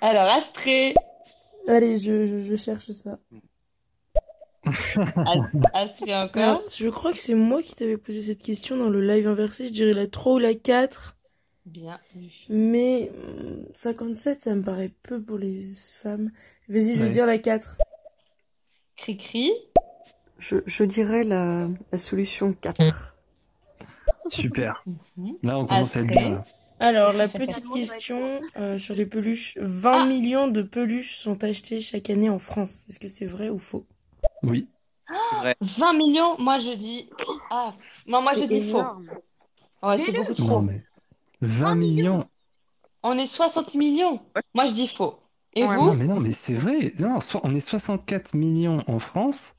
[0.00, 0.94] Alors, Astrée,
[1.68, 3.18] Allez, je, je, je cherche ça.
[4.64, 6.28] As- Astrée Alors,
[6.58, 6.62] encore.
[6.74, 9.66] je crois que c'est moi qui t'avais posé cette question dans le live inversé.
[9.66, 11.16] Je dirais la 3 ou la 4.
[11.66, 12.30] Bien vu.
[12.48, 15.62] Mais hum, 57, ça me paraît peu pour les
[16.02, 16.30] femmes.
[16.68, 17.10] Vas-y, je vais Ouais.
[17.10, 17.76] dire la 4.
[18.96, 19.52] Cri-cri.
[20.38, 23.16] Je, je dirais la, la solution 4.
[24.30, 24.82] Super.
[25.16, 25.36] Mhm.
[25.42, 26.30] Là, on commence à être bien.
[26.30, 26.44] là.
[26.78, 29.58] Alors, la petite question euh, sur les peluches.
[29.60, 30.06] 20 Ah.
[30.06, 32.86] millions de peluches sont achetées chaque année en France.
[32.88, 33.84] Est-ce que c'est vrai ou faux?
[34.42, 34.66] Oui.
[35.60, 37.10] 20 millions, moi je dis.
[37.50, 37.74] Ah,
[38.06, 38.82] non, moi je dis faux.
[39.82, 40.60] Ouais, c'est beaucoup Non, trop.
[40.60, 40.82] mais
[41.42, 42.26] 20 millions.
[43.02, 44.20] On est 60 millions.
[44.54, 45.18] Moi je dis faux.
[45.54, 45.86] Et Ouais, vous?
[45.86, 46.92] Non, mais non, mais c'est vrai.
[47.00, 49.56] Non, so- on est 64 millions en France.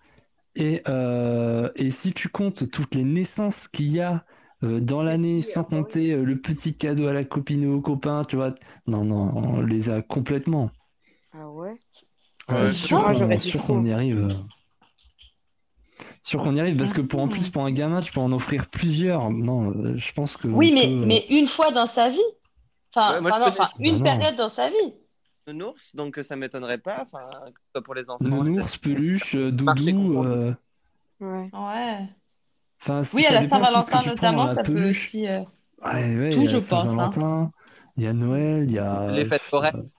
[0.56, 4.18] Et, euh, et si tu comptes toutes les naissances qu'il y a euh,
[4.62, 8.36] dans l'année, sans compter euh, le petit cadeau à la copine ou au copain, tu
[8.36, 8.54] vois.
[8.88, 10.72] Non, non, on les a complètement.
[11.34, 11.78] Ah ouais?
[12.50, 14.18] Ouais, Ouais, sûr qu'on y arrive.
[14.18, 14.34] euh.
[16.24, 18.32] Sûr qu'on y arrive parce que pour en plus pour un gamin tu peux en
[18.32, 19.30] offrir plusieurs.
[19.32, 22.20] Non, euh, je pense que Oui, mais, peut, euh, mais une fois dans sa vie.
[22.94, 24.04] Enfin, Ouais, moi, enfin, une non.
[24.04, 24.94] période dans sa vie.
[25.48, 28.26] Nounours, donc ça m'étonnerait pas, enfin, que ce soit pour les enfants.
[28.30, 30.24] nounours, peluche, euh, Marché doudou.
[30.24, 30.54] euh,
[31.20, 31.50] Ouais.
[31.54, 32.10] Ouais.
[32.82, 34.48] Enfin, Oui, ça à la dépend aussi de ce que Saint-Valentin tu prends dans notamment,
[34.48, 35.08] la ça peut peluche.
[35.08, 35.28] aussi.
[35.28, 35.44] euh,
[35.84, 37.10] Ouais, ouais, Tout, il y je a pense, hein.
[37.14, 37.52] Saint-Valentin,
[37.98, 39.12] il y a Noël, il y a.
[39.12, 39.90] Les fêtes foraines,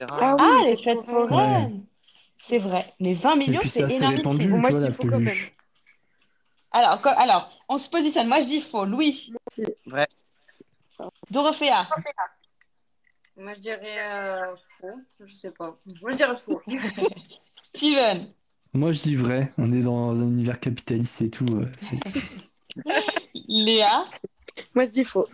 [0.00, 0.10] etc.
[0.22, 1.86] Ah oui, Ah, les fêtes foraines.
[2.38, 2.92] C'est vrai.
[3.00, 4.16] Mais 20 Et millions, c'est c'est assez énormissime.
[4.16, 5.56] répandu, moi, tu vois, je la peluche.
[6.72, 8.28] Alors, alors, on se positionne.
[8.28, 8.84] Moi, je dis faux.
[8.84, 9.32] Louis.
[9.86, 10.06] Vrai.
[11.30, 11.86] Dorothea.
[13.36, 15.00] Moi, je dirais euh, faux.
[15.20, 15.74] Je sais pas.
[16.00, 16.62] Moi, je dirais faux.
[17.74, 18.32] Steven.
[18.74, 19.52] Moi, je dis vrai.
[19.58, 21.46] On est dans un univers capitaliste et tout.
[21.48, 21.98] euh, c'est-
[23.48, 24.04] Léa.
[24.74, 25.26] Moi, je dis faux.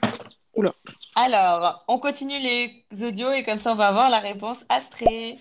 [1.17, 5.39] Alors, on continue les audios et comme ça, on va avoir la réponse Astrée.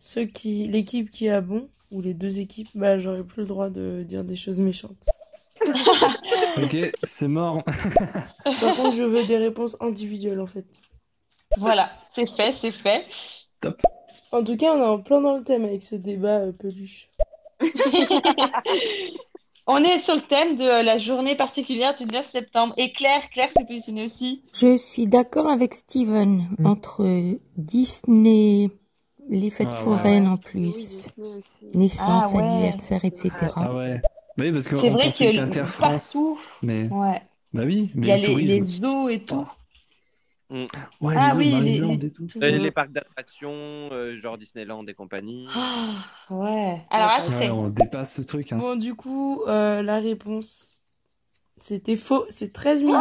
[0.00, 3.70] Ceux qui, l'équipe qui a bon, ou les deux équipes, bah, j'aurais plus le droit
[3.70, 5.06] de dire des choses méchantes.
[6.58, 7.62] Ok, c'est mort.
[8.44, 10.64] Par contre, je veux des réponses individuelles, en fait.
[11.58, 13.04] Voilà, c'est fait, c'est fait.
[13.60, 13.80] Top.
[14.32, 17.10] En tout cas, on est en plein dans le thème avec ce débat euh, peluche.
[19.68, 22.72] On est sur le thème de la journée particulière du 9 septembre.
[22.76, 24.42] Et Claire, Claire s'est positionnée aussi.
[24.54, 26.46] Je suis d'accord avec Steven.
[26.64, 27.04] Entre
[27.56, 28.70] Disney
[29.28, 29.84] les fêtes Ah ouais.
[29.84, 31.08] foraines en plus.
[31.74, 32.42] Naissance, Ah ouais.
[32.44, 33.30] anniversaire, etc.
[33.56, 34.00] Ah ouais.
[34.38, 37.22] Oui, parce qu'on pensait que France, partout, mais ouais,
[37.54, 38.54] bah oui, il mais y a le les, tourisme.
[38.54, 39.48] les zoos et tout.
[40.50, 42.26] Ouais, Ah les oui, les, Marineland les et tout.
[42.26, 42.42] tout.
[42.42, 45.46] Et les parcs d'attractions, euh, genre Disneyland et compagnie.
[45.54, 46.82] Ah, ouais.
[46.90, 48.58] Alors après, Ouais, on dépasse ce truc, hein.
[48.58, 50.80] Bon, du coup, euh, la réponse,
[51.58, 52.26] c'était faux.
[52.28, 53.00] C'est 13 millions.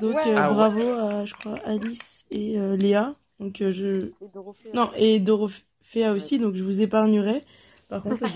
[0.00, 0.28] Donc, Ouais.
[0.28, 0.54] euh, Ah ouais.
[0.54, 3.14] bravo à, je crois, Alice et euh, Léa.
[3.40, 4.10] Donc, euh, je...
[4.20, 4.70] Et Dorothée.
[4.74, 7.44] Non, et aussi, donc je vous épargnerai.
[7.88, 8.28] Par contre, bah,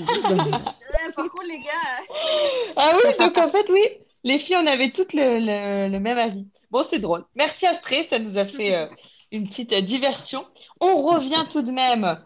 [1.15, 3.83] par contre, les gars, Ah oui, donc en fait, oui,
[4.25, 6.47] les filles, on avait toutes le, le- le même avis.
[6.71, 7.25] Bon, c'est drôle.
[7.35, 8.87] Merci Astrée, ça nous a fait euh,
[9.33, 10.47] une petite euh, diversion.
[10.81, 12.25] On revient tout de même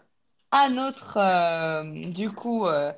[0.51, 2.91] à notre, euh, du coup, euh,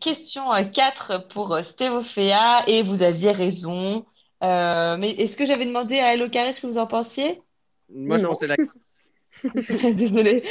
[0.00, 4.06] question euh, 4 pour Stéphophéa, et vous aviez raison.
[4.42, 7.42] Euh, mais est-ce que j'avais demandé à Hello Carré ce que vous en pensiez?
[7.88, 8.28] Moi, je Non.
[8.28, 8.56] pensais la...
[9.94, 10.44] Désolée.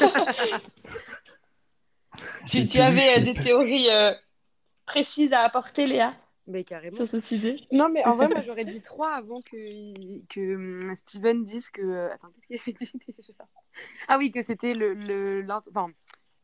[2.46, 4.12] Tu, tu avais euh, des théories euh,
[4.86, 6.14] précises à apporter, Léa,
[6.52, 6.96] Mais carrément.
[6.96, 7.56] sur ce sujet?
[7.72, 9.56] Non, mais en vrai, moi, j'aurais dit 3 avant que,
[10.28, 10.54] que
[10.84, 11.82] hum, Steven dise que.
[11.82, 13.32] euh, Attends, qu'est-ce qu'il avait dit déjà?
[14.08, 15.88] Ah oui, que c'était le, le, enfin,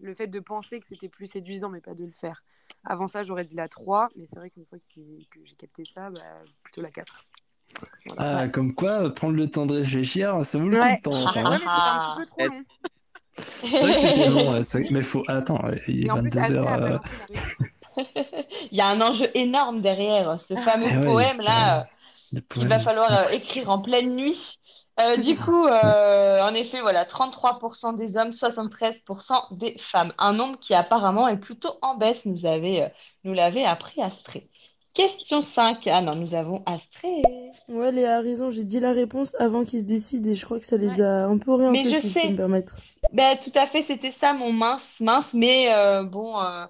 [0.00, 2.42] le fait de penser que c'était plus séduisant, mais pas de le faire.
[2.84, 5.00] Avant ça, j'aurais dit la 3, mais c'est vrai qu'une fois que
[5.44, 6.20] j'ai capté ça, bah,
[6.62, 7.26] plutôt la 4.
[8.06, 8.38] Voilà.
[8.38, 10.96] Ah, comme quoi, prendre le temps de réfléchir, ça vaut le coup Ouais.
[10.96, 11.24] de temps.
[11.26, 11.50] Ouais, hein.
[11.50, 12.64] mais c'était un petit peu trop long.
[13.36, 14.60] C'est vrai que c'était long,
[14.90, 15.24] mais faut.
[15.28, 17.00] Attends, il est Et en plus, Astrée 22h.
[18.72, 21.80] Il y a un enjeu énorme derrière ce fameux Eh ouais, poème là
[22.34, 24.58] euh, qu'il va falloir euh, écrire en pleine nuit.
[25.00, 30.12] Euh, du coup, euh, en effet, voilà, 33% des hommes, 73% des femmes.
[30.18, 32.92] Un nombre qui apparemment est plutôt en baisse, nous avait,
[33.24, 34.48] nous l'avait appris Astrée.
[34.94, 35.86] Question 5.
[35.86, 37.22] Ah non, nous avons Astrée.
[37.68, 38.50] ouais, Léa a raison.
[38.50, 41.26] J'ai dit la réponse avant qu'ils se décident et je crois que ça les a
[41.26, 42.20] un peu orientés, Mais je si je sais.
[42.22, 42.76] peux me permettre.
[43.12, 46.66] Ben, tout à fait, c'était ça mon mince, mince, mais euh, bon, euh,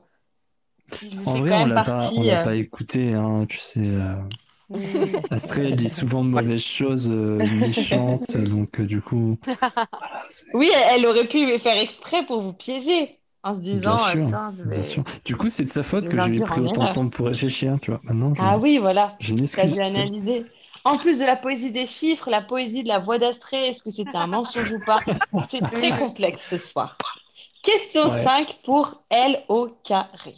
[1.24, 3.80] En vrai, on l'a pas, euh, pas écouté, hein, tu sais.
[3.94, 4.16] euh.
[5.30, 9.38] Astrid, elle dit souvent de mauvaises choses euh, méchantes, donc euh, du coup,
[9.98, 14.16] voilà, Oui, elle aurait pu faire exprès pour vous piéger en se bien disant, euh,
[14.18, 15.04] sûr, tiens, je bien vais sûr.
[15.24, 17.26] Du coup, c'est de sa faute que j'ai induire pris en autant de temps pour
[17.26, 18.00] réfléchir, tu vois.
[18.04, 20.50] Maintenant, je- Ah oui, voilà, j'ai une excuse, dû analyser.
[20.84, 23.90] En plus de la poésie des chiffres, la poésie de la voix d'Astrée, est-ce que
[23.90, 25.04] c'était un mensonge ou pas?
[25.50, 26.96] C'est très complexe ce soir.
[27.62, 28.10] Question Ouais.
[28.10, 30.36] 5 pour L au carré.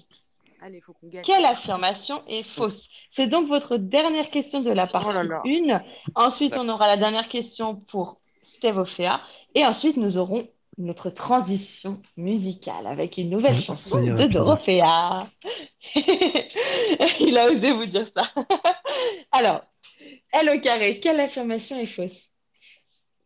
[0.62, 1.22] Allez, il faut qu'on gagne.
[1.22, 2.88] Quelle affirmation est fausse?
[3.10, 5.42] C'est donc votre dernière question de la Oh partie là.
[5.44, 5.82] 1.
[6.14, 9.20] Ensuite, on aura la dernière question pour Stevofea.
[9.54, 14.32] Et ensuite, nous aurons notre transition musicale avec une nouvelle chanson de rapide.
[14.32, 15.30] Dorothea.
[17.20, 18.30] Il a osé vous dire ça.
[19.32, 19.62] Alors,
[20.32, 22.30] L au carré, quelle affirmation est fausse?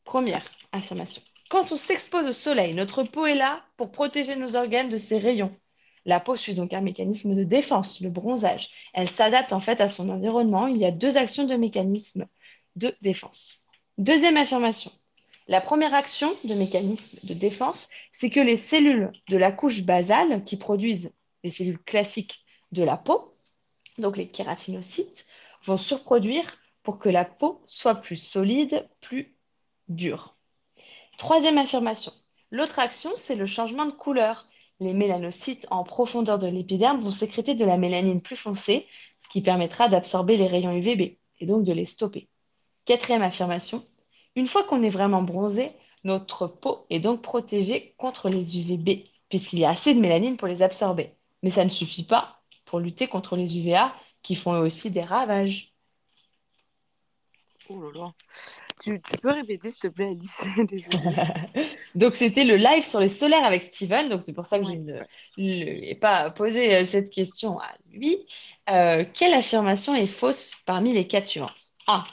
[0.05, 1.23] Première affirmation.
[1.51, 5.19] Quand on s'expose au soleil, notre peau est là pour protéger nos organes de ses
[5.19, 5.55] rayons.
[6.07, 8.71] La peau suit donc un mécanisme de défense, le bronzage.
[8.93, 10.67] Elle s'adapte en fait à son environnement.
[10.67, 12.27] Il y a deux actions de mécanisme
[12.77, 13.59] de défense.
[13.97, 14.93] Deuxième affirmation.
[15.47, 20.43] La première action de mécanisme de défense, c'est que les cellules de la couche basale
[20.45, 21.13] qui produisent
[21.43, 23.35] les cellules classiques de la peau,
[23.99, 25.27] donc les kératinocytes,
[25.65, 29.35] vont surproduire pour que la peau soit plus solide, plus
[29.89, 30.37] dure.
[31.19, 32.13] Troisième affirmation.
[32.51, 34.49] L'autre action, c'est le changement de couleur.
[34.81, 38.87] Les mélanocytes en profondeur de l'épiderme vont sécréter de la mélanine plus foncée,
[39.21, 42.29] ce qui permettra d'absorber les rayons UVB et donc de les stopper.
[42.85, 43.87] Quatrième affirmation.
[44.37, 45.73] Une fois qu'on est vraiment bronzé,
[46.03, 50.49] notre peau est donc protégée contre les UVB, puisqu'il y a assez de mélanine pour
[50.49, 51.15] les absorber.
[51.43, 55.03] Mais ça ne suffit pas pour lutter contre les UVA qui font eux aussi des
[55.03, 55.73] ravages.
[57.69, 58.15] Oh là là.
[58.81, 60.51] Tu, tu peux répéter, s'il te plaît, Alice?
[61.95, 64.77] Donc c'était le live sur les solaires avec Steven, donc c'est pour ça que Ouais,
[64.79, 65.01] je ne
[65.39, 68.27] lui ai pas posé euh, cette question à lui.
[68.71, 71.73] Euh, quelle affirmation est fausse parmi les quatre suivantes?
[71.87, 72.05] A.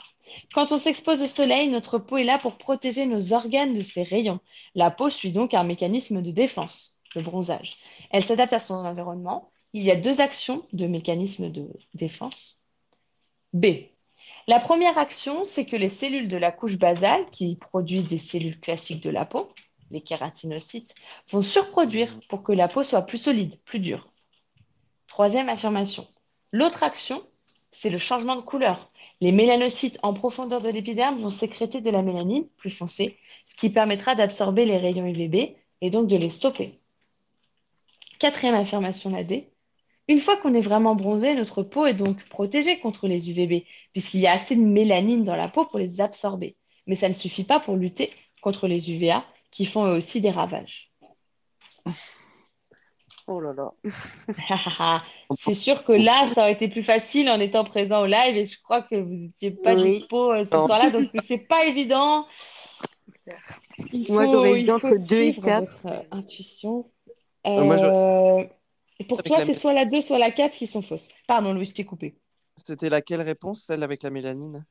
[0.54, 4.02] Quand on s'expose au soleil, notre peau est là pour protéger nos organes de ces
[4.02, 4.40] rayons.
[4.74, 7.76] La peau suit donc un mécanisme de défense, le bronzage.
[8.10, 9.50] Elle s'adapte à son environnement.
[9.72, 12.58] Il y a deux actions de mécanisme de défense.
[13.52, 13.91] B.
[14.48, 18.58] La première action, c'est que les cellules de la couche basale, qui produisent des cellules
[18.58, 19.48] classiques de la peau,
[19.90, 20.94] les kératinocytes,
[21.30, 24.08] vont surproduire pour que la peau soit plus solide, plus dure.
[25.06, 26.08] Troisième affirmation.
[26.50, 27.22] L'autre action,
[27.70, 28.90] c'est le changement de couleur.
[29.20, 33.70] Les mélanocytes en profondeur de l'épiderme vont sécréter de la mélanine plus foncée, ce qui
[33.70, 36.80] permettra d'absorber les rayons UVB et donc de les stopper.
[38.18, 39.51] Quatrième affirmation, la D.
[40.08, 44.20] Une fois qu'on est vraiment bronzé, notre peau est donc protégée contre les UVB, puisqu'il
[44.20, 46.56] y a assez de mélanine dans la peau pour les absorber.
[46.86, 50.30] Mais ça ne suffit pas pour lutter contre les UVA, qui font eux aussi des
[50.30, 50.90] ravages.
[53.28, 53.70] Oh là là.
[55.38, 58.46] C'est sûr que là, ça aurait été plus facile en étant présent au live et
[58.46, 60.00] je crois que vous n'étiez pas Oui.
[60.00, 62.26] dispo euh, ce soir-là, donc c'est pas évident.
[63.92, 65.82] Il Moi, j'aurais faut entre deux et suivre quatre.
[65.82, 66.90] votre, euh, intuition.
[67.46, 68.44] Euh, moi, Euh,
[68.98, 71.08] et pour Avec toi, la- c'est soit la 2, soit la 4 qui sont fausses.
[71.26, 72.16] Pardon, Louis, je t'ai coupé.
[72.56, 74.64] C'était laquelle réponse, celle avec la mélanine?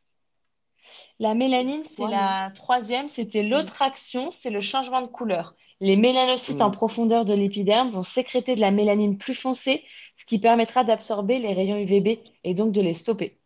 [1.20, 3.08] La mélanine, c'est Ouais, la troisième.
[3.10, 5.56] C'était l'autre action, c'est le changement de couleur.
[5.80, 6.72] Les mélanocytes en Mm.
[6.72, 9.84] profondeur de l'épiderme vont sécréter de la mélanine plus foncée,
[10.18, 13.40] ce qui permettra d'absorber les rayons UVB et donc de les stopper.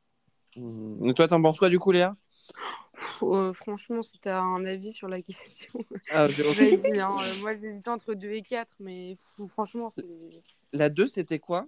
[0.56, 1.08] Hmm.
[1.10, 2.16] Et Toi, t'en penses quoi du coup, Léa?
[3.24, 6.28] Euh, franchement, si t'as un avis sur la question, Ah,
[7.00, 7.10] hein.
[7.28, 9.16] Euh, Moi, j'hésitais entre 2 et 4, mais
[9.48, 10.06] franchement, c'est.
[10.76, 11.66] La 2, c'était quoi?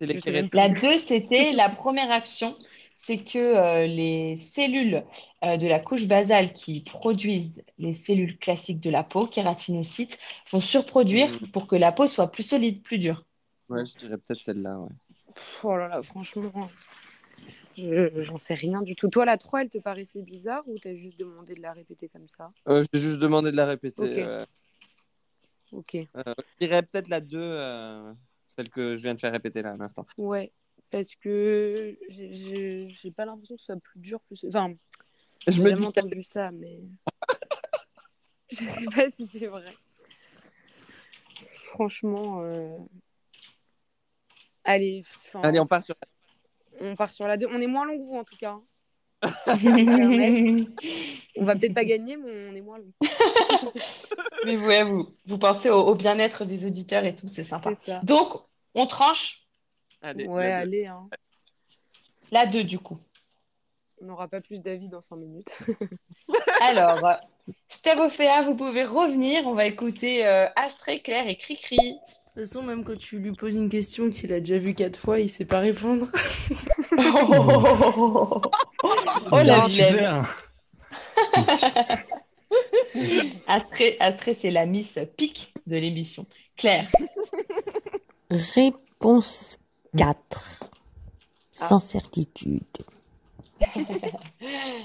[0.00, 0.20] Les
[0.52, 2.56] La 2, c'était la première action,
[2.96, 5.04] c'est que euh, les cellules
[5.44, 10.18] euh, de la couche basale qui produisent les cellules classiques de la peau, kératinocytes,
[10.50, 11.46] vont surproduire Mm.
[11.48, 13.24] pour que la peau soit plus solide, plus dure.
[13.68, 14.78] Ouais, je dirais peut-être celle-là.
[14.78, 14.88] Ouais.
[15.34, 16.68] Pff, Oh là là, franchement,
[17.76, 19.08] je- j'en sais rien du tout.
[19.08, 22.28] Toi, la 3, elle te paraissait bizarre ou t'as juste demandé de la répéter comme
[22.28, 22.50] ça?
[22.68, 24.22] Euh, J'ai juste demandé de la répéter.
[24.22, 24.44] Euh.
[25.74, 25.94] Ok.
[25.96, 26.22] Euh,
[26.60, 28.12] je dirais peut-être la 2, euh,
[28.46, 30.06] celle que je viens de faire répéter là à l'instant.
[30.16, 30.52] Ouais,
[30.90, 34.44] parce que j'ai- pas l'impression que ce soit plus dur, plus.
[34.46, 34.72] Enfin,
[35.46, 36.80] Je j'ai me jamais dis entendu ça, mais.
[38.52, 39.74] je sais pas si c'est vrai.
[41.66, 42.42] Franchement.
[42.42, 42.78] euh,
[44.62, 45.96] Allez, enfin, Allez, on part sur.
[46.80, 47.46] on part sur la 2.
[47.50, 48.52] On est moins long que vous en tout cas.
[48.52, 48.62] hein.
[49.44, 50.70] Permettre.
[51.36, 52.92] On va peut-être pas gagner, mais on est moins long.
[54.46, 57.72] Mais ouais, vous, vous pensez au, au bien-être des auditeurs et tout, c'est sympa.
[58.04, 58.40] Donc,
[58.74, 59.40] on tranche?
[60.00, 60.68] Allez, Ouais, la deux.
[60.68, 61.08] allez, hein.
[62.30, 62.98] la 2 du coup.
[64.00, 65.58] On n'aura pas plus d'avis dans 5 minutes.
[66.60, 67.14] Alors, euh,
[67.70, 69.46] Stéphophéa, vous pouvez revenir.
[69.46, 71.98] On va écouter euh, Astrée, Claire et Cricri.
[72.36, 74.98] De toute façon, même quand tu lui poses une question qu'il a déjà vue quatre
[74.98, 76.08] fois, il sait pas répondre.
[76.96, 78.40] Oh,
[79.30, 79.66] oh la Ah, vilaine.
[79.66, 80.24] super.
[83.46, 86.26] Astrée, Astrée, c'est la Miss Pique de l'émission.
[86.56, 86.88] Claire.
[88.30, 89.58] Réponse
[89.96, 90.64] 4.
[91.52, 92.62] Sans certitude.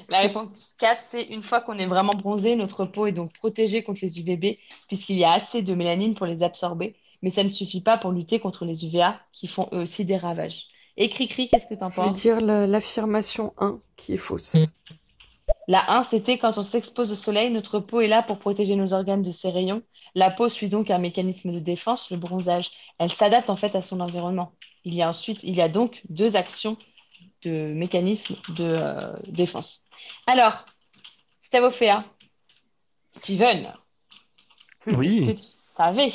[0.10, 3.84] La réponse 4, c'est une fois qu'on est vraiment bronzé, notre peau est donc protégée
[3.84, 4.58] contre les UVB
[4.88, 6.96] puisqu'il y a assez de mélanine pour les absorber.
[7.22, 10.18] Mais ça ne suffit pas pour lutter contre les UVA qui font eux aussi des
[10.18, 10.68] ravages.
[10.98, 12.18] Et Cricri, qu'est-ce que t'en Je vais penses?
[12.22, 14.54] dire la- l'affirmation 1 qui est fausse.
[15.68, 18.94] La 1, c'était quand on s'expose au soleil, notre peau est là pour protéger nos
[18.94, 19.84] organes de ces rayons.
[20.16, 22.72] La peau suit donc un mécanisme de défense, le bronzage.
[22.98, 24.54] Elle s'adapte en fait à son environnement.
[24.84, 26.78] Il y a ensuite, il y a donc deux actions
[27.44, 29.84] de mécanisme de euh, défense.
[30.26, 30.66] Alors,
[31.44, 32.04] Stavofea,
[33.14, 33.74] Steven,
[34.88, 35.36] est-ce que Oui.
[35.36, 35.42] tu
[35.78, 36.14] savais?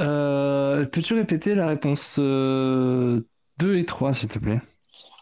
[0.00, 3.26] Euh, peux-tu répéter la réponse euh,
[3.58, 4.60] 2 et 3, s'il te plaît?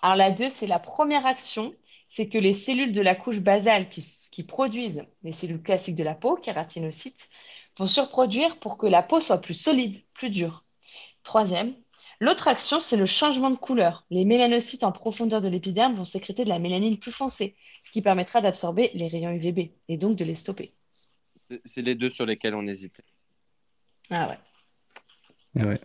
[0.03, 1.75] Alors la 2, c'est la première action,
[2.09, 6.05] c'est que les cellules de la couche basale qui, qui produisent les cellules classiques de
[6.05, 7.29] la peau, kératinocytes,
[7.79, 10.65] vont surproduire pour que la peau soit plus solide, plus dure.
[11.23, 11.75] Troisième,
[12.21, 14.05] l'autre action, c'est le changement de couleur.
[14.11, 18.03] Les mélanocytes en profondeur de l'épiderme vont sécréter de la mélanine plus foncée, ce qui
[18.03, 20.75] permettra d'absorber les rayons UVB et donc de les stopper.
[21.65, 23.05] C'est les deux sur lesquels on hésitait.
[24.11, 24.39] Ah ouais.
[25.57, 25.81] Ouais.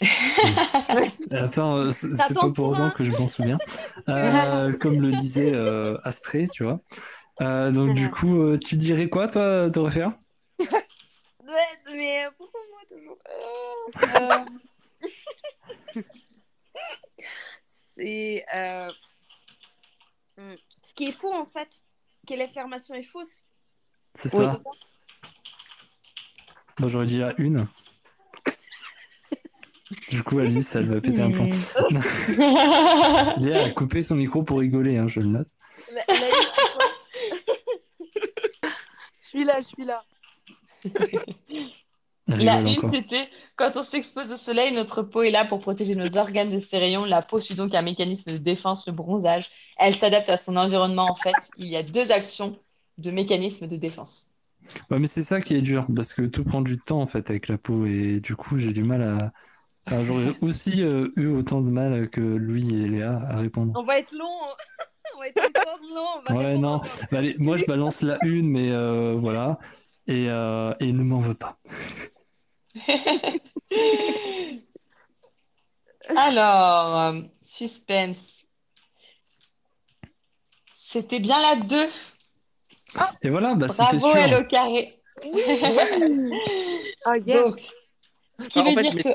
[1.30, 3.58] Attends, euh, c'est pas pour autant que je m'en souviens.
[4.08, 6.80] Euh, comme le disait euh, Astrée, tu vois.
[7.40, 10.12] Euh, donc du coup, euh, tu dirais quoi, toi, Dorothea?
[11.86, 13.18] Mais pourquoi moi toujours?
[14.18, 14.44] Euh,
[17.94, 18.90] C'est euh,
[20.38, 21.68] hmm, ce qui est faux en fait,
[22.26, 23.40] que l'affirmation est fausse.
[24.14, 24.46] C'est Oui.
[24.46, 24.60] ça?
[26.78, 27.68] Bon, j'aurais dit la une.
[30.08, 31.48] Du coup, Alice, elle va péter un plomb.
[33.38, 35.48] Léa a coupé son micro pour rigoler, hein, je le note.
[35.94, 36.26] La- la-
[39.20, 40.02] Je suis là, je suis là.
[42.28, 42.90] Elle La rigole une, encore.
[42.94, 46.58] c'était quand on s'expose au soleil, notre peau est là pour protéger nos organes de
[46.58, 47.04] ces rayons.
[47.04, 49.50] La peau suit donc un mécanisme de défense, le bronzage.
[49.76, 51.34] Elle s'adapte à son environnement, en fait.
[51.58, 52.58] Il y a deux actions
[52.98, 54.26] de mécanisme de défense.
[54.90, 57.28] Ouais, mais c'est ça qui est dur, parce que tout prend du temps, en fait,
[57.30, 59.32] avec la peau, et du coup, j'ai du mal à...
[59.86, 63.72] Enfin, j'aurais aussi euh, eu autant de mal que Louis et Léa à répondre.
[63.74, 64.54] On va être long, hein.
[65.16, 66.06] on va être encore long.
[66.28, 66.80] On va Ouais, non.
[67.10, 69.58] Bah, allez, moi, je balance la une, mais euh, voilà.
[70.06, 71.58] Et, euh, et ne m'en veux pas.
[76.16, 78.16] Alors, suspense.
[80.92, 81.88] C'était bien la 2.
[83.22, 84.16] Et voilà, bah, c'était Bravo, sûr.
[84.16, 84.98] Hello Carré.
[87.04, 87.42] Oh, yes.
[87.42, 87.60] Donc,
[88.48, 89.08] qui En veut fait, dire mais que...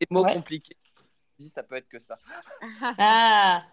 [0.00, 0.28] des mots Ouais.
[0.28, 0.76] compliqués.
[1.40, 2.20] Je dis, ça peut être que ça.
[2.98, 3.64] Ah,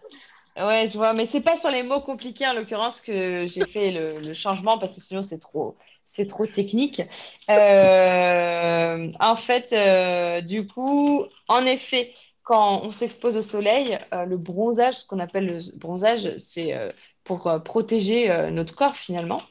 [0.56, 1.12] ouais, je vois.
[1.14, 4.78] Mais c'est pas sur les mots compliqués en l'occurrence que j'ai fait le, le changement
[4.78, 7.02] parce que sinon c'est trop, c'est trop technique.
[7.50, 14.36] Euh, en fait, euh, du coup, en effet, quand on s'expose au soleil, euh, le
[14.38, 16.92] bronzage, ce qu'on appelle le bronzage, c'est euh,
[17.24, 19.42] pour euh, protéger euh, notre corps finalement.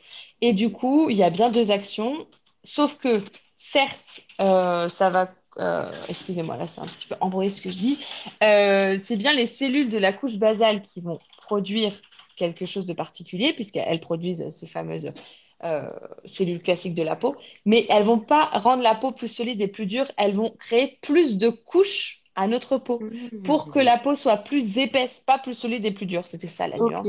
[0.42, 2.28] Et du coup, il y a bien deux actions.
[2.64, 3.24] Sauf que,
[3.58, 5.34] certes, euh, ça va.
[5.58, 8.00] Euh, excusez-moi, là, c'est un petit peu embrouillé ce que je dis.
[8.44, 11.94] Euh, c'est bien les cellules de la couche basale qui vont produire
[12.38, 15.12] quelque chose de particulier, puisqu'elles produisent ces fameuses
[15.64, 15.90] euh,
[16.26, 19.68] cellules classiques de la peau, mais elles vont pas rendre la peau plus solide et
[19.68, 23.00] plus dure, elles vont créer plus de couches à notre peau
[23.44, 26.26] pour que la peau soit plus épaisse, pas plus solide et plus dure.
[26.26, 27.08] C'était ça la nuance.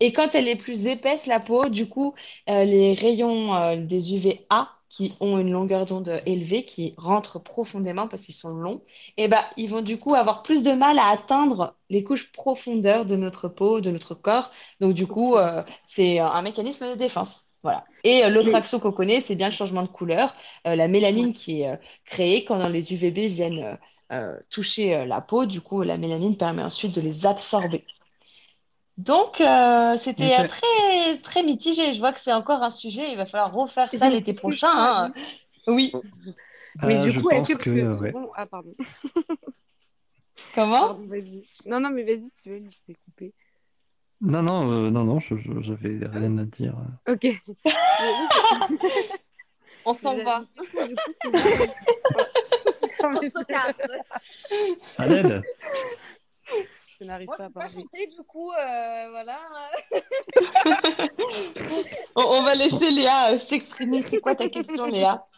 [0.00, 2.14] Et quand elle est plus épaisse, la peau, du coup,
[2.48, 8.34] les rayons des UVA qui ont une longueur d'onde élevée, qui rentrent profondément parce qu'ils
[8.34, 8.80] sont longs,
[9.16, 13.04] et ben, ils vont du coup avoir plus de mal à atteindre les couches profondeurs
[13.04, 14.52] de notre peau, de notre corps.
[14.78, 17.46] Donc du coup, euh, c'est un mécanisme de défense.
[17.64, 17.84] Voilà.
[18.04, 20.32] Et euh, l'autre action qu'on connaît, c'est bien le changement de couleur,
[20.68, 23.76] euh, la mélanine qui est créée quand les UVB viennent
[24.48, 25.44] toucher la peau.
[25.44, 27.84] Du coup, la mélanine permet ensuite de les absorber.
[28.96, 31.92] Donc, euh, c'était très, très mitigé.
[31.94, 33.10] Je vois que c'est encore un sujet.
[33.10, 34.70] Il va falloir refaire ça l'été prochain.
[34.72, 35.12] hein.
[35.66, 35.92] Oui.
[36.82, 38.12] Mais Euh, du je coup, est-ce pense que, euh, ouais.
[38.36, 38.70] Ah, pardon.
[40.54, 40.94] Comment?
[40.94, 41.08] Pardon.
[41.66, 43.32] Non, non, mais vas-y, tu veux, je t'ai coupé.
[44.20, 46.74] Non, non, euh, non, non, je, je- j'avais rien à dire.
[47.08, 47.26] Ok.
[49.84, 50.40] On s'en va.
[50.40, 51.36] Du coup, tu me-
[53.06, 53.76] On se casse.
[54.96, 55.42] À l'aide.
[57.04, 57.82] Je n'arrive Moi, pas je à peux pas parler.
[57.82, 59.38] chanter, du coup, euh, voilà.
[62.16, 64.02] On, on va laisser Léa euh, s'exprimer.
[64.08, 65.26] C'est quoi ta question, Léa?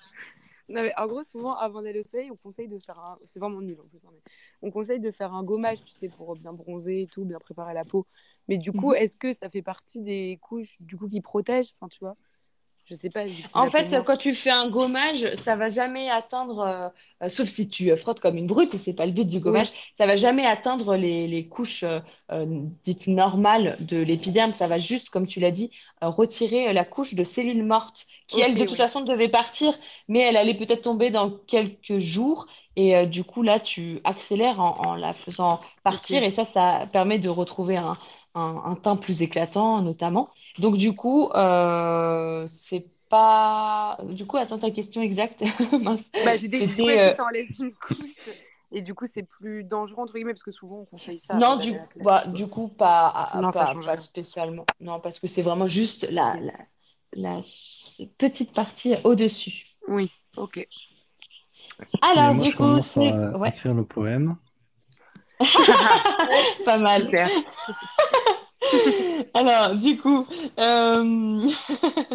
[0.68, 3.18] Non, mais en gros, souvent, avant d'aller au soleil, on conseille de faire un.
[3.24, 4.05] C'est vraiment nul en plus.
[4.05, 4.20] hein, mais
[4.62, 7.72] On conseille de faire un gommage, tu sais, pour bien bronzer et tout, bien préparer
[7.74, 8.05] la peau.
[8.48, 8.97] Mais du coup, Mhm.
[8.97, 11.72] est-ce que ça fait partie des couches du coup qui protègent?
[11.80, 12.16] Enfin, tu vois?
[12.88, 13.24] Je sais pas.
[13.52, 16.88] En fait, quand tu fais un gommage, ça va jamais atteindre, euh,
[17.24, 19.40] euh, sauf si tu euh, frottes comme une brute, et c'est pas le but du
[19.40, 22.46] gommage, ça va jamais atteindre les, les couches euh,
[22.84, 24.52] dites normales de l'épiderme.
[24.52, 28.46] Ça va juste, comme tu l'as dit, retirer la couche de cellules mortes qui, Ok,
[28.46, 29.76] elle, de toute façon, devait partir,
[30.06, 32.46] mais elle allait peut-être tomber dans quelques jours.
[32.76, 37.18] Et du coup, là, tu accélères en, en la faisant partir, et ça, ça permet
[37.18, 37.98] de retrouver un,
[38.34, 40.30] un, un teint plus éclatant, notamment.
[40.58, 43.98] Donc, du coup, euh, c'est pas.
[44.10, 45.42] Du coup, attends ta question exacte.
[45.80, 46.00] Mince.
[46.24, 46.62] Bah, C'était.
[46.62, 48.30] est-ce euh, ça enlève une couche
[48.72, 51.56] Et du coup, c'est plus dangereux, entre guillemets, parce que souvent, on conseille ça Non,
[51.56, 54.00] du coup, bah, du coup, pas, Non, ça pas, change pas rien.
[54.00, 54.64] spécialement.
[54.80, 56.42] Non, parce que c'est vraiment juste la, Ok.
[57.14, 57.40] la, la
[58.18, 59.66] petite partie au-dessus.
[59.88, 60.66] Oui, ok.
[62.02, 63.06] Alors, moi, du je coup, commence c'est.
[63.08, 64.36] à Ouais, écrire le poème.
[66.64, 67.02] pas mal.
[67.02, 67.28] Super.
[69.34, 70.26] Alors, du coup,
[70.59, 71.51] euh...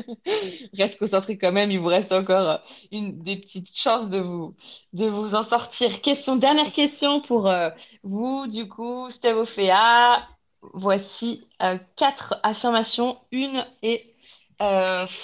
[0.74, 2.60] reste concentré quand même, il vous reste encore
[2.92, 4.56] une des petites chances de vous,
[4.94, 6.02] de vous en sortir.
[6.02, 7.70] Question, dernière question pour euh,
[8.04, 10.28] vous, du coup, Stéphophéa.
[10.74, 14.06] Voici euh, quatre affirmations, une est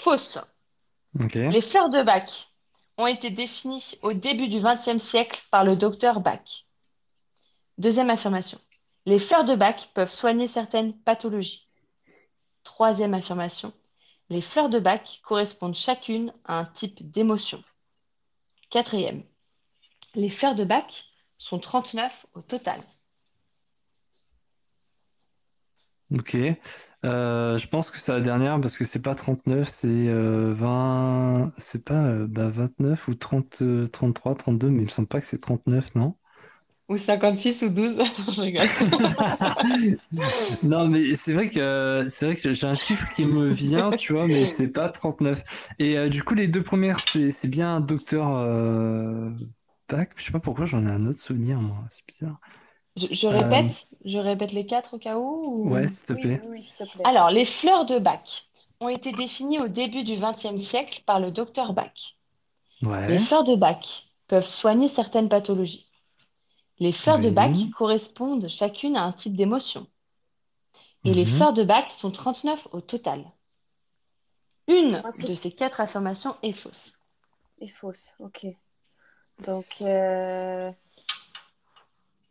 [0.03, 0.39] fausse.
[1.35, 2.49] Les fleurs de Bach
[2.97, 6.65] ont été définies au début du XXe siècle par le docteur Bach.
[7.77, 8.59] Deuxième affirmation.
[9.07, 11.65] Les fleurs de Bach peuvent soigner certaines pathologies.
[12.65, 13.71] Troisième affirmation.
[14.29, 17.61] Les fleurs de Bach correspondent chacune à un type d'émotion.
[18.69, 19.23] Quatrième.
[20.13, 21.05] Les fleurs de Bach
[21.37, 22.81] sont 39 au total.
[26.11, 26.35] Ok.
[27.05, 31.53] Euh, je pense que c'est la dernière parce que c'est pas 39, c'est euh, 20.
[31.57, 35.21] C'est pas euh, bah, 29 ou 30, euh, 33, 32, mais il me semble pas
[35.21, 36.17] que c'est 39, non?
[36.89, 37.97] Ou 56 ou 12.
[38.35, 38.69] Je rigole.
[40.63, 44.13] Non, mais c'est vrai que c'est vrai que j'ai un chiffre qui me vient, tu
[44.13, 45.69] vois, mais c'est pas 39.
[45.79, 49.31] Et euh, du coup, les deux premières, c'est c'est bien un docteur euh,
[49.89, 50.07] Bach.
[50.15, 51.85] Je sais pas pourquoi j'en ai un autre souvenir, moi.
[51.89, 52.39] C'est bizarre.
[52.97, 55.21] Je, je Euh, répète, je répète les quatre au cas où.
[55.23, 56.41] ou- ouais, s'il te Oui, plaît.
[56.41, 57.09] oui, oui, s'il te plaît.
[57.09, 58.49] Alors, les fleurs de Bach
[58.79, 62.17] ont été définies au début du XXe siècle par le docteur Bach.
[63.07, 65.86] Les fleurs de Bach peuvent soigner certaines pathologies.
[66.79, 67.71] Les fleurs de Bach Oui.
[67.71, 69.87] correspondent chacune à un type d'émotion.
[71.05, 71.31] Et les Mhm.
[71.37, 73.25] fleurs de Bach sont 39 au total.
[74.67, 76.93] Une Ah, de ces quatre affirmations est fausse.
[77.59, 78.45] Et fausse, ok.
[79.45, 80.71] Donc, euh,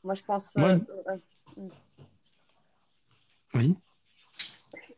[0.04, 0.56] moi, je pense.
[0.56, 0.78] Euh,
[1.08, 1.68] euh,
[3.54, 3.74] Oui.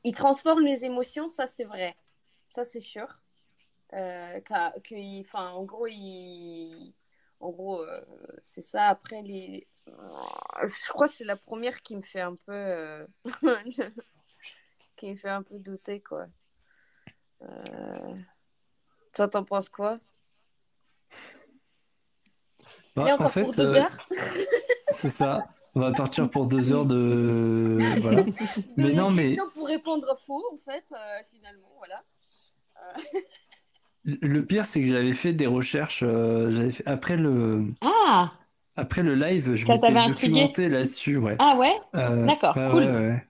[0.05, 1.97] il transforme les émotions, ça, c'est vrai.
[2.49, 3.07] Ça, c'est sûr.
[3.95, 4.41] Euh,
[4.91, 6.93] il- enfin, en gros, il...
[7.41, 8.01] en gros, euh,
[8.43, 8.87] c'est ça.
[8.87, 9.67] Après, les...
[9.87, 13.07] je crois que c'est la première qui me fait un peu, euh,
[14.97, 16.27] qui me fait un peu douter, quoi.
[17.43, 18.15] Euh,
[19.15, 19.99] Toi, t'en penses quoi?
[22.97, 24.09] Bah, Et en encore fait, pour deux euh, heures
[24.91, 25.47] c'est ça.
[25.75, 27.79] On va partir pour deux heures de.
[28.01, 28.25] Voilà.
[28.77, 32.03] Mais non, mais pour répondre faux, en fait, euh, finalement, voilà.
[32.77, 33.21] Euh,
[34.23, 36.03] le pire, c'est que j'avais fait des recherches.
[36.03, 36.87] euh, j'avais fait...
[36.87, 37.67] Après le.
[37.81, 38.33] Ah,
[38.77, 41.37] Après le live, je Ça m'étais t'avait intrigué documenté là-dessus, ouais.
[41.39, 41.75] ah ouais?
[41.97, 42.85] Euh, D'accord, ouais, cool.
[42.85, 43.29] ouais, ouais.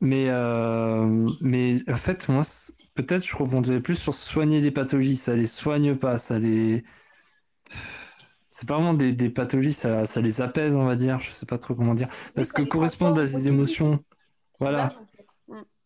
[0.00, 2.42] Mais, euh, mais en fait, moi,
[2.94, 5.16] peut-être je rebondirais plus sur soigner des pathologies.
[5.16, 6.84] Ça les soigne pas, ça les.
[8.48, 11.20] C'est pas vraiment des, des pathologies, ça, ça les apaise, on va dire.
[11.20, 12.08] Je sais pas trop comment dire.
[12.36, 14.04] Oui, Parce ça que les correspondre à transforme des en émotions,
[14.60, 14.94] voilà.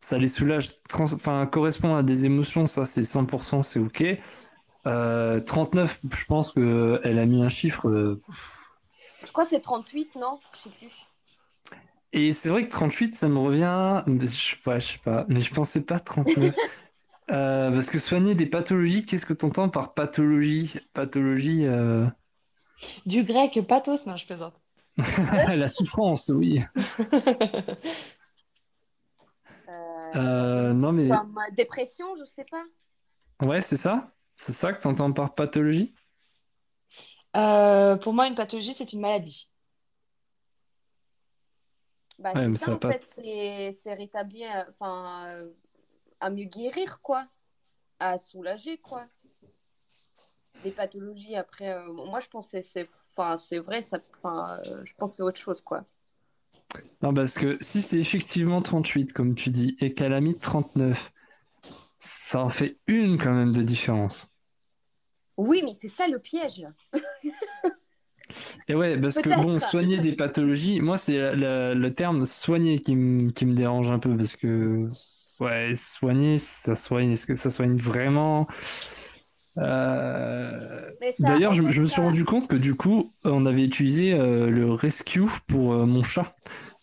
[0.02, 0.82] Ça les soulage.
[0.88, 4.04] Trans- Enfin, correspondre à des émotions, ça c'est 100%, c'est ok.
[4.86, 7.88] Euh, 39, je pense que elle a mis un chiffre.
[7.88, 8.20] euh,
[9.26, 10.40] Je crois que c'est 38, non?
[10.54, 10.92] Je sais plus.
[12.12, 14.02] Et c'est vrai que 38, ça me revient.
[14.20, 15.24] Je sais pas, je sais pas.
[15.28, 16.54] Mais je pensais pas 39.
[17.30, 20.74] Euh, parce que soigner des pathologies, qu'est-ce que tu entends par pathologie?
[20.92, 22.06] Pathologie, euh,
[23.06, 24.54] Du grec pathos, non, je plaisante.
[25.56, 26.60] la souffrance, oui.
[30.16, 32.64] Euh, Euh, non, mais Comme dépression, je sais pas.
[33.42, 34.14] ouais, c'est ça?
[34.36, 35.94] C'est ça que tu entends par pathologie?
[37.36, 39.50] Euh, pour moi, une pathologie, c'est une maladie.
[42.18, 42.88] Bah, Ouais, c'est ça, en pas.
[42.88, 45.50] fait, c'est rétablir, enfin, euh,
[46.20, 47.28] à mieux guérir, quoi.
[48.00, 49.08] À soulager, quoi.
[50.62, 54.80] Des pathologies, après, euh, moi, je pense que c'est enfin, c'est vrai, ça, enfin, euh,
[54.84, 55.84] je pense que c'est autre chose, quoi.
[57.02, 61.12] Non, parce que si c'est effectivement 38, comme tu dis, et qu'elle a mis 39,
[61.98, 64.28] ça en fait une quand même de différence.
[65.36, 66.66] Oui, mais c'est ça le piège.
[68.68, 73.30] Et ouais, parce que bon, soigner des pathologies, moi c'est le terme soigner qui me
[73.30, 74.88] qui me dérange un peu parce que
[75.40, 78.46] ouais, soigner, ça soigne, est-ce que ça soigne vraiment?
[79.58, 84.72] Euh, D'ailleurs, je, me suis rendu compte que du coup, on avait utilisé euh, le
[84.72, 86.34] rescue pour euh, mon chat.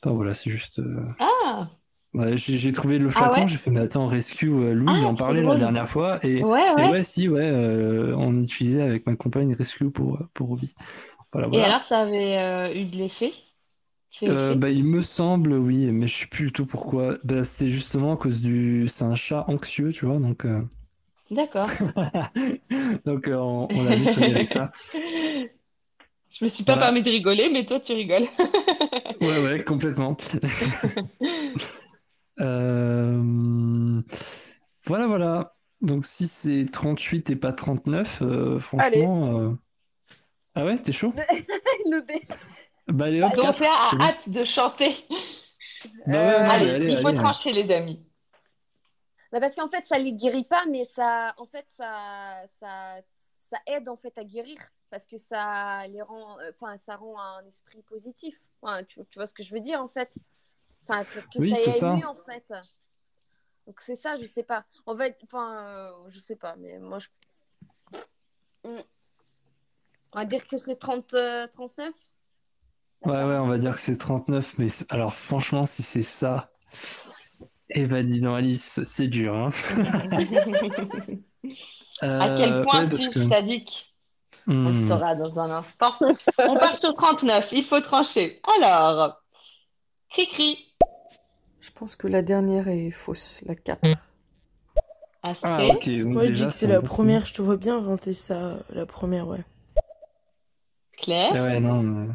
[0.02, 0.82] Enfin voilà, c'est juste.
[1.18, 1.70] Ah,
[2.14, 3.48] ouais, j'ai trouvé le ah flacon, ouais?
[3.48, 6.42] j'ai fait, mais attends, rescue, euh, Louis, il Ah, en parlait la dernière fois, et,
[6.42, 6.88] Ouais, et ouais.
[6.88, 10.58] ouais, si, ouais, euh, on utilisait avec ma compagne rescue pour, pour.
[11.34, 13.34] Voilà, Et alors, ça avait euh, eu de l'effet?
[14.28, 17.18] Euh, bah, il me semble, oui, mais je sais plus du tout pourquoi.
[17.24, 18.88] Bah, c'était justement à cause du.
[18.88, 20.46] C'est un chat anxieux, tu vois, donc,
[21.32, 21.80] D'accord.
[23.06, 24.72] donc euh, on, on l'avait soigné avec ça.
[26.30, 26.78] Je me suis pas Voilà.
[26.78, 28.28] permis de rigoler, mais toi, tu rigoles.
[29.22, 30.16] Ouais, ouais, complètement.
[32.40, 34.02] Euh,
[34.86, 35.56] Voilà, voilà.
[35.82, 39.38] Donc, si c'est 38 et pas 39, euh, franchement.
[39.40, 39.54] euh,
[40.56, 41.14] Ah ouais, t'es chaud?
[41.86, 42.28] Nous dé-
[42.88, 44.10] Bah, allez, hop, 4, Dorothea c'est a bon.
[44.10, 44.96] hâte de chanter.
[46.06, 47.16] Bah ouais, Euh, non, mais Allez, allez, il faut allez.
[47.18, 47.38] hein.
[47.38, 48.06] trancher, les amis.
[49.32, 53.00] Bah, parce qu'en fait, ça les guérit pas, mais ça, en fait, ça, ça,
[53.50, 54.58] ça aide en fait à guérir
[54.90, 58.42] parce que ça les rend, euh, enfin, ça rend un esprit positif.
[58.62, 60.12] Enfin, tu, tu vois ce que je veux dire en fait?
[60.88, 61.96] Enfin, que, Oui, ça aille ça.
[61.96, 62.52] mieux en fait.
[63.68, 64.66] Donc c'est ça, je sais pas.
[64.88, 67.08] En fait, enfin, euh, je sais pas, mais moi je.
[68.64, 71.94] On va dire que c'est 30, euh, 39.
[73.06, 76.52] la Ouais, ouais, on va dire que c'est 39, mais alors franchement, si c'est ça,
[77.72, 79.50] eh ben dis donc Alice, c'est dur, hein.
[82.02, 83.94] À quel Euh, point ouais, suis-je que- sadique?
[84.48, 84.88] On le Hmm.
[84.88, 85.92] saura dans un instant.
[86.40, 88.40] On part sur 39, il faut trancher.
[88.58, 89.22] Alors,
[90.10, 90.66] cri-cri,
[91.60, 93.82] Je pense que la dernière est fausse, la 4.
[95.22, 95.68] Ah, Astrée.
[95.72, 98.14] ok, donc Moi, je dis déjà, que c'est la première, je te vois bien inventer
[98.14, 99.44] ça, la première, ouais.
[100.98, 101.32] Claire.
[101.36, 102.14] Ah ouais, non, mais-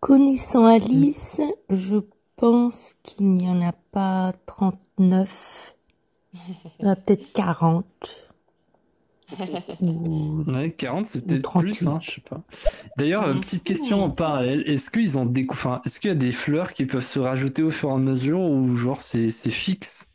[0.00, 1.40] Connaissant Alice,
[1.70, 1.96] je
[2.44, 5.74] pense qu'il n'y en a pas 39.
[6.78, 8.30] Il y en a peut-être 40.
[9.80, 11.82] Ou- Ouais, 40, c'est Ou peut-être 38.
[11.82, 12.42] plus, hein, je sais pas.
[12.96, 16.16] D'ailleurs, euh, petite question en parallèle, est-ce qu'ils ont des, enfin, est-ce qu'il y a
[16.16, 19.50] des fleurs qui peuvent se rajouter au fur et à mesure ou genre c'est c'est
[19.50, 20.12] fixe?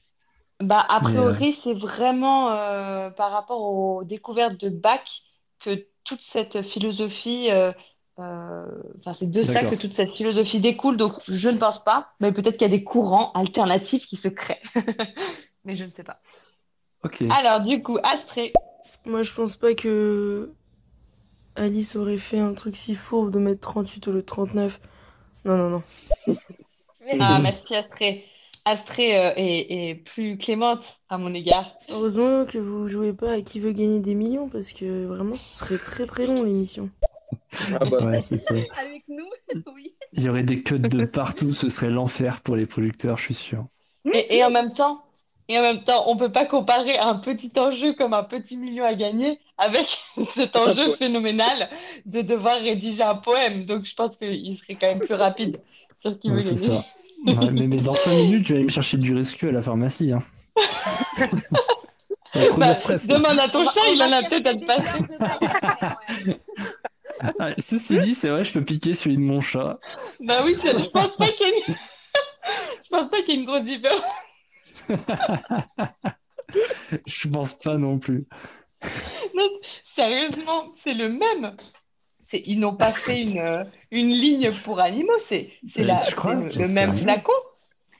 [0.59, 5.01] Bah, a priori, c'est vraiment euh, par rapport aux découvertes de Bach
[5.59, 7.73] que toute cette philosophie, euh, euh,
[8.19, 10.97] enfin, c'est de ça que toute cette philosophie découle.
[10.97, 14.27] Donc, je ne pense pas, mais peut-être qu'il y a des courants alternatifs qui se
[14.27, 14.61] créent.
[15.65, 16.19] Mais je ne sais pas.
[17.03, 17.23] Ok.
[17.29, 18.53] Alors, du coup, Astrée.
[19.05, 20.51] Moi, je pense pas que
[21.55, 24.79] Alice aurait fait un truc si fourbe de mettre 38 au lieu de 39.
[25.45, 25.83] Non, non, non.
[26.27, 28.25] Mais- Ah, merci Astrée.
[28.65, 31.71] Astrée euh, est, est plus clémente à mon égard.
[31.89, 35.49] Heureusement que vous jouez pas à qui veut gagner des millions parce que vraiment ce
[35.49, 36.89] serait très très long l'émission.
[37.73, 38.53] Ah bah, Ouais, c'est ça.
[38.81, 39.27] Avec nous,
[39.75, 39.93] oui.
[40.13, 43.33] Il y aurait des codes de partout, ce serait l'enfer pour les producteurs, je suis
[43.35, 43.65] sûr.
[44.13, 45.03] Et, et en même temps,
[45.47, 48.85] et en même temps, on peut pas comparer un petit enjeu comme un petit million
[48.85, 49.97] à gagner avec
[50.35, 51.69] cet enjeu phénoménal
[52.05, 53.65] de devoir rédiger un poème.
[53.65, 55.61] Donc je pense qu'il serait quand même plus rapide
[55.99, 56.67] sur qui Ouais, veut c'est gagner.
[56.67, 56.85] ça.
[57.25, 59.61] Ouais, mais, mais dans 5 minutes, je vais aller me chercher du rescue à la
[59.61, 60.11] pharmacie.
[60.13, 60.23] Hein.
[62.57, 63.07] Bah, de stress.
[63.07, 64.99] demande à ton chat, il en a peut-être à te passer.
[67.19, 69.79] Ah, ceci dit, c'est vrai, je peux piquer celui de mon chat.
[70.19, 71.63] Bah oui, je pense pas qu'il y ait
[72.83, 74.01] je pense pas qu'il y ait une grosse différence.
[77.05, 78.27] Je pense pas non plus.
[79.35, 79.49] Non,
[79.95, 81.55] sérieusement, c'est le même.
[82.21, 86.01] C'est, ils n'ont pas fait une, euh, une ligne pour animaux, c'est, c'est, Euh, la,
[86.01, 87.31] c'est le, même flacon.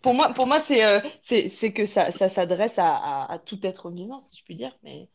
[0.02, 3.40] Pour moi, pour moi c'est, euh, c'est, c'est que ça, ça s'adresse à, à, à
[3.40, 4.78] tout être vivant, si je puis dire.
[4.84, 5.10] Mais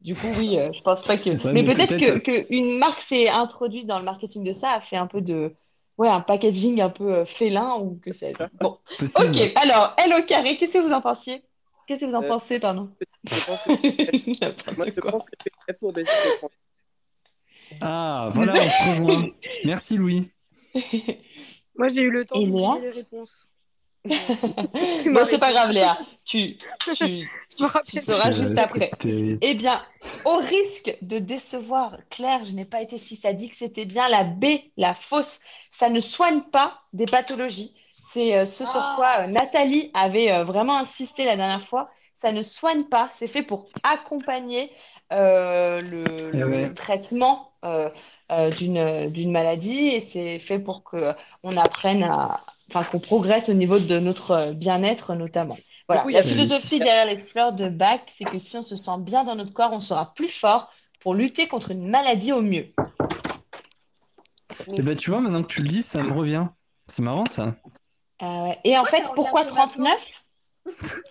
[0.00, 1.52] du coup, oui, euh, je pense pas que.
[1.52, 4.80] Mais mais peut-être que, que une marque s'est introduite dans le marketing de ça, a
[4.80, 5.54] fait un peu de.
[5.96, 8.44] Ouais, un packaging un peu euh, félin ou que sais-je.
[8.60, 9.30] Bon, Possible.
[9.30, 9.52] ok.
[9.56, 11.42] Alors, L au carré, qu'est-ce que vous en pensiez?
[11.88, 12.90] Qu'est-ce que vous en Euh, pensez, pardon?
[13.24, 13.70] Je pense que,
[14.76, 15.22] moi, je pense.
[17.80, 19.28] Ah, voilà, on se rejoint.
[19.64, 20.30] Merci Louis.
[21.76, 23.48] Moi, j'ai eu le temps Et de les réponses.
[25.12, 25.98] Bon, c'est pas grave, Léa.
[26.24, 26.56] Tu,
[26.92, 27.28] tu,
[27.84, 28.98] tu sauras juste après.
[29.40, 29.82] Eh bien,
[30.24, 34.44] au risque de décevoir Claire, je n'ai pas été si sadique, c'était bien la B,
[34.76, 35.40] la fausse.
[35.72, 37.74] Ça ne soigne pas des pathologies.
[38.12, 41.90] C'est euh, ce sur quoi euh, Nathalie avait euh, vraiment insisté la dernière fois.
[42.20, 44.72] Ça ne soigne pas, c'est fait pour accompagner
[45.12, 46.74] euh, le, Eh le ouais.
[46.74, 47.90] traitement euh,
[48.32, 53.48] euh, d'une d'une maladie et c'est fait pour que on apprenne à, enfin qu'on progresse
[53.48, 55.56] au niveau de notre euh, bien-être notamment.
[55.88, 58.98] Voilà, y la philosophie derrière les fleurs de bac, c'est que si on se sent
[58.98, 60.70] bien dans notre corps, on sera plus fort
[61.00, 62.66] pour lutter contre une maladie au mieux.
[64.72, 66.46] Eh ben, tu vois, maintenant que tu le dis, ça me revient.
[66.86, 67.54] C'est marrant ça.
[68.22, 68.52] Euh.
[68.64, 71.02] Et en Pourquoi fait, pourquoi que maintenant 39?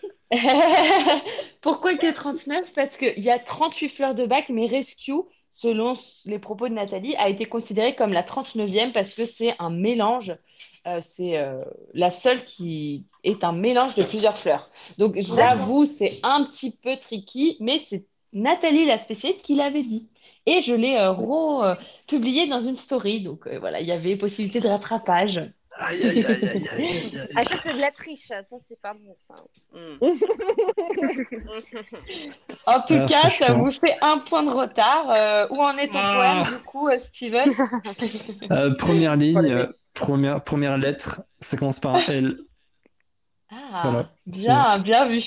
[1.61, 2.73] Pourquoi que 39?
[2.75, 5.95] Parce qu'il y a 38 fleurs de bac, mais Rescue, selon
[6.25, 10.35] les propos de Nathalie, a été considérée comme la 39e parce que c'est un mélange.
[10.85, 11.63] Euh, c'est euh,
[11.93, 14.69] la seule qui est un mélange de plusieurs fleurs.
[14.97, 20.07] Donc j'avoue, c'est un petit peu tricky, mais c'est Nathalie, la spécialiste, qui l'avait dit.
[20.45, 23.21] Et je l'ai euh, republié dans une story.
[23.21, 25.41] Donc euh, voilà, il y avait possibilité de rattrapage.
[25.79, 27.11] Aïe, aïe, aïe, aïe, aïe.
[27.35, 29.35] Ah, ça, c'est de la triche, ça, c'est pas bon, ça.
[29.73, 29.97] Mm.
[32.65, 35.09] En tout Ah, cas, ça vous fait un point de retard.
[35.11, 36.41] Euh, où en est ton Ah.
[36.43, 37.53] poème, du coup, euh, Steven?
[38.51, 42.37] Euh, première ligne, première, première lettre, ça commence par un L.
[43.49, 44.09] Ah, Voilà.
[44.25, 45.23] bien, bien vu.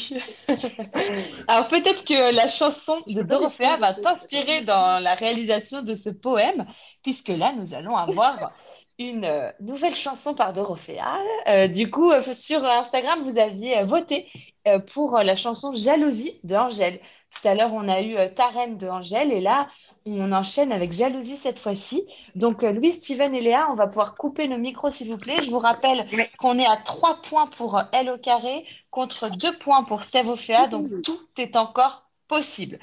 [1.49, 6.67] Alors peut-être que la chanson de Dorothea va t'inspirer dans la réalisation de ce poème,
[7.03, 8.53] puisque là, nous allons avoir
[9.01, 11.19] une euh, nouvelle chanson par Dorothea.
[11.49, 14.29] Euh, du coup, euh, sur Instagram, vous aviez voté
[14.69, 17.01] euh, pour la chanson Jalousie de Angèle.
[17.31, 19.69] Tout à l'heure, on a eu euh, Ta reine de Angèle, et là,
[20.05, 22.05] on enchaîne avec Jalousie cette fois-ci.
[22.35, 25.39] Donc, euh, Louis, Steven et Léa, on va pouvoir couper nos micros, s'il vous plaît.
[25.43, 26.07] Je vous rappelle
[26.39, 30.29] qu'on est à 3 points pour euh, L au carré contre 2 points pour Steve
[30.29, 32.79] Ophéa, donc tout est encore possible.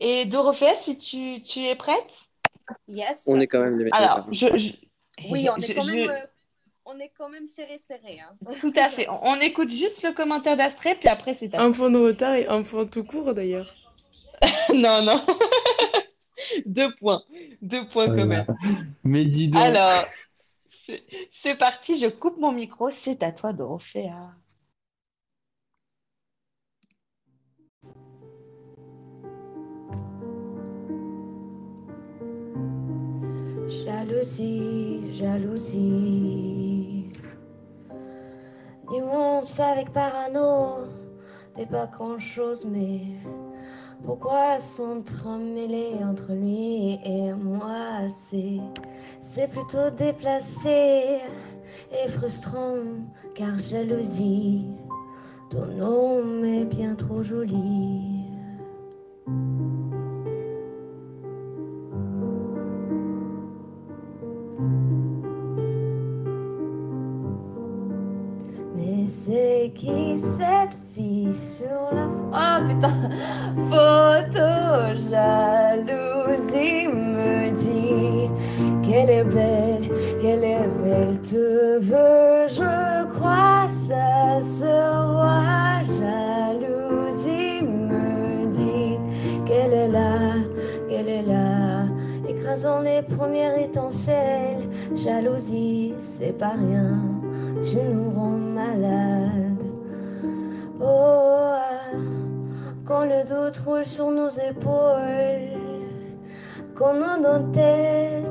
[0.00, 2.06] Et Dorothea, si tu, tu es prête?
[2.88, 3.24] Yes.
[3.26, 4.72] On est quand même les Alors, je, je-
[5.30, 6.26] Oui, on je- est quand je- même, euh,
[6.84, 8.20] on est quand même serré serré.
[8.20, 8.36] Hein.
[8.60, 9.08] Tout à fait.
[9.08, 12.34] On, on écoute juste le commentaire d'Astrée, puis après, c'est à Un point de retard
[12.34, 13.74] et un point tout court d'ailleurs.
[14.74, 15.24] Non, non.
[16.66, 17.22] Deux points.
[17.62, 18.46] Deux points quand même.
[19.04, 19.62] Mais dis donc.
[19.62, 20.02] Alors,
[20.84, 21.02] c'est
[21.42, 24.12] c'est parti, je coupe mon micro, c'est à toi, Dorothea.
[33.84, 37.12] Jalousie, jalousie.
[38.90, 40.86] Nuance avec parano,
[41.54, 43.00] t'es pas grand chose, mais
[44.04, 48.08] pourquoi s'entremêler entre lui et moi?
[48.08, 48.60] C'est,
[49.20, 51.20] c'est plutôt déplacé
[51.92, 52.78] et frustrant,
[53.34, 54.64] car jalousie,
[55.50, 58.15] ton nom est bien trop joli.
[69.76, 73.10] Qui cette fille sur la oh putain
[73.70, 74.48] photo
[75.10, 78.30] jalousie me dit
[78.82, 79.90] qu'elle est belle,
[80.20, 84.64] qu'elle est belle, te veut, je crois, ça se
[85.12, 85.82] voit.
[86.00, 88.98] Jalousie me dit
[89.44, 90.36] qu'elle est là,
[90.88, 91.84] qu'elle est là,
[92.26, 94.68] écrasant les premières étincelles.
[94.94, 96.98] Jalousie, c'est pas rien,
[97.62, 99.55] tu nous rends malades.
[102.84, 105.58] Quand le doute roule sur nos épaules,
[106.76, 108.24] quand nos tête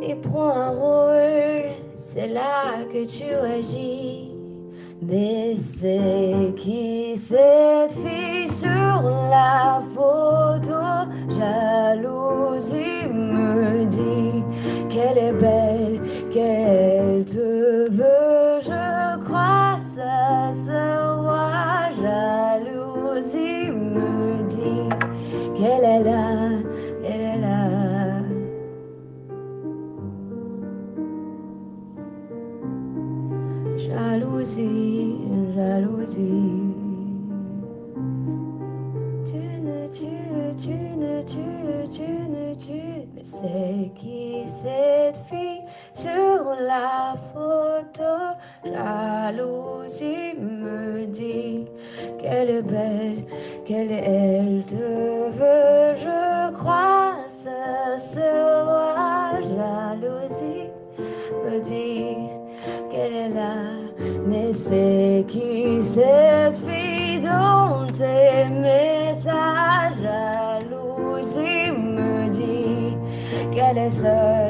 [0.00, 4.32] et prend un rôle, c'est là que tu agis.
[5.02, 11.10] Mais c'est qui cette fille sur la photo?
[11.28, 14.44] Jalousie me dit
[14.88, 16.00] qu'elle est belle,
[16.30, 16.99] qu'elle
[46.80, 48.12] la photo?
[48.64, 51.66] Jalousie me dit
[52.20, 53.20] qu'elle est belle,
[53.66, 54.88] qu'elle est elle te
[55.38, 58.30] veut, je crois, ça se
[58.68, 59.40] voit.
[59.52, 60.68] Jalousie
[61.44, 62.16] me dit
[62.90, 63.56] qu'elle est là,
[64.26, 72.96] mais c'est qui cette fille dont tes messages jalousie me dit
[73.52, 74.49] qu'elle est seule?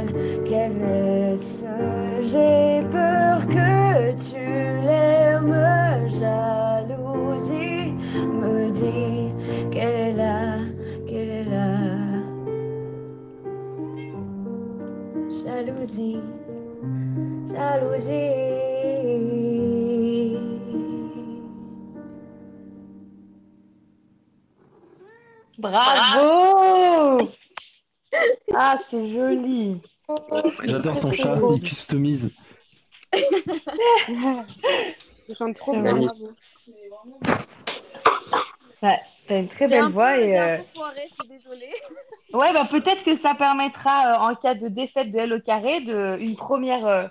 [2.32, 4.38] J'ai peur que tu
[4.86, 9.34] l'aimes, jalousie me dit
[9.72, 10.58] qu'elle est là,
[11.08, 11.76] qu'elle est là.
[15.42, 16.20] Jalousie,
[17.52, 18.50] jalousie.
[25.58, 27.18] Bravo!
[28.54, 29.80] Ah, c'est joli.
[30.64, 32.34] J'adore ton chat, il customise.
[35.28, 35.94] Je chante trop bien.
[35.96, 36.32] bravo.
[38.82, 41.14] Ouais, T'as une très un belle peu- voix et j'ai un euh, peu foiré, je
[41.14, 41.72] suis désolée.
[42.32, 45.80] ouais bah peut-être que ça permettra euh, en cas de défaite de L au carré
[45.80, 47.06] de une première euh,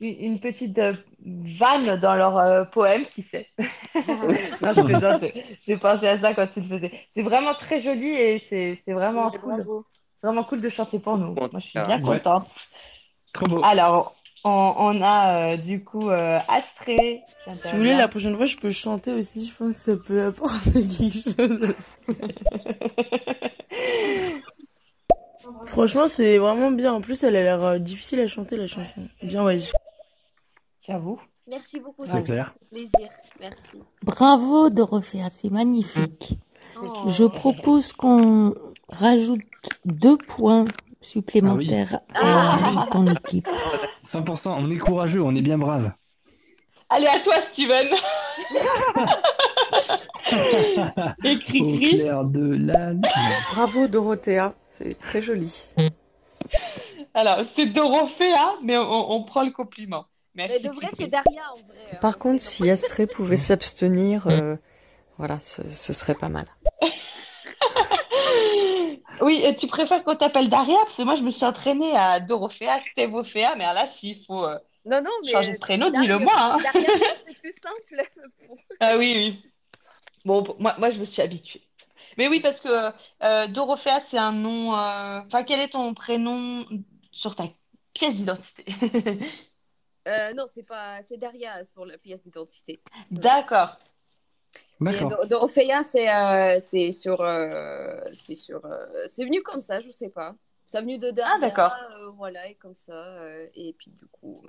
[0.00, 0.94] une, une petite euh,
[1.24, 3.48] vanne dans leur euh, poème, qui sait.
[4.06, 5.24] Non, je plaisante,
[5.66, 6.92] j'ai pensé à ça quand tu le faisais.
[7.10, 9.56] C'est vraiment très joli et c'est c'est vraiment cool.
[9.56, 9.84] bravo.
[10.22, 11.34] Vraiment cool de chanter pour nous.
[11.34, 12.18] Moi, je suis bien Ouais.
[12.20, 12.48] contente.
[13.32, 13.60] Trop beau.
[13.62, 14.14] Alors,
[14.44, 16.38] on, on a euh, du coup euh,
[16.84, 16.96] Si
[17.70, 19.46] vous voulez, la prochaine fois, je peux chanter aussi.
[19.46, 21.74] Je pense que ça peut apporter quelque chose.
[25.66, 26.92] Franchement, c'est vraiment bien.
[26.92, 29.08] En plus, elle a l'air euh, difficile à chanter, la chanson.
[29.22, 29.58] Bien, ouais.
[30.86, 31.18] J'avoue.
[31.46, 32.04] Merci beaucoup.
[32.04, 32.54] C'est clair.
[32.70, 33.08] Plaisir.
[33.40, 33.82] Merci.
[34.02, 36.38] Bravo Dorothea, c'est magnifique.
[36.80, 37.04] Oh.
[37.06, 38.54] Je propose qu'on
[38.88, 39.40] rajoute
[39.84, 40.64] deux points
[41.00, 43.48] supplémentaires Ah à ton équipe.
[44.04, 45.92] 100%, on est courageux, on est bien brave.
[46.90, 47.88] Allez, à toi, Steven.
[51.24, 51.90] Et Au cri-cri.
[51.90, 52.92] clair de la.
[53.52, 55.52] Bravo Dorothea, c'est très joli.
[57.14, 60.06] Alors, c'est Dorothea, mais on, on prend le compliment.
[60.34, 60.60] Merci.
[60.62, 61.76] Mais de vrai, c'est Daria en vrai.
[61.92, 61.96] hein.
[62.00, 64.56] Par contre, si Astrée pouvait s'abstenir, euh,
[65.18, 66.46] voilà, ce, ce serait pas mal.
[69.20, 70.76] Oui, et tu préfères qu'on t'appelle Daria?
[70.84, 74.44] Parce que moi, je me suis entraînée à Dorothea, Stévophea, mais alors là, s'il faut
[74.44, 75.32] euh, Non, non, mais.
[75.32, 76.32] changer de prénom, Daria- dis-le moi.
[76.36, 76.58] hein.
[76.62, 76.88] Daria,
[77.26, 78.08] c'est plus simple.
[78.80, 79.50] Ah oui, oui.
[80.24, 81.62] Bon, moi, moi, je me suis habituée.
[82.16, 82.92] Mais oui, parce que
[83.22, 84.74] euh, Dorothea, c'est un nom.
[84.76, 86.64] euh, Enfin, quel est ton prénom
[87.10, 87.44] sur ta
[87.94, 88.64] pièce d'identité?
[90.06, 91.02] Euh, non, c'est pas.
[91.02, 92.78] C'est Daria sur la pièce d'identité.
[93.10, 93.76] D'accord.
[94.80, 95.26] D'accord.
[95.26, 97.20] Dorothea, c'est euh, c'est sur.
[97.20, 98.64] euh, c'est sur.
[98.64, 100.34] euh, c'est venu comme ça, je sais pas.
[100.66, 101.32] C'est venu de Daria.
[101.36, 101.72] Ah, d'accord.
[101.98, 102.92] euh, voilà, et comme ça.
[102.92, 104.42] euh, et puis, du coup,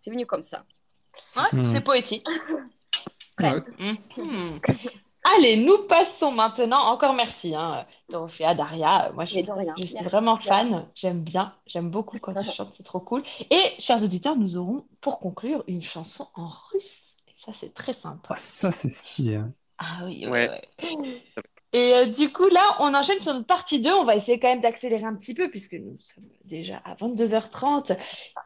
[0.00, 0.64] c'est venu comme ça.
[1.36, 1.64] Ouais, Hmm.
[1.66, 2.26] c'est poétique.
[3.40, 3.52] Ouais.
[3.78, 4.60] Mhm.
[5.36, 6.78] Allez, nous passons maintenant.
[6.92, 9.10] Encore merci, hein, Dorothea, Daria.
[9.12, 9.42] Moi, je, je
[9.86, 10.04] suis Merci.
[10.04, 10.86] vraiment fan.
[10.94, 11.52] J'aime bien.
[11.66, 12.72] J'aime beaucoup quand tu chantes.
[12.76, 13.24] C'est trop cool.
[13.50, 17.03] Et, chers auditeurs, nous aurons pour conclure une chanson en russe.
[17.44, 18.28] Ça, c'est très sympa.
[18.28, 19.36] Ah, ça, c'est stylé.
[19.36, 19.52] hein.
[19.78, 20.48] Ah oui, Ouais.
[20.48, 20.48] ouais,
[20.82, 21.22] ouais.
[21.72, 23.92] Et euh, du coup, là, on enchaîne sur une partie 2.
[23.92, 27.96] On va essayer quand même d'accélérer un petit peu puisque nous sommes déjà à 22h30.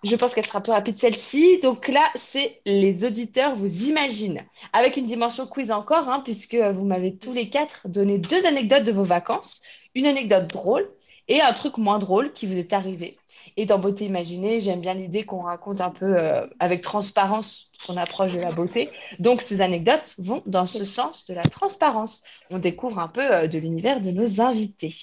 [0.03, 1.59] Je pense qu'elle sera plus rapide celle-ci.
[1.61, 4.47] Donc là, c'est les auditeurs vous imaginent.
[4.73, 8.85] Avec une dimension quiz encore, hein, puisque vous m'avez tous les quatre donné deux anecdotes
[8.85, 9.61] de vos vacances,
[9.95, 10.91] une anecdote drôle
[11.29, 13.17] et un truc moins drôle qui vous est arrivé.
[13.57, 17.97] Et dans Beauté Imaginée, j'aime bien l'idée qu'on raconte un peu euh, avec transparence son
[17.97, 18.91] approche de la beauté.
[19.19, 22.23] Donc, ces anecdotes vont dans ce sens de la transparence.
[22.51, 24.95] On découvre un peu euh, de l'univers de nos invités.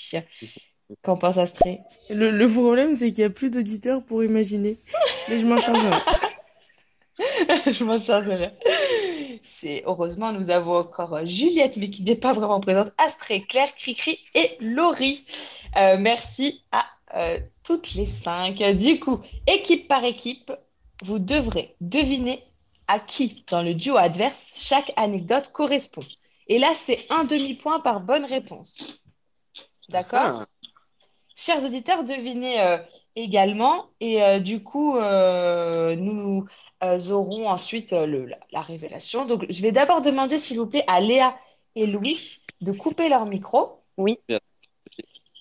[1.02, 1.80] Qu'en pense Astrée
[2.10, 4.78] Le, le problème, c'est qu'il n'y a plus d'auditeurs pour imaginer.
[5.30, 5.92] Mais je m'en chargerai.
[7.66, 8.52] Je m'en chargerai.
[9.62, 13.74] C'est heureusement, nous avons encore euh, Juliette, mais qui n'est pas vraiment présente, Astrée, Claire,
[13.76, 15.26] Cricri et Laurie.
[15.78, 18.58] Euh, merci à euh, toutes les cinq.
[18.58, 20.52] Du coup, équipe par équipe,
[21.04, 22.44] vous devrez deviner
[22.88, 26.04] à qui, dans le duo adverse, chaque anecdote correspond.
[26.48, 29.02] Et là, c'est un demi-point par bonne réponse.
[29.90, 30.20] D'accord?
[30.42, 30.46] Ah,
[31.36, 32.78] Chers auditeurs, devinez euh,
[33.16, 33.88] également.
[34.00, 36.46] Et euh, du coup, euh, nous
[36.84, 39.26] euh, aurons ensuite euh, le- la, la révélation.
[39.26, 41.38] Donc, je vais d'abord demander, s'il vous plaît, à Léa
[41.76, 43.82] et Louis de couper leur micro.
[43.98, 44.20] Oui.
[44.28, 44.40] Bien.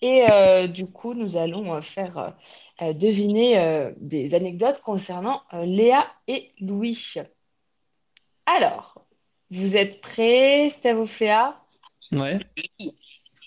[0.03, 2.35] Et euh, du coup, nous allons euh, faire
[2.81, 7.15] deviner euh, des anecdotes concernant euh, Léa et Louis.
[8.45, 9.07] Alors,
[9.51, 11.59] vous êtes prêts, Stavofléa?
[12.13, 12.39] Ouais.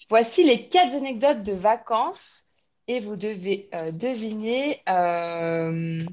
[0.09, 2.45] Voici les quatre anecdotes de vacances
[2.87, 4.81] et vous devez euh, deviner.
[4.89, 6.05] euh,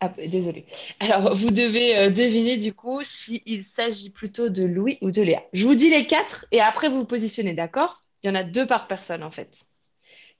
[0.00, 0.66] ah, désolé.
[0.98, 5.42] Alors, vous devez euh, deviner du coup s'il s'agit plutôt de Louis ou de Léa.
[5.52, 7.96] Je vous dis les quatre et après vous vous positionnez, d'accord?
[8.22, 9.64] Il y en a deux par personne en fait.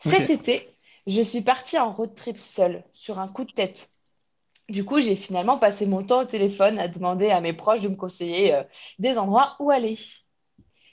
[0.01, 0.69] Cet été,
[1.07, 3.89] je suis partie en road trip seule sur un coup de tête.
[4.69, 7.89] Du coup, j'ai finalement passé mon temps au téléphone à demander à mes proches de
[7.89, 8.63] me conseiller
[8.99, 9.99] des endroits où aller.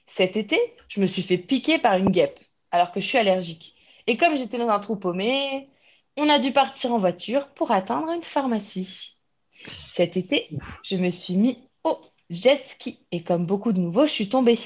[0.08, 0.60] Cet été,
[0.90, 2.40] je me suis fait piquer par une guêpe,
[2.72, 3.74] alors que je suis allergique.
[4.08, 5.70] Et comme j'étais dans un trou paumé,
[6.18, 9.18] on a dû partir en voiture pour atteindre une pharmacie.
[9.62, 10.50] Cet été,
[10.84, 14.60] je me suis mis au jet ski et comme beaucoup de nouveaux, je suis tombée.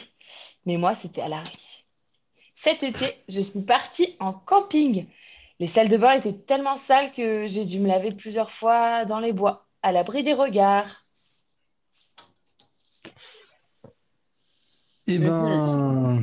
[0.65, 1.51] Mais moi, c'était à l'arrêt.
[2.55, 5.07] Cet été, je suis partie en camping.
[5.59, 9.19] Les salles de bain étaient tellement sales que j'ai dû me laver plusieurs fois dans
[9.19, 11.05] les bois, à l'abri des regards.
[15.05, 16.21] Eh ben,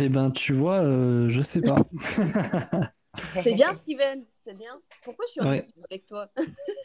[0.00, 1.76] eh ben, tu vois, euh, je sais pas.
[3.44, 4.80] C'est bien, Steven, c'est bien.
[5.02, 5.64] Pourquoi je suis Ouais.
[5.90, 6.28] avec toi?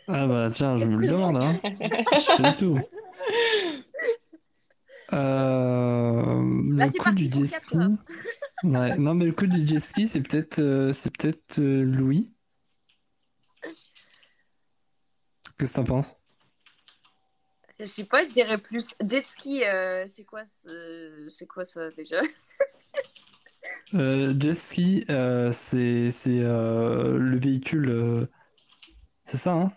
[0.07, 1.53] Ah bah tiens, je me le demande, hein.
[2.13, 2.79] Je sais du tout.
[5.13, 6.43] Euh,
[6.75, 7.77] Là, le coup du jet ski.
[8.63, 12.33] Ouais, non, mais le coup du jet ski, c'est peut-être euh, c'est peut-être euh, Louis.
[15.57, 16.21] Qu'est-ce que t'en penses?
[17.79, 19.63] Je sais pas, je dirais plus jet ski.
[19.65, 22.21] euh, c'est quoi, ce- c'est quoi ça déjà?
[23.93, 27.89] Euh, jet euh, c'est c'est euh, le véhicule.
[27.89, 28.25] euh,
[29.23, 29.73] C'est ça, hein?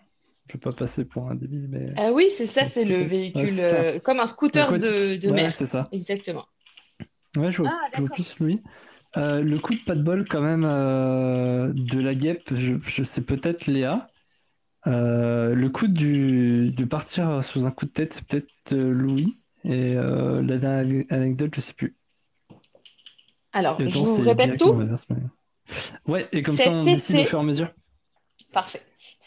[0.47, 1.95] Je vais pas passer pour un débile, mais.
[1.95, 5.31] Ah oui, c'est ça, c'est le véhicule, Ouais, euh, comme un scooter de, de Ouais,
[5.31, 5.51] mer.
[5.51, 5.89] c'est ça.
[5.91, 6.47] Exactement.
[7.37, 8.61] Ouais, je vois, Ah, je plus Louis.
[9.17, 13.03] Euh, le coup de pas de bol, quand même, euh, de la guêpe, je, je
[13.03, 14.11] sais peut-être Léa.
[14.87, 19.41] Euh, le coup du, de partir sous un coup de tête, c'est peut-être euh, Louis.
[19.65, 21.97] Et euh, la dernière anecdote, je sais plus.
[23.59, 24.73] Alors, Et je vous répète tout.
[24.73, 24.87] mais-
[26.07, 27.73] Ouais, et comme Cet ça, on décide au fur et à mesure.
[28.53, 28.81] Parfait.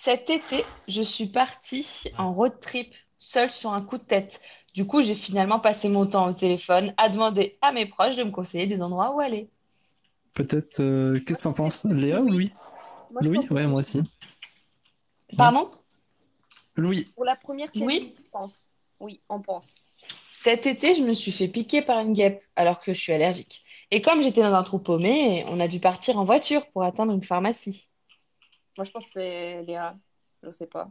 [0.05, 1.87] Cet été, je suis partie
[2.17, 4.41] en road trip seule sur un coup de tête.
[4.73, 8.23] Du coup, j'ai finalement passé mon temps au téléphone à demander à mes proches de
[8.25, 9.51] me conseiller des endroits où aller.
[10.33, 11.85] Peut-être, euh, qu'est-ce que t'en penses?
[11.85, 12.53] Léa ou Louis?
[13.11, 13.37] Moi, Louis?
[13.37, 14.01] pense Ouais, moi aussi.
[15.37, 15.71] Pardon?
[16.75, 17.13] Louis.
[17.15, 17.83] Pour la première, Oui.
[17.85, 18.73] oui, je pense.
[18.99, 19.83] Oui, on pense.
[20.43, 23.62] Cet été, je me suis fait piquer par une guêpe alors que je suis allergique.
[23.95, 27.13] Et comme j'étais dans un trou paumé, on a dû partir en voiture pour atteindre
[27.13, 27.91] une pharmacie.
[28.79, 29.99] Moi, je pense que c'est Léa.
[30.43, 30.91] Je sais pas.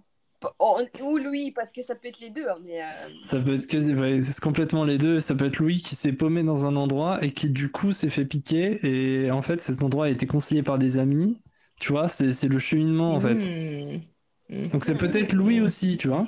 [0.59, 2.47] Oh, ou Louis, parce que ça peut être les deux.
[2.47, 2.85] hein, mais euh,
[3.21, 5.19] Ça peut être c'est complètement les deux.
[5.19, 8.09] Ça peut être Louis qui s'est paumé dans un endroit et qui du coup s'est
[8.09, 8.77] fait piquer.
[8.85, 11.41] Et en fait, cet endroit a été conseillé par des amis.
[11.79, 14.01] Tu vois, c'est le cheminement en fait.
[14.47, 14.67] Hmm.
[14.69, 16.27] Donc c'est peut-être Louis aussi, tu vois.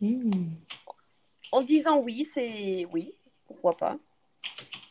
[0.00, 0.46] Hmm.
[1.52, 3.12] en disant oui, c'est oui.
[3.46, 3.98] Pourquoi pas.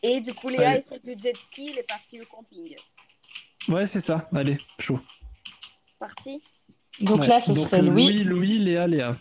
[0.02, 0.78] Et du coup, Léa, Allez.
[0.80, 2.76] essaie du jet ski, elle est partie au camping.
[3.68, 4.28] Ouais, c'est ça.
[4.34, 5.00] Allez, chaud.
[5.98, 6.42] Parti
[7.00, 7.26] Donc Ouais.
[7.26, 8.06] là, ce Donc, serait euh, Louis.
[8.12, 9.16] Louis, Louis, Léa, Léa.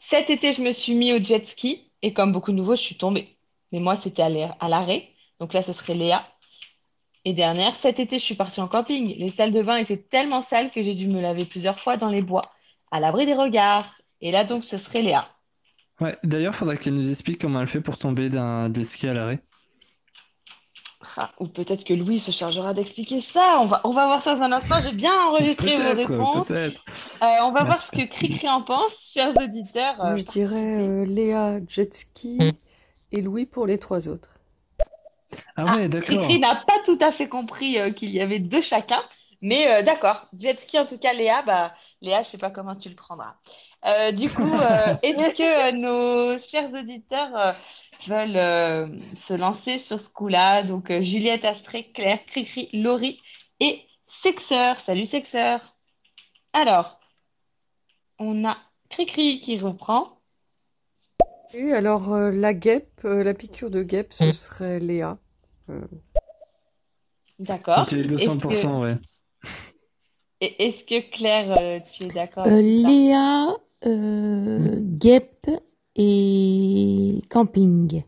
[0.00, 2.80] Cet été, je me suis mis au jet ski et comme beaucoup de nouveaux, je
[2.82, 3.36] suis tombée.
[3.72, 5.08] Mais moi, c'était à l'arrêt.
[5.40, 6.26] Donc là, ce serait Léa.
[7.24, 9.16] Et dernière, cet été, je suis partie en camping.
[9.18, 12.08] Les salles de bain étaient tellement sales que j'ai dû me laver plusieurs fois dans
[12.08, 12.42] les bois,
[12.92, 13.92] à l'abri des regards.
[14.20, 15.28] Et là, donc, ce serait Léa.
[16.00, 19.14] Ouais, d'ailleurs, faudrait qu'elle nous explique comment elle fait pour tomber d'un jet ski à
[19.14, 19.40] l'arrêt.
[21.18, 23.58] Ah, ou peut-être que Louis se chargera d'expliquer ça.
[23.60, 24.76] On va, on va voir ça dans un instant.
[24.82, 26.50] J'ai bien enregistré vos Peut-être, réponses.
[27.22, 28.06] Euh, on va voir ce que.
[28.06, 29.96] Cricri en pense, chers auditeurs.
[29.96, 32.38] Moi, Euh, je dirais euh, Léa jet ski
[33.12, 34.28] et Louis pour les trois autres.
[35.56, 36.08] Ah ouais, d'accord.
[36.08, 39.02] Cricri n'a pas tout à fait compris euh, qu'il y avait deux chacun,
[39.40, 40.26] mais euh, d'accord.
[40.38, 43.36] Jet ski, en tout cas, Léa, bah, Léa, je sais pas comment tu le prendras.
[43.86, 47.52] Euh, du coup, euh, est-ce que euh, nos chers auditeurs euh,
[48.08, 48.88] veulent euh,
[49.20, 50.62] se lancer sur ce coup-là?
[50.62, 53.20] Donc, euh, Juliette, Astrée, Claire, Cricri, Laurie
[53.60, 54.80] et Sexeur.
[54.80, 55.76] Salut, Sexeur.
[56.52, 56.98] Alors,
[58.18, 58.56] on a
[58.88, 60.18] Cricri qui reprend.
[61.54, 65.18] Et alors, euh, la guêpe, euh, la piqûre de guêpe, ce serait Léa.
[65.70, 65.80] Euh,
[67.38, 67.82] D'accord.
[67.82, 68.96] Ok, 200%, ouais.
[70.40, 72.60] Et est-ce que Claire, euh, tu es d'accord Euh?
[72.60, 73.56] Léa,
[73.86, 75.48] euh, guêpe
[75.94, 78.02] et camping.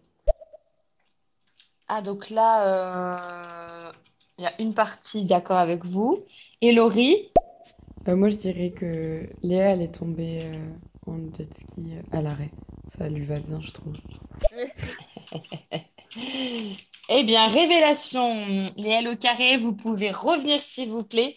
[1.89, 3.93] Ah, donc là, euh,
[4.39, 6.25] il y a une partie d'accord avec vous.
[6.61, 7.29] Et Laurie?
[8.09, 10.71] Euh, moi, je dirais que Léa, elle est tombée euh,
[11.07, 12.51] en jet ski euh, à l'arrêt.
[12.99, 13.97] Ça lui va bien, je trouve.
[17.11, 21.37] Eh bien, révélation, les L au carré, vous pouvez revenir s'il vous plaît.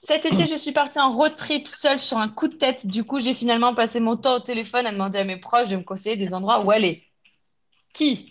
[0.00, 2.86] Cet été, je suis partie en road trip seule sur un coup de tête.
[2.86, 5.76] Du coup, j'ai finalement passé mon temps au téléphone à demander à mes proches de
[5.76, 7.04] me conseiller des endroits où aller.
[7.92, 8.30] Qui?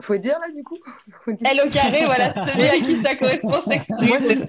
[0.00, 0.78] Faut dire là du coup?
[1.24, 1.46] Faut dire.
[1.48, 4.46] L au carré, voilà, celui à qui ça correspond s'exprime.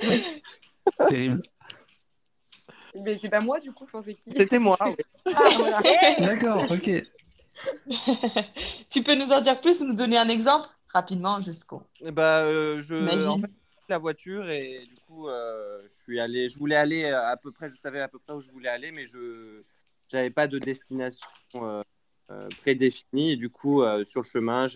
[1.08, 1.42] Terrible.
[3.04, 4.32] Mais c'est pas moi du coup, enfin, c'est qui?
[4.32, 4.78] C'était moi.
[4.82, 4.96] oui.
[5.36, 5.82] Ah, voilà.
[6.20, 6.90] D'accord, ok.
[8.90, 10.68] Tu peux nous en dire plus ou nous donner un exemple?
[10.92, 11.84] Rapidement, jusqu'au.
[12.02, 13.28] Eh Bah, euh, je, Imagine.
[13.28, 13.59] en fait, j'ai pris
[13.90, 17.70] la voiture et du coup, euh, je suis allé, je voulais aller à peu près,
[17.70, 19.64] je savais à peu près où je voulais aller, mais je
[20.08, 21.82] j'avais pas de destination euh,
[22.32, 23.32] euh, prédéfinie.
[23.32, 24.68] Et du coup, euh, sur le chemin,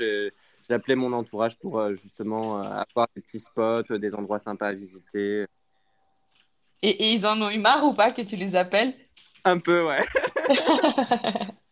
[0.70, 4.68] appelé mon entourage pour euh, justement euh, avoir des petits spots, euh, des endroits sympas
[4.68, 5.46] à visiter.
[6.82, 8.94] Et, et ils en ont eu marre ou pas que tu les appelles?
[9.46, 10.06] Un peu, ouais.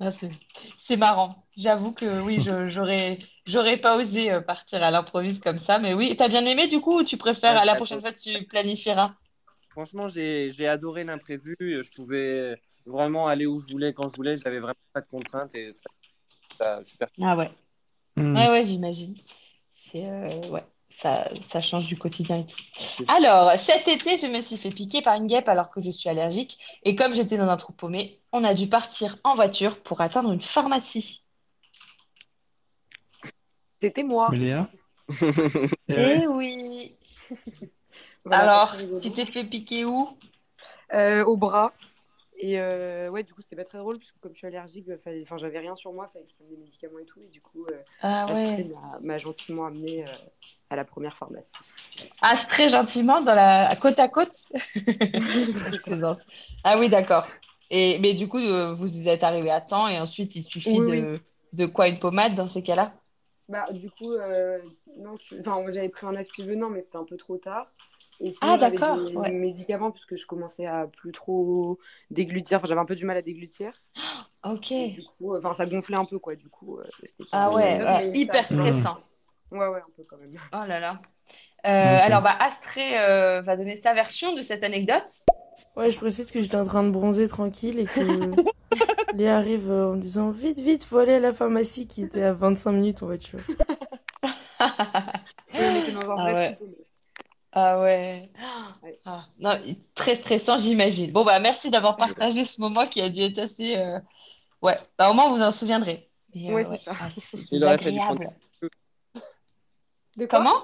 [0.00, 0.30] Ah, c'est
[0.78, 1.44] c'est marrant.
[1.56, 6.16] J'avoue que oui, j'aurais j'aurais pas osé euh, partir à l'improviste comme ça, mais oui,
[6.16, 9.14] t'as bien aimé du coup ou tu préfères Ouais, à la prochaine fois tu planifieras?
[9.70, 11.56] Franchement, j'ai j'ai adoré l'imprévu.
[11.60, 14.36] Je pouvais vraiment aller où je voulais, quand je voulais.
[14.36, 15.84] J'avais vraiment pas de contraintes et ça,
[16.58, 17.08] ça super.
[17.20, 17.50] Ah ouais.
[18.16, 18.34] Hmm.
[18.36, 19.16] Ouais, ouais, j'imagine.
[19.92, 23.04] C'est euh, ouais, ça, ça change du quotidien et tout.
[23.08, 26.08] Alors, cet été, je me suis fait piquer par une guêpe alors que je suis
[26.08, 26.58] allergique.
[26.82, 30.32] Et comme j'étais dans un trou paumé, on a dû partir en voiture pour atteindre
[30.32, 31.22] une pharmacie.
[33.80, 34.30] C'était moi.
[35.88, 36.22] Eh.
[36.22, 36.94] Eh oui.
[38.24, 40.08] Voilà, Alors, tu t'es fait piquer où?
[40.94, 41.72] Euh, au bras.
[42.42, 44.86] Et euh, ouais, du coup, c'était pas très drôle parce que comme je suis allergique,
[44.98, 45.22] fallait...
[45.22, 47.20] enfin, j'avais rien sur moi, fallait que je prenne des médicaments et tout.
[47.22, 48.70] Et du coup, euh, Ah ouais.
[49.02, 50.16] m'a- gentiment amené euh,
[50.70, 51.58] à la première pharmacie.
[52.48, 53.68] Très gentiment, dans la...
[53.68, 54.34] à côte à côte.
[56.64, 57.26] Ah oui, d'accord.
[57.70, 60.82] Et mais du coup, euh, vous êtes arrivé à temps et ensuite il suffit Oui,
[60.82, 61.20] de,
[61.52, 62.90] de quoi une pommade dans ces cas-là?
[63.48, 64.60] Bah, du coup, euh,
[64.96, 65.38] non, tu...
[65.40, 67.70] enfin, j'avais pris un aspivenant, mais c'était un peu trop tard.
[68.22, 69.30] Et Ah, sinon, d'accord, des ouais.
[69.32, 71.78] médicaments parce que je commençais à plus trop
[72.10, 72.58] déglutir.
[72.58, 73.72] Enfin, j'avais un peu du mal à déglutir.
[74.42, 74.72] Ok.
[74.72, 76.34] Et du coup, enfin, ça gonflait un peu, quoi.
[76.34, 78.54] Du coup, euh, c'était Ah ouais, ouais, mais hyper ça...
[78.54, 78.96] stressant.
[79.50, 80.30] Ouais, ouais, un peu quand même.
[80.52, 81.00] Oh là là.
[81.66, 85.04] Euh, alors, bah, Astrée euh, va donner sa version de cette anecdote.
[85.76, 88.34] Ouais, je précise que j'étais en train de bronzer tranquille et que
[89.16, 92.32] Léa arrive euh, en disant vite, vite, faut aller à la pharmacie qui était à
[92.32, 93.40] 25 minutes en voiture.
[95.54, 96.58] Et on était dans un Ah vrai ouais.
[96.58, 96.76] paumé.
[97.52, 98.30] Ah ouais.
[98.82, 98.92] Ouais.
[99.04, 99.58] Ah, non,
[99.94, 101.10] très stressant, j'imagine.
[101.12, 103.76] Bon, bah, merci d'avoir partagé ce moment qui a dû être assez.
[103.76, 103.98] euh,
[104.62, 106.08] Ouais, bah, au moins, vous vous en souviendrez.
[106.36, 106.80] Euh, Ouais, c'est ouais.
[106.84, 106.92] ça.
[107.00, 108.36] Ah, c'est Il aurait fallu prendre- désagréable.
[110.16, 110.60] De quoi Comment?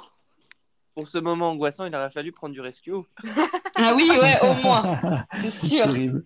[0.94, 2.92] Pour ce moment angoissant, il aurait fallu prendre du rescue.
[3.74, 5.84] Ah oui, ouais, au moins, c'est sûr.
[5.84, 6.24] Terrible.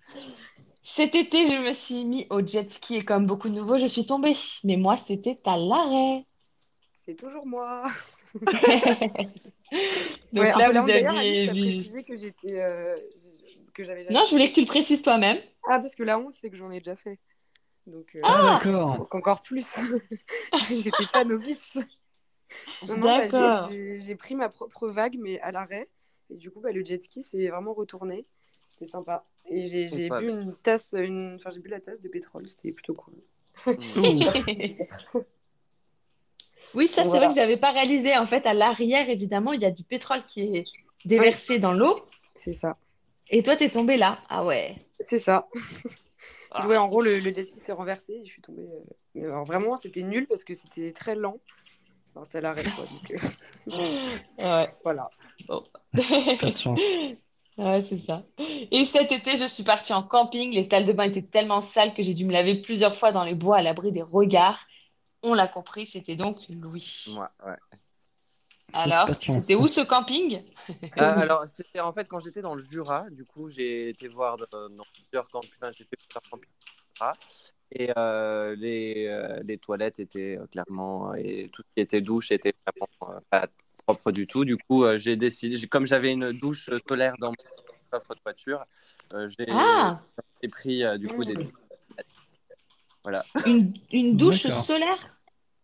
[0.83, 3.87] Cet été, je me suis mis au jet ski et comme beaucoup de nouveaux, je
[3.87, 4.35] suis tombée.
[4.63, 6.25] Mais moi, c'était à l'arrêt.
[7.05, 7.83] C'est toujours moi.
[10.33, 12.95] Donc Ouais, là, vous aviez précisé que j'étais, euh,
[13.73, 15.37] que j'avais Non, je voulais que tu le précises toi-même.
[15.67, 17.19] Ah, parce que la honte, c'est que j'en ai déjà fait.
[17.87, 18.97] Donc, euh, Ah, d'accord.
[18.97, 19.65] donc encore plus.
[20.69, 21.77] J'étais pas novice.
[22.87, 23.69] Non, non, bah, j'ai- D'accord.
[23.69, 25.87] j'ai j'ai pris ma propre vague, mais à l'arrêt.
[26.29, 28.25] Et du coup, bah, le jet ski s'est vraiment retourné.
[28.69, 29.25] C'était sympa.
[29.49, 31.35] Et j'ai bu une tasse, une...
[31.35, 32.47] enfin, j'ai bu la tasse de pétrole.
[32.47, 33.15] C'était plutôt cool.
[36.73, 37.25] Oui, ça, c'est Voilà.
[37.25, 38.15] vrai que je n'avais pas réalisé.
[38.17, 40.63] En fait, à l'arrière, évidemment, il y a du pétrole qui est
[41.05, 42.05] déversé dans l'eau.
[42.35, 42.77] C'est ça.
[43.29, 44.19] Et toi, t'es tombé là.
[44.29, 44.75] Ah ouais.
[44.99, 45.47] C'est ça.
[46.51, 46.67] Ah.
[46.67, 48.63] Ouais, en gros, le, le jet ski s'est renversé et je suis tombée.
[48.63, 48.83] euh,
[49.15, 51.37] Mais alors, vraiment, c'était nul parce que c'était très lent.
[52.13, 52.85] Enfin, c'était à l'arrêt, quoi.
[52.85, 54.05] Donc, euh,
[54.37, 54.69] Ouais.
[54.83, 55.09] voilà.
[55.47, 55.63] Bon.
[56.39, 56.81] Pas de chance.
[57.57, 58.21] Ouais, c'est ça.
[58.71, 60.51] Et cet été, je suis partie en camping.
[60.53, 63.23] Les salles de bain étaient tellement sales que j'ai dû me laver plusieurs fois dans
[63.23, 64.59] les bois à l'abri des regards.
[65.23, 67.05] On l'a compris, c'était donc Louis.
[67.07, 67.57] Moi, ouais.
[68.73, 70.43] Alors, c'était où ce camping?
[70.97, 74.37] Euh, alors, c'était en fait quand j'étais dans le Jura, du coup, j'ai été voir
[74.37, 76.49] dans, dans plusieurs campings, enfin, j'ai fait plusieurs campings
[77.73, 82.31] et euh, les, euh, les toilettes étaient euh, clairement, et tout ce qui était douche
[82.31, 83.47] était vraiment euh, pas
[83.85, 84.43] propre du tout.
[84.43, 87.35] Du coup, euh, j'ai décidé, comme j'avais une douche solaire dans mon
[87.89, 88.63] coffre de voiture,
[89.13, 90.01] euh, j'ai Ah
[90.41, 91.43] j'ai pris euh, du coup des Mm.
[91.43, 91.60] douches.
[93.03, 93.25] Voilà.
[93.45, 95.17] Une, une douche solaire?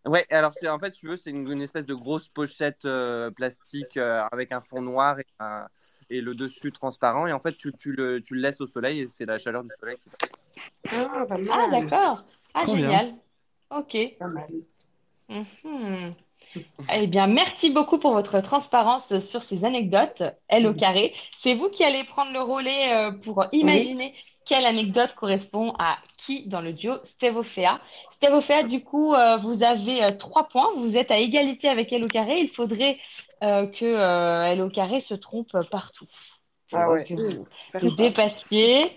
[0.05, 2.85] Ouais, alors c'est en fait, si tu veux, c'est une, une espèce de grosse pochette
[2.85, 5.67] euh, plastique euh, avec un fond noir et, un-
[6.09, 7.27] et le dessus transparent.
[7.27, 9.63] Et en fait, tu, tu le, tu le laisses au soleil et c'est la chaleur
[9.63, 10.09] du soleil qui
[10.91, 11.47] Ah, pas mal.
[11.51, 12.25] Ah, d'accord.
[12.53, 12.85] Ah, Trop bien.
[12.85, 13.15] génial.
[13.69, 13.97] Ok.
[14.17, 14.47] Pas mal.
[15.29, 16.15] Mhm.
[16.93, 20.23] Eh bien, merci beaucoup pour votre transparence sur ces anecdotes.
[20.47, 21.13] L au carré.
[21.35, 24.15] C'est vous qui allez prendre le relais euh, pour imaginer
[24.47, 27.79] quelle anecdote correspond à qui dans le duo Stevofea.
[28.11, 30.69] Stevofea, du coup, euh, vous avez euh, trois points.
[30.77, 32.39] Vous êtes à égalité avec L au carré.
[32.39, 32.97] Il faudrait
[33.43, 33.85] euh, que
[34.53, 36.05] L au carré se trompe partout.
[36.69, 37.05] Pour, Ah ouais.
[37.05, 38.91] que vous, Faire vous dépassiez,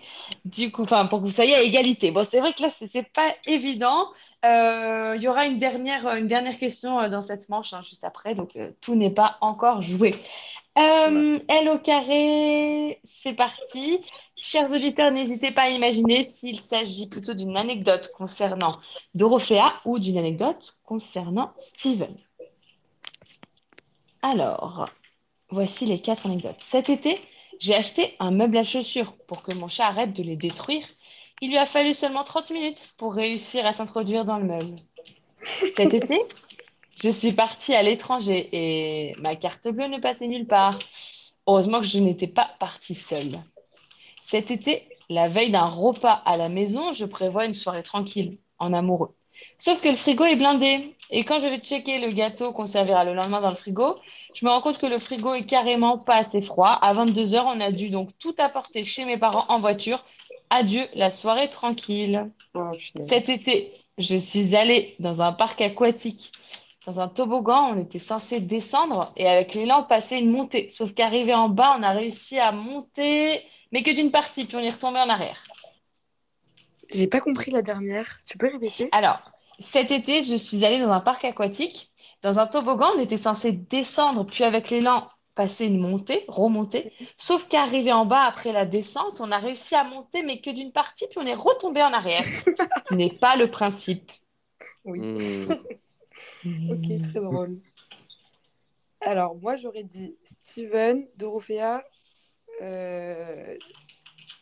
[0.44, 2.10] du coup, enfin, pour que vous soyez à égalité.
[2.10, 4.08] Bon, c'est vrai que là, c'est pas évident.
[4.42, 8.58] Il y aura une dernière, une dernière question dans cette manche, hein, juste après, donc
[8.80, 10.20] tout n'est pas encore joué.
[10.78, 14.00] Euh, L au carré, c'est parti.
[14.36, 18.78] Chers auditeurs, n'hésitez pas à imaginer s'il s'agit plutôt d'une anecdote concernant
[19.14, 22.16] Dorothea ou d'une anecdote concernant Steven.
[24.22, 24.88] Alors,
[25.48, 26.60] voici les quatre anecdotes.
[26.60, 27.20] Cet été,
[27.58, 30.86] j'ai acheté un meuble à chaussures pour que mon chat arrête de les détruire.
[31.40, 34.76] Il lui a fallu seulement 30 minutes pour réussir à s'introduire dans le meuble.
[35.42, 36.20] Cet été,
[37.02, 40.78] je suis partie à l'étranger et ma carte bleue ne passait nulle part.
[41.46, 43.42] Heureusement que je n'étais pas partie seule.
[44.22, 48.72] Cet été, la veille d'un repas à la maison, je prévois une soirée tranquille, en
[48.72, 49.14] amoureux.
[49.58, 50.94] Sauf que le frigo est blindé.
[51.12, 53.96] Et quand je vais checker le gâteau qu'on servira le lendemain dans le frigo,
[54.34, 56.68] je me rends compte que le frigo est carrément pas assez froid.
[56.68, 60.04] À 22h, on a dû donc tout apporter chez mes parents en voiture.
[60.50, 62.30] Adieu la soirée tranquille.
[62.54, 62.70] Oh.
[63.08, 66.30] Cet été, je suis allée dans un parc aquatique.
[66.86, 70.70] Dans un toboggan, on était censé descendre et avec l'élan passer une montée.
[70.70, 74.60] Sauf qu'arrivé en bas, on a réussi à monter, mais que d'une partie, puis on
[74.60, 75.44] est retombé en arrière.
[76.90, 78.18] J'ai pas compris la dernière.
[78.26, 78.88] Tu peux répéter?
[78.92, 79.20] Alors,
[79.58, 81.90] cet été, je suis allée dans un parc aquatique.
[82.22, 86.92] Dans un toboggan, on était censé descendre, puis avec l'élan, passer une montée, remonter.
[87.18, 90.72] Sauf qu'arrivé en bas après la descente, on a réussi à monter, mais que d'une
[90.72, 92.24] partie, puis on est retombé en arrière.
[92.88, 94.10] Ce n'est pas le principe.
[94.84, 95.00] Oui.
[95.00, 95.54] Hmm.
[96.70, 97.60] Ok, très drôle.
[99.00, 101.82] Alors, moi, j'aurais dit Steven, Dorothea,
[102.60, 103.56] euh...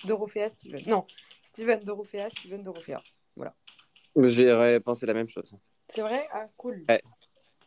[0.05, 0.83] Dorothea, Steven.
[0.87, 1.07] Non,
[1.43, 3.03] Steven, Dorothea, Steven, Dorothea.
[3.37, 3.55] Voilà.
[4.17, 5.57] J'aurais pensé la même chose.
[5.95, 6.27] C'est vrai?
[6.33, 6.85] Ah, cool.
[6.89, 7.03] Ouais.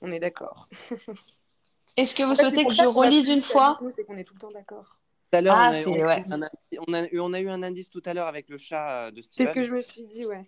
[0.02, 0.68] On est d'accord.
[1.98, 3.80] Est-ce que vous En fait, c'est souhaitez que je relise une fois?
[3.96, 4.98] C'est qu'on est tout le temps d'accord.
[5.32, 6.22] Tout à l'heure, Ah, on, a, c'est- on a ouais.
[6.22, 8.50] eu un indi- on a eu- on a eu un indice tout à l'heure avec
[8.50, 9.48] le chat euh, de C'est Steven.
[9.50, 10.46] ce que je me suis dit, ouais.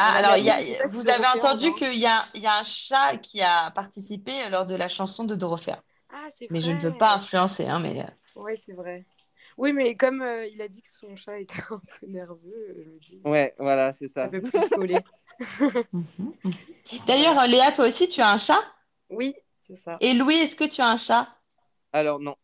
[0.00, 2.62] Ah, alors, il y a- vous avez entendu qu'il y a, il y a un
[2.62, 5.82] chat qui a participé lors de la chanson de Dorothea.
[6.10, 6.96] Ah, c'est Mais je ne veux vrai.
[6.96, 8.00] pas influencer, hein, mais...
[8.02, 9.06] euh, Ouais, c'est vrai.
[9.56, 12.84] Oui, mais comme euh, il a dit que son chat était un peu nerveux, euh,
[12.84, 14.30] je me dis, Ouais, voilà, c'est ça ça.
[14.30, 15.06] peut plus coller.
[17.06, 18.60] D'ailleurs, Léa, toi aussi, tu as un chat?
[19.10, 20.00] Oui, c'est ça.
[20.00, 21.28] Et Louis, est-ce que tu as un chat?
[21.92, 22.36] Alors, non.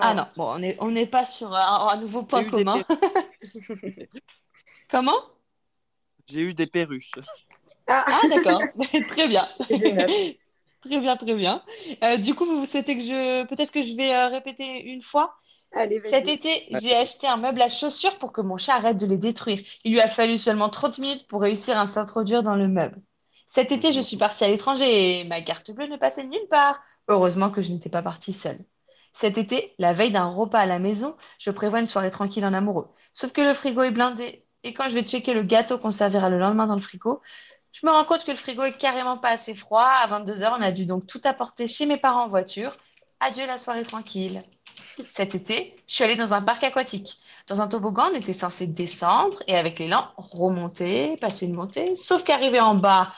[0.00, 2.84] Ah non, bon, on n'est on pas sur un, un nouveau point commun.
[4.90, 5.22] Comment?
[6.30, 7.12] J'ai eu des perruches.
[7.86, 8.62] Ah, d'accord.
[9.08, 9.48] Très bien.
[10.80, 11.62] Très bien, très bien.
[12.04, 13.46] Euh, du coup, vous souhaitez que je...
[13.46, 15.34] Peut-être que je vais euh, répéter une fois?
[15.72, 19.06] Allez, Cet été, j'ai acheté un meuble à chaussures pour que mon chat arrête de
[19.06, 19.60] les détruire.
[19.84, 23.02] Il lui a fallu seulement 30 minutes pour réussir à s'introduire dans le meuble.
[23.48, 26.80] Cet été, je suis partie à l'étranger et ma carte bleue ne passait nulle part.
[27.08, 28.64] Heureusement que je n'étais pas partie seule.
[29.12, 32.52] Cet été, la veille d'un repas à la maison, je prévois une soirée tranquille en
[32.54, 32.88] amoureux.
[33.12, 34.46] Sauf que le frigo est blindé.
[34.64, 37.20] Et quand je vais checker le gâteau qu'on servira le lendemain dans le frigo,
[37.72, 39.84] je me rends compte que le frigo est carrément pas assez froid.
[39.84, 42.76] À 22h, on a dû donc tout apporter chez mes parents en voiture.
[43.20, 44.42] Adieu la soirée tranquille.
[45.12, 47.18] Cet été, je suis allée dans un parc aquatique.
[47.46, 51.96] Dans un toboggan, on était censé descendre et avec l'élan, remonter, passer une montée.
[51.96, 53.12] Sauf qu'arrivé en bas,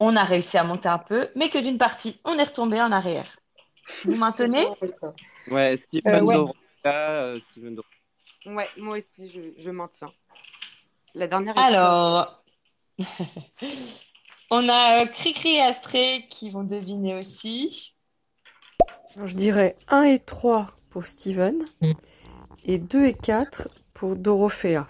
[0.00, 2.92] on a réussi à monter un peu, mais que d'une partie, on est retombé en
[2.92, 3.38] arrière.
[4.04, 4.66] Vous maintenez?
[5.48, 6.34] Ouais, Steven Euh, ouais.
[6.34, 7.76] Dorothea, euh, Steven.
[8.46, 10.10] Ouais, moi aussi, je, je maintiens.
[11.16, 11.56] La dernière.
[11.56, 12.44] Alors,
[14.50, 17.94] on a euh, Cricri et Astrée qui vont deviner aussi.
[19.14, 21.64] Alors, je dirais 1 et 3 pour Steven
[22.66, 24.88] et 2 et 4 pour Dorothea.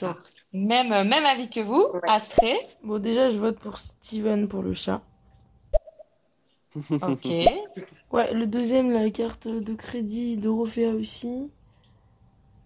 [0.00, 0.16] Donc,
[0.52, 2.58] Même, même avis que vous, Astrée.
[2.82, 5.02] Bon, déjà, je vote pour Steven pour le chat.
[7.00, 7.28] Ok.
[8.10, 11.50] Ouais, le deuxième, la carte de crédit Dorothea aussi.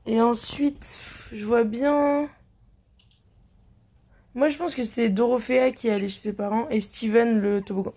[0.07, 0.99] Et ensuite,
[1.33, 2.31] je vois bien.
[4.37, 7.63] Moi, je pense que c'est Dorothea qui est allée chez ses parents et Steven le
[7.63, 7.95] toboggan.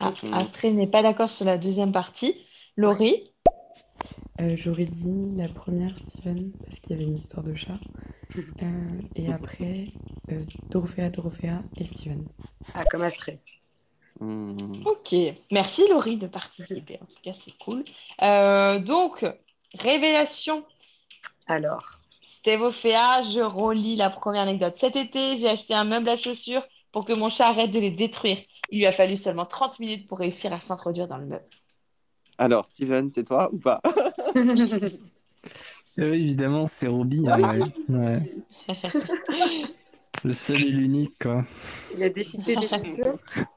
[0.00, 2.44] Ah, Astrée n'est pas d'accord sur la deuxième partie.
[2.76, 3.32] Laurie.
[4.40, 7.78] Euh, j'aurais dit la première Steven parce qu'il y avait une histoire de chat.
[8.36, 9.86] Euh, et après,
[10.30, 12.26] euh, Dorothea, Dorothea et Steven.
[12.74, 13.38] Ah, comme Astrée.
[14.18, 14.82] Hmm.
[14.84, 15.14] Ok.
[15.52, 16.98] Merci Laurie de participer.
[17.00, 17.84] En tout cas, c'est cool.
[18.22, 19.24] Euh, donc,
[19.72, 20.64] révélation.
[21.46, 22.00] Alors.
[22.46, 24.76] Stéphophéa, je relis la première anecdote.
[24.78, 26.62] Cet été, j'ai acheté un meuble à chaussures
[26.92, 28.38] pour que mon chat arrête de les détruire.
[28.70, 31.44] Il lui a fallu seulement 30 minutes pour réussir à s'introduire dans le meuble.
[32.38, 33.80] Alors, Steven, c'est toi ou pas?
[35.98, 37.26] Euh, évidemment, c'est Roby.
[37.26, 37.58] hein,
[37.88, 37.96] ouais.
[37.96, 38.34] Ouais.
[40.24, 41.40] Le seul et l'unique, quoi.
[41.96, 43.16] Il a déchiqueté des chaussures.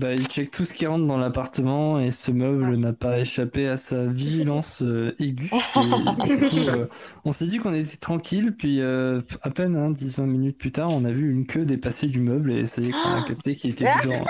[0.00, 3.68] Bah, il check tout ce qui rentre dans l'appartement et ce meuble n'a pas échappé
[3.68, 5.52] à sa vigilance euh, aiguë.
[5.76, 6.86] Et du coup, euh,
[7.26, 10.88] on s'est dit qu'on était tranquille, puis euh, à peine hein, 10-20 minutes plus tard,
[10.90, 13.54] on a vu une queue dépasser du meuble et ça y est qu'on a capté
[13.56, 14.24] qu'il était dedans.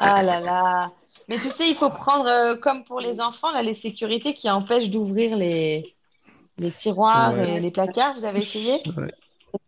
[0.00, 0.92] Ah là là.
[1.28, 4.90] Mais tu sais, il faut prendre, comme pour les enfants, là, les sécurités qui empêchent
[4.90, 5.96] d'ouvrir les,
[6.58, 7.56] les tiroirs Ouais.
[7.56, 8.18] et les placards.
[8.18, 8.80] Vous avez essayé?
[8.96, 9.12] Ouais.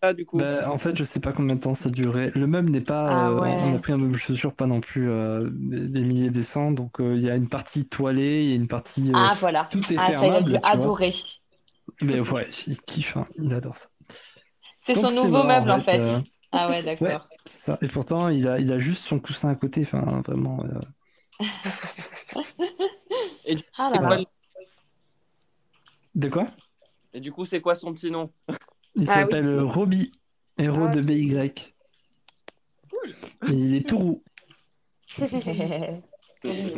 [0.01, 0.39] Ah, du coup.
[0.39, 2.31] Bah, en fait, je sais pas combien de temps ça durait.
[2.35, 3.09] Le meuble n'est pas.
[3.09, 3.59] Ah euh, ouais.
[3.63, 6.73] On a pris un meuble chaussure, pas non plus euh, des, des milliers des cents.
[6.73, 9.11] Donc, euh, il y a une partie toilée, il y a une partie.
[9.11, 9.69] euh, Ah voilà.
[9.71, 11.15] Tout est Ah, ça, il a dû adorer.
[12.03, 13.89] Mais ouais, il kiffe, hein, il adore ça.
[14.87, 16.01] C'est son nouveau mort, meuble en fait.
[16.01, 16.21] euh,
[16.53, 17.29] Ah ouais, d'accord.
[17.45, 17.79] ça.
[17.83, 19.83] Et pourtant, il a, il a juste son coussin à côté.
[19.83, 20.63] Enfin, vraiment.
[20.65, 20.79] euh,
[23.47, 24.17] Et, Ah là voilà.
[24.17, 24.25] là.
[26.15, 26.47] De quoi?
[27.13, 28.33] et du coup, c'est quoi son petit nom?
[28.97, 29.71] Il Ah s'appelle oui.
[29.71, 30.13] Roby,
[30.59, 31.53] héros Ah, de BY.
[33.49, 34.23] Il est tout roux.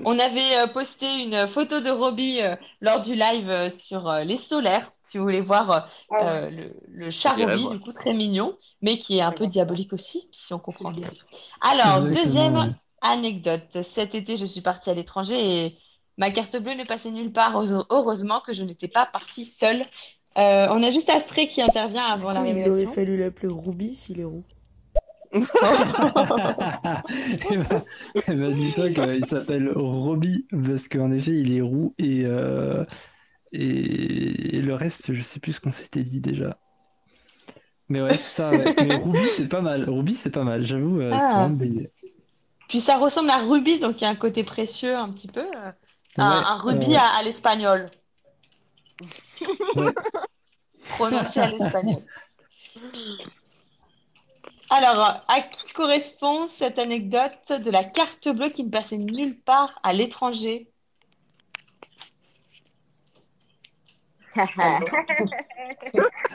[0.05, 4.23] On avait euh, posté une photo de Roby euh, lors du live euh, sur euh,
[4.23, 5.81] les solaires, si vous voulez voir euh,
[6.11, 6.29] Ah ouais.
[6.29, 9.93] euh, le, le chat Roby, du coup très mignon, mais qui est un peu diabolique
[9.93, 11.09] aussi, si on comprend bien.
[11.61, 13.83] Alors, Exactement, deuxième anecdote.
[13.95, 15.79] Cet été, je suis partie à l'étranger et
[16.17, 17.57] ma carte bleue ne passait nulle part.
[17.57, 19.85] Heure- Heureusement que je n'étais pas partie seule.
[20.39, 22.93] Euh, on a juste Astrée qui intervient avant la Il aurait révélation.
[22.93, 24.45] fallu l'appeler Ruby s'il est roux.
[28.29, 32.85] Ben, dis-toi qu'il s'appelle Roby parce qu'en effet il est roux et, euh,
[33.53, 36.59] et, et le reste je sais plus ce qu'on s'était dit déjà.
[37.89, 38.51] Mais ouais c'est ça.
[38.51, 38.75] ouais.
[38.79, 39.89] Mais Ruby c'est pas mal.
[39.89, 40.63] Ruby c'est pas mal.
[40.63, 41.49] J'avoue euh, Ah.
[42.69, 45.45] Puis ça ressemble à Ruby, donc il y a un côté précieux un petit peu.
[45.53, 45.75] un,
[46.19, 46.97] Ouais, un rubis ouais.
[46.97, 47.91] à, à l'espagnol.
[49.01, 49.93] Ouais.
[50.97, 52.03] Prononcé à l'espagnol.
[54.69, 59.79] Alors, à qui correspond cette anecdote de la carte bleue qui ne passait nulle part
[59.83, 60.71] à l'étranger?
[64.35, 64.47] C'est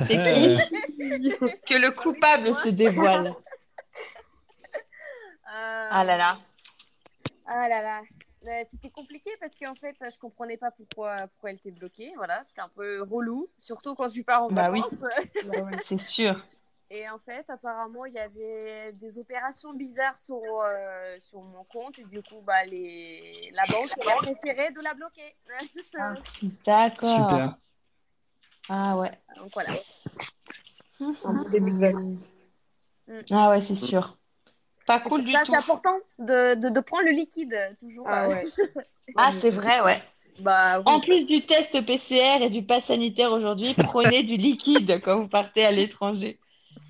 [0.07, 0.57] qui?
[1.67, 3.33] Que le coupable se dévoile.
[5.45, 6.39] Ah là là.
[7.45, 8.01] Ah là là.
[8.47, 12.11] Euh, C'était compliqué parce qu'en fait, je comprenais pas pourquoi, pourquoi elle était bloquée.
[12.15, 14.81] Voilà, c'était un peu relou, surtout quand tu pars en Bah oui.
[14.81, 15.05] vacances.
[15.88, 16.43] C'est sûr.
[16.89, 21.97] Et en fait, apparemment, il y avait des opérations bizarres sur, euh, sur mon compte
[21.99, 23.49] et du coup, bah, les...
[23.53, 25.35] la banque a préféré de la bloquer.
[26.65, 27.30] D'accord.
[27.30, 27.57] Super.
[28.68, 29.11] Ah ouais.
[29.38, 29.73] Donc voilà.
[31.23, 32.47] Un début de vacances.
[33.30, 34.18] Ah ouais, c'est sûr.
[34.88, 35.52] Pas C'est cool du ça, tout.
[35.52, 38.06] c'est important de, de, de prendre le liquide toujours.
[38.10, 38.45] Ah ouais.
[39.18, 40.02] Ah, c'est vrai, ouais.
[40.40, 40.84] Bah oui.
[40.86, 45.28] En plus du test PCR et du pass sanitaire aujourd'hui, prenez du liquide quand vous
[45.28, 46.40] partez à l'étranger.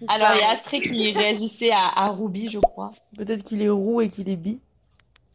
[0.07, 0.51] Alors, il y a.
[0.51, 2.91] Astrée qui réagissait à, à Ruby, je crois.
[3.17, 4.59] Peut-être qu'il est roux et qu'il est bi.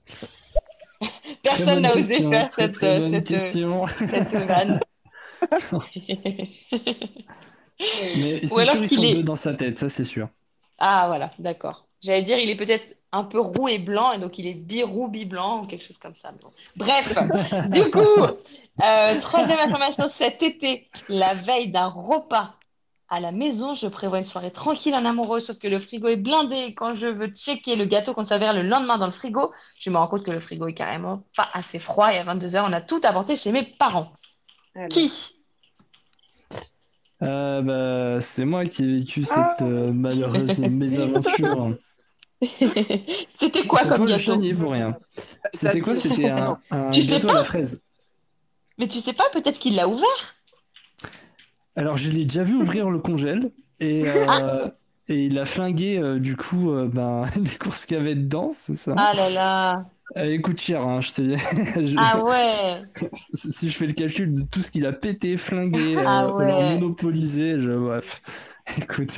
[1.43, 3.87] Personne n'a osé question, faire très, cette, très bonne cette, question.
[3.87, 4.81] cette vanne.
[8.17, 10.29] Mais c'est sûr ils sont est- deux dans sa tête, ça c'est sûr.
[10.79, 11.86] Ah, voilà, d'accord.
[12.07, 15.09] J'allais dire, il est peut-être un peu roux et blanc, et donc il est bi-roux,
[15.09, 16.33] bi-blanc, ou quelque chose comme ça.
[16.41, 16.51] Bon.
[16.77, 17.19] Bref,
[17.71, 22.55] du coup, euh, troisième information, cet été, la veille d'un repas
[23.09, 26.17] à la maison, je prévois une soirée tranquille en amoureux, sauf que le frigo est
[26.17, 29.51] blindé, et quand je veux checker le gâteau qu'on s'avère le lendemain dans le frigo,
[29.81, 32.65] je me rends compte que le frigo est carrément pas assez froid, et à 22h,
[32.69, 34.13] on a tout apporté chez mes parents.
[34.77, 34.89] Alors.
[34.91, 35.13] Qui?
[37.23, 41.77] Euh, bah, c'est moi qui ai vécu cette euh, malheureuse mésaventure.
[43.39, 44.41] C'était quoi comme le gâteau?
[44.43, 44.97] est pour rien.
[45.53, 45.97] C'était quoi?
[45.97, 47.83] C'était un, un Tu sais gâteau à la fraise.
[48.79, 50.37] Mais tu sais pas, peut-être qu'il l'a ouvert?
[51.77, 53.51] Alors, je l'ai déjà vu ouvrir le congèle,
[53.81, 54.69] Et, euh,
[55.09, 58.51] et il a flingué, euh, du coup, euh, ben, les courses qu'il y avait dedans,
[58.53, 58.95] c'est ça.
[58.97, 59.91] Ah là là.
[60.15, 61.37] Elle coûte cher, hein, je te dis.
[61.93, 62.83] Je- Ah ouais.
[63.15, 66.79] Si je fais le calcul de tout ce qu'il a pété, flingué, Ah euh, ouais.
[66.79, 67.73] monopolisé, je...
[67.73, 68.21] bref.
[68.79, 69.11] Écoute.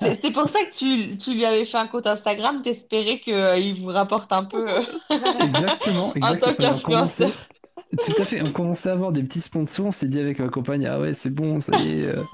[0.00, 3.88] C'est pour ça que tu, tu lui avais fait un compte Instagram, t'espérais qu'il vous
[3.88, 4.82] rapporte un peu euh,
[5.38, 6.78] Exactement, en tant exactement.
[6.80, 7.48] Commençait, qu'influenceur.
[8.02, 10.48] tout à fait, on commençait à avoir des petits sponsors, on s'est dit avec ma
[10.48, 12.06] compagne, ah ouais, c'est bon, ça y est.
[12.06, 12.24] euh,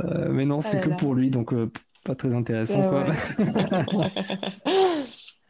[0.00, 0.96] euh, mais non, Ah c'est là que là.
[0.96, 1.70] pour lui, donc euh,
[2.04, 3.04] pas très intéressant, Ah quoi.
[3.04, 4.12] ouais.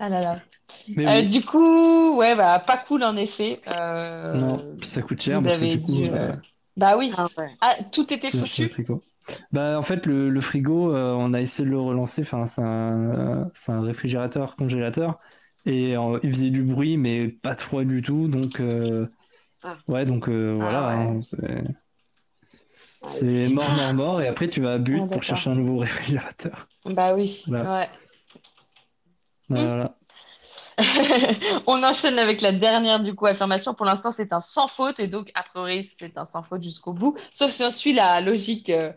[0.04, 0.40] Ah là là.
[0.88, 3.60] Mais Euh, oui, du coup, ouais, bah, pas cool en effet.
[3.68, 6.10] Euh, non, ça coûte cher vous parce que du coup, dû.
[6.10, 6.32] euh,
[6.76, 7.12] Bah oui.
[7.16, 7.50] Ah ouais.
[7.60, 8.68] Ah, tout était foutu.
[8.68, 9.00] frigo.
[9.52, 12.22] Bah, en fait, le, le frigo, euh, on a essayé de le relancer.
[12.22, 15.20] Enfin, c'est un, réfrigérateur congélateur.
[15.66, 18.26] Et euh, il faisait du bruit, mais pas de froid du tout.
[18.26, 19.06] Donc, euh,
[19.62, 19.76] Ah.
[19.86, 20.88] ouais, donc euh, voilà.
[20.88, 21.04] Ah ouais.
[21.18, 21.20] hein,
[23.04, 24.20] c'est mort, mort, mort.
[24.22, 26.68] Et après, tu vas à Ah, But pour chercher un nouveau réfrigérateur.
[26.84, 27.44] Bah oui.
[27.46, 27.72] Voilà.
[27.80, 27.88] Ouais.
[29.48, 29.94] Voilà.
[31.66, 33.74] On enchaîne avec la dernière du coup affirmation.
[33.74, 36.92] Pour l'instant, c'est un sans faute et donc a priori c'est un sans faute jusqu'au
[36.92, 37.16] bout.
[37.34, 38.92] Sauf si on suit la logique euh,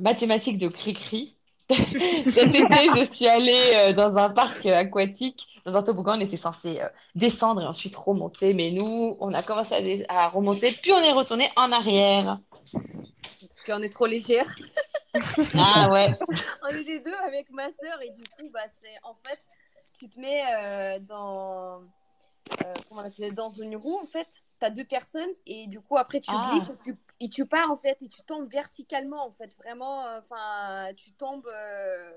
[0.00, 1.36] mathématique de Cricri.
[1.76, 6.16] Cet été, je suis allée euh, dans un parc euh, aquatique, dans un toboggan.
[6.16, 10.72] On était censé euh, descendre et ensuite remonter, mais nous, on a commencé à remonter,
[10.80, 12.38] puis on est retourné en arrière.
[12.72, 14.46] Parce qu'on est trop légère.
[15.58, 16.08] Ah ouais.
[16.62, 19.40] On était deux avec ma sœur et du coup, bah, c'est en fait,
[19.98, 24.42] tu te mets euh, dans, euh, comment on appelle ça, dans une roue en fait.
[24.60, 26.50] Tu as deux personnes et du coup, après, tu Ah.
[26.50, 29.54] glisses et tu, et tu pars en fait et tu tombes verticalement en fait.
[29.56, 32.12] Vraiment, enfin, tu tombes euh,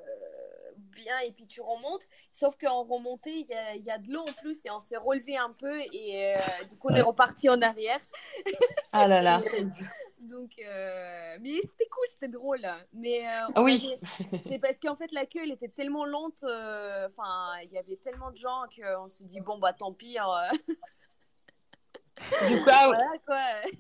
[0.78, 2.04] bien et puis tu remontes.
[2.32, 4.98] Sauf qu'en remontée, il y a, y a de l'eau en plus et on s'est
[4.98, 6.40] relevé un peu et euh,
[6.70, 8.00] du coup, on est reparti en arrière.
[8.92, 9.40] Ah là là.
[10.20, 12.66] Donc, euh, mais c'était cool, c'était drôle.
[12.92, 13.24] Mais
[13.56, 13.88] Ah oui.
[14.20, 16.44] avait- c'est parce qu'en fait la queue elle était tellement lente.
[16.44, 20.18] Enfin, il y avait tellement de gens qu'on se dit bon bah tant pis.
[20.18, 20.42] hein,
[22.48, 23.72] Du coup, ah, voilà quoi.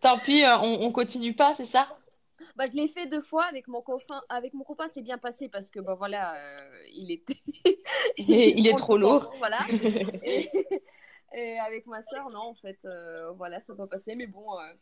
[0.00, 1.88] tant pis, on, on continue pas, c'est ça?
[2.56, 4.22] Bah je l'ai fait deux fois avec mon copain.
[4.28, 7.36] Avec mon copain c'est bien passé parce que bah voilà, euh, il était.
[8.18, 9.28] Il est, il est prend trop lourd.
[9.30, 9.58] temps, Voilà.
[10.22, 10.48] Et,
[11.34, 14.14] et avec ma soeur non en fait, euh, voilà ça n'a pas passé.
[14.14, 14.58] Mais bon.
[14.58, 14.72] euh,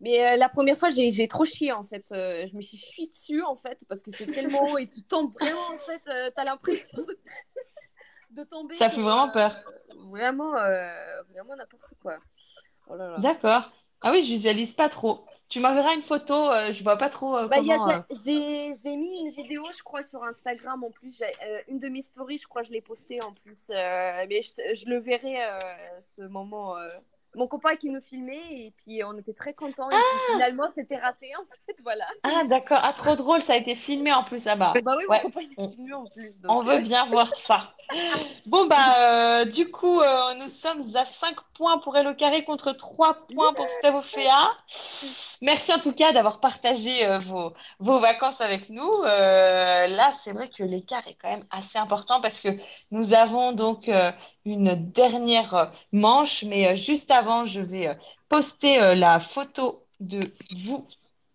[0.00, 2.06] Mais euh, la première fois, j'ai trop chié en fait.
[2.10, 5.32] Je me suis fui dessus en fait parce que c'est tellement haut et tu tombes
[5.32, 6.32] vraiment en fait.
[6.34, 7.18] T'as l'impression de...
[8.30, 8.76] de tomber.
[8.78, 9.54] Ça fait vraiment peur.
[10.10, 12.16] Vraiment, vraiment n'importe quoi.
[12.88, 12.96] Oh.
[13.18, 13.70] D'accord.
[14.00, 15.24] Ah oui, je visualise pas trop.
[15.52, 17.90] Tu m'enverras une photo, euh, je vois pas trop euh, Bah, comment.
[17.90, 21.20] euh, j'ai mis une vidéo, je crois, sur Instagram en plus.
[21.20, 23.66] Euh, une de mes stories, je crois, je l'ai postée en plus.
[23.68, 25.36] Euh, mais je, je le verrai
[26.00, 26.74] ce moment.
[27.34, 29.90] Mon copain qui nous filmait et puis on était très contents.
[29.90, 31.76] Et puis finalement, c'était raté en fait.
[31.82, 32.04] Voilà.
[32.22, 34.74] Ah d'accord, ah trop drôle, ça a été filmé en plus là-bas.
[34.84, 36.40] Bah oui, mon copain on, filmé en plus.
[36.46, 37.72] on Donc, veut euh, bien voir ça.
[38.46, 42.72] Bon bah euh, du coup euh, nous sommes à 5 points pour Hello Carré contre
[42.72, 44.50] 3 points pour Stavofea.
[45.42, 49.02] Merci en tout cas d'avoir partagé euh, vos, vos vacances avec nous.
[49.02, 52.48] Là c'est vrai que l'écart est quand même assez important parce que
[52.90, 53.90] nous avons donc
[54.44, 57.94] une dernière euh, manche, mais euh, juste avant je vais euh,
[58.28, 60.20] poster la photo de
[60.64, 60.86] vous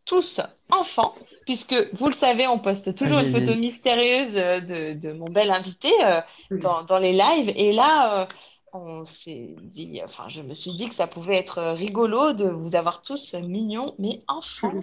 [0.05, 1.13] tous enfants,
[1.45, 5.91] puisque vous le savez, on poste toujours une photo mystérieuse de, de mon bel invité
[6.03, 7.51] euh, dans, dans les lives.
[7.55, 8.25] Et là, euh,
[8.73, 12.73] on s'est dit, enfin, je me suis dit que ça pouvait être rigolo de vous
[12.73, 14.73] avoir tous mignons, mais enfants.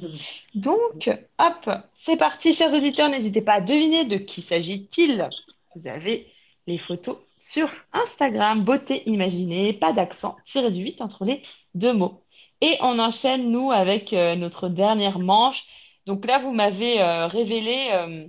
[0.54, 3.08] Donc, hop, c'est parti, chers auditeurs.
[3.08, 5.28] N'hésitez pas à deviner de qui s'agit-il.
[5.74, 6.26] Vous avez
[6.66, 11.42] les photos sur Instagram, beauté imaginée, pas d'accent, tiré du 8 entre les
[11.74, 12.24] deux mots.
[12.62, 15.64] Et on enchaîne, nous, avec euh, notre dernière manche.
[16.06, 18.26] Donc là, vous m'avez euh, révélé euh,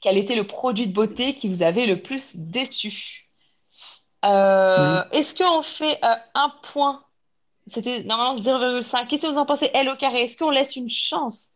[0.00, 3.28] quel était le produit de beauté qui vous avait le plus déçu.
[4.22, 6.00] Est-ce qu'on fait
[6.34, 7.04] un point?
[7.66, 9.06] C'était normalement 0,5.
[9.06, 10.22] Qu'est-ce que vous en pensez, L au carré?
[10.22, 11.55] Est-ce qu'on laisse une chance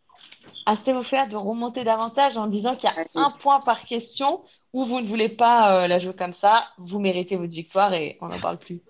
[0.67, 4.85] à Stéphane de remonter davantage en disant qu'il y a un point par question ou
[4.85, 8.29] vous ne voulez pas euh, la jouer comme ça, vous méritez votre victoire et on
[8.29, 8.83] n'en parle plus.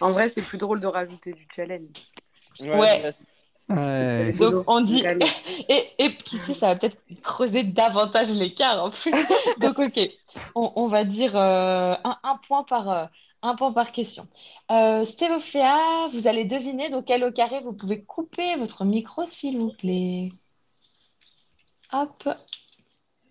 [0.00, 1.96] En vrai, c'est plus drôle de rajouter du challenge.
[2.60, 3.12] Ouais.
[3.68, 4.32] Ouais.
[4.32, 5.04] Donc on dit
[5.68, 9.12] et, et qui sait, ça va peut-être creuser davantage l'écart en plus.
[9.60, 9.98] Donc ok,
[10.54, 13.06] on, on va dire euh, un, un point par euh,
[13.42, 14.28] un point par question.
[14.70, 19.58] Euh, Stéphophéa, vous allez deviner donc quel au carré vous pouvez couper votre micro s'il
[19.58, 20.30] vous plaît.
[21.92, 22.28] Hop,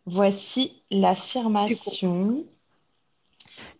[0.05, 2.45] voici l'affirmation.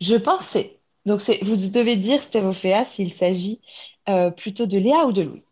[0.02, 0.80] Je pensais.
[1.06, 3.62] Donc vous devez dire Stéphophéa s'il s'agit
[4.10, 5.44] euh, plutôt de Léa ou de Louis.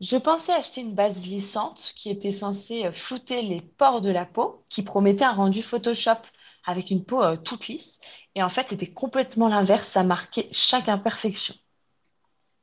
[0.00, 4.24] Je pensais acheter une base glissante qui était censée euh, flouter les pores de la
[4.24, 6.20] peau, qui promettait un rendu Photoshop
[6.64, 7.98] avec une peau euh, toute lisse.
[8.34, 11.54] Et en fait, c'était complètement l'inverse, ça marquait chaque imperfection.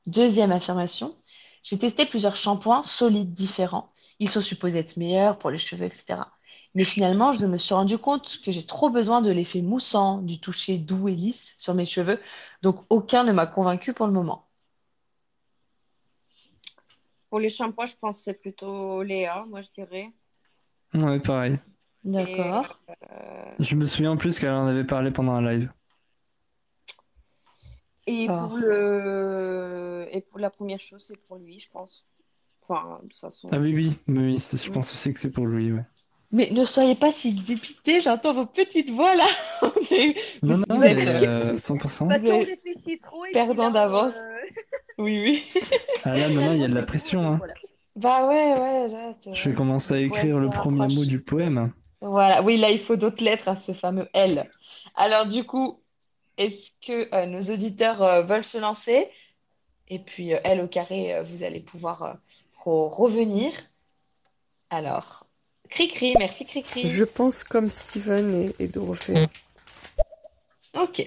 [0.07, 1.15] Deuxième affirmation,
[1.63, 3.91] j'ai testé plusieurs shampoings solides différents.
[4.19, 6.31] Ils sont supposés être meilleurs pour les cheveux, etc.
[6.73, 10.39] Mais finalement, je me suis rendu compte que j'ai trop besoin de l'effet moussant, du
[10.39, 12.19] toucher doux et lisse sur mes cheveux.
[12.61, 14.47] Donc, aucun ne m'a convaincu pour le moment.
[17.29, 20.09] Pour les shampoings, je pense que c'est plutôt Léa, moi je dirais.
[20.93, 21.59] Ouais, pareil.
[22.03, 22.79] D'accord.
[23.11, 25.71] Euh, Je me souviens en plus qu'elle en avait parlé pendant un live.
[28.07, 28.47] Et Ah.
[28.47, 32.05] pour le et pour la première chose, c'est pour lui, je pense.
[32.67, 33.49] Enfin, de toute façon.
[33.51, 33.73] Ah oui,
[34.07, 35.83] oui, je pense aussi que c'est pour lui, ouais.
[36.31, 39.27] Mais ne soyez pas si dépité, j'entends vos petites voix là.
[40.43, 42.07] Non, non, mais euh, 100%.
[42.07, 44.13] Parce Vous qu'on êtes réfléchit trop et Perdant d'avance.
[44.15, 44.37] euh,
[44.97, 45.21] Oui,
[45.53, 45.61] oui.
[46.03, 47.41] Ah là, maintenant, il y a de la pression, hein.
[47.95, 51.71] Bah ouais, ouais, là, Je vais commencer à Ouais, écrire le premier mot du poème.
[52.01, 54.49] Voilà, oui, là, il faut d'autres lettres à ce fameux L.
[54.95, 55.81] Alors, du coup,
[56.37, 59.09] est-ce que euh, nos auditeurs euh, veulent se lancer?
[59.89, 62.17] Et puis, euh, L au carré, euh, vous allez pouvoir
[62.65, 63.51] re- revenir.
[64.69, 65.25] Alors,
[65.69, 66.89] Cri-Cri, merci Cri-Cri.
[66.89, 69.13] Je pense comme Steven et, et Dorothée.
[70.73, 71.01] Ok,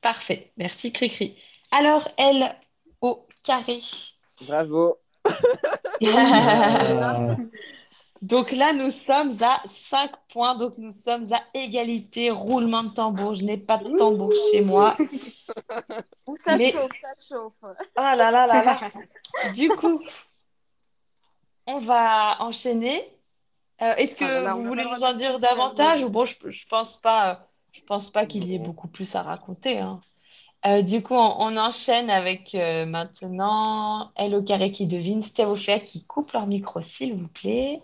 [0.00, 1.36] parfait, merci Cri-Cri.
[1.70, 2.54] Alors, L
[3.00, 3.80] au carré.
[4.46, 4.98] Bravo.
[8.22, 12.30] Donc là, nous sommes à 5 points, donc nous sommes à égalité.
[12.30, 14.96] Roulement de tambour, je n'ai pas de tambour chez moi.
[16.26, 17.62] Ou ça Mais- chauffe, ça chauffe.
[17.96, 18.80] Ah là là là là.
[19.54, 20.00] Du coup,
[21.66, 23.02] on va enchaîner.
[23.82, 26.08] Euh, est-ce que Ah là là, on vous a voulez nous en dire davantage ou
[26.10, 27.36] bon, je, je pense pas, euh,
[27.72, 30.00] je pense pas qu'il y ait beaucoup plus à raconter, hein.
[30.66, 35.78] Euh, du coup, on, on enchaîne avec euh, maintenant Elle au carré qui devine, Stéphophéa
[35.80, 37.82] qui coupe leur micro, s'il vous plaît.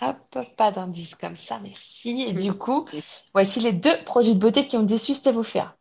[0.00, 2.22] Hop, pas d'indice comme ça, merci.
[2.22, 2.86] Et du coup,
[3.32, 5.76] voici les deux produits de beauté qui ont déçu Stéphophéa.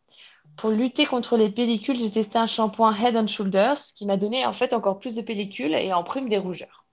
[0.61, 4.45] Pour lutter contre les pellicules, j'ai testé un shampoing Head and Shoulders qui m'a donné
[4.45, 6.85] en fait encore plus de pellicules et en prime des rougeurs.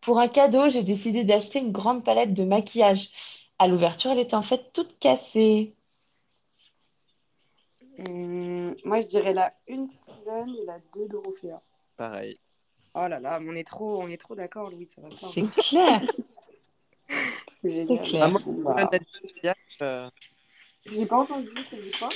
[0.00, 3.10] Pour un cadeau, j'ai décidé d'acheter une grande palette de maquillage.
[3.58, 5.74] À l'ouverture, elle était en fait toute cassée.
[7.98, 11.60] Hum, moi, je dirais la une Steven et la deux Dorothea.
[11.96, 12.38] Pareil.
[12.94, 15.28] Oh là là, on est trop, on est trop d'accord, Louis, ça va pas.
[15.34, 16.02] C'est clair.
[17.62, 18.04] C'est génial.
[18.04, 18.30] clair.
[18.30, 20.08] Mette du maquillage, euh,
[20.86, 22.08] J'ai pas entendu, t'as dit quoi?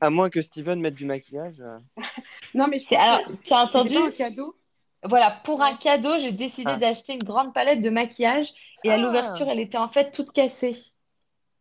[0.00, 1.60] À moins que Steven mette du maquillage.
[1.60, 1.78] euh,
[2.54, 4.56] Non, mais je C'est- alors, tu as entendu un cadeau.
[5.04, 6.76] Voilà, pour un cadeau, j'ai décidé Ah.
[6.76, 8.52] d'acheter une grande palette de maquillage
[8.84, 8.96] et à Ah.
[8.98, 10.76] l'ouverture, elle était en fait toute cassée.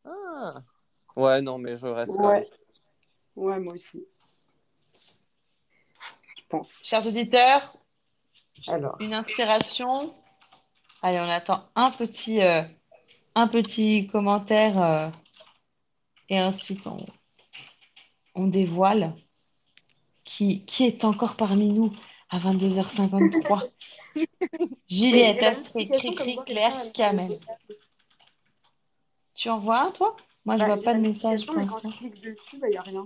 [0.05, 0.61] Ah.
[1.15, 2.27] Ouais, non, mais je reste là.
[2.27, 2.43] Ouais.
[3.35, 4.05] Ouais, moi aussi.
[6.37, 6.81] Je pense.
[6.83, 7.73] Chers auditeurs,
[8.67, 10.13] Alors, une inspiration.
[11.01, 12.61] Allez, on attend un petit, euh,
[13.35, 15.09] un petit commentaire euh,
[16.29, 17.05] et ensuite on,
[18.35, 19.13] on dévoile
[20.23, 21.93] qui, qui est encore parmi nous
[22.29, 23.69] à 22h53.
[24.89, 27.39] Juliette, Cricri, quoi Claire, Kamel.
[29.35, 30.15] Tu en vois un, toi?
[30.45, 32.67] Moi, je bah, vois j'ai pas de message pour mais quand je clique dessus, bah,
[32.67, 33.05] il n'y a rien.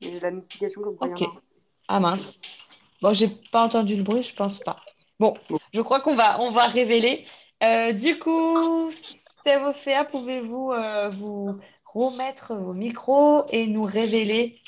[0.00, 1.36] Mais j'ai la notification comme quoi il y en a Ok.
[1.36, 1.40] un.
[1.88, 2.38] Ah mince.
[3.02, 4.80] Bon, j'ai pas entendu le bruit, je pense pas.
[5.20, 5.34] Bon,
[5.72, 7.26] je crois qu'on va, on va révéler.
[7.62, 8.90] Euh, du coup,
[9.40, 11.60] Stéphophéa, pouvez-vous euh, vous
[11.94, 14.58] remettre vos micros et nous révéler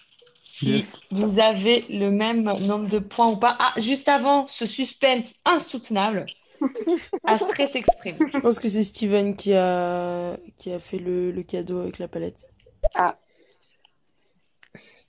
[0.42, 1.00] si Yes.
[1.10, 3.56] vous avez le même nombre de points ou pas?
[3.58, 6.26] Ah, juste avant ce suspense insoutenable,
[7.26, 8.16] Astrée s'exprime.
[8.32, 12.08] Je pense que c'est Steven qui a, qui a fait le, le cadeau avec la
[12.08, 12.46] palette.
[12.94, 13.18] Ah,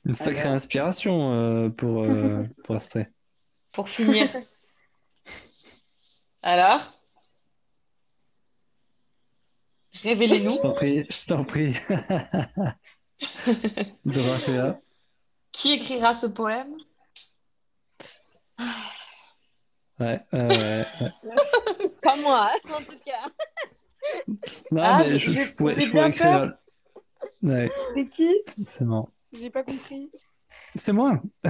[0.06, 0.54] Une sacrée Alors.
[0.54, 2.44] inspiration euh, pour, euh.
[3.72, 4.28] Pour finir.
[6.42, 6.94] Alors?
[10.04, 10.52] Révélez-nous.
[10.52, 11.74] Je t'en prie, je t'en prie.
[14.06, 14.80] Dorothea.
[15.52, 16.76] Qui écrira ce poème?
[20.00, 21.90] Ouais, euh, ouais, ouais.
[22.04, 23.28] Pas moi, hein, en tout cas.
[24.72, 26.54] Non, Ah, mais je, je pourrais, je pourrais écrire.
[27.42, 28.30] Ouais, c'est qui?
[28.64, 29.08] C'est bon.
[29.40, 30.10] J'ai pas compris.
[30.76, 31.20] C'est moi.
[31.44, 31.50] Ah,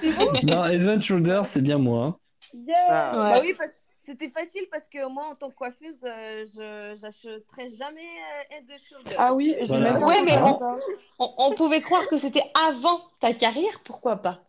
[0.00, 0.32] c'est vous?
[0.42, 2.18] Non, Edmund Shoulder, c'est bien moi.
[2.54, 3.16] Yeah Ah.
[3.16, 3.22] Ouais.
[3.30, 3.70] Bah oui, parce
[4.02, 8.70] c'était facile parce que moi, en tant que coiffeuse, euh, je j'achèterais jamais euh, Head
[8.70, 9.18] and Shoulders.
[9.18, 9.98] Ah oui, Voilà.
[10.00, 10.76] Ouais, mais on- ça.
[11.18, 14.44] On, on pouvait croire que c'était avant ta carrière, pourquoi pas?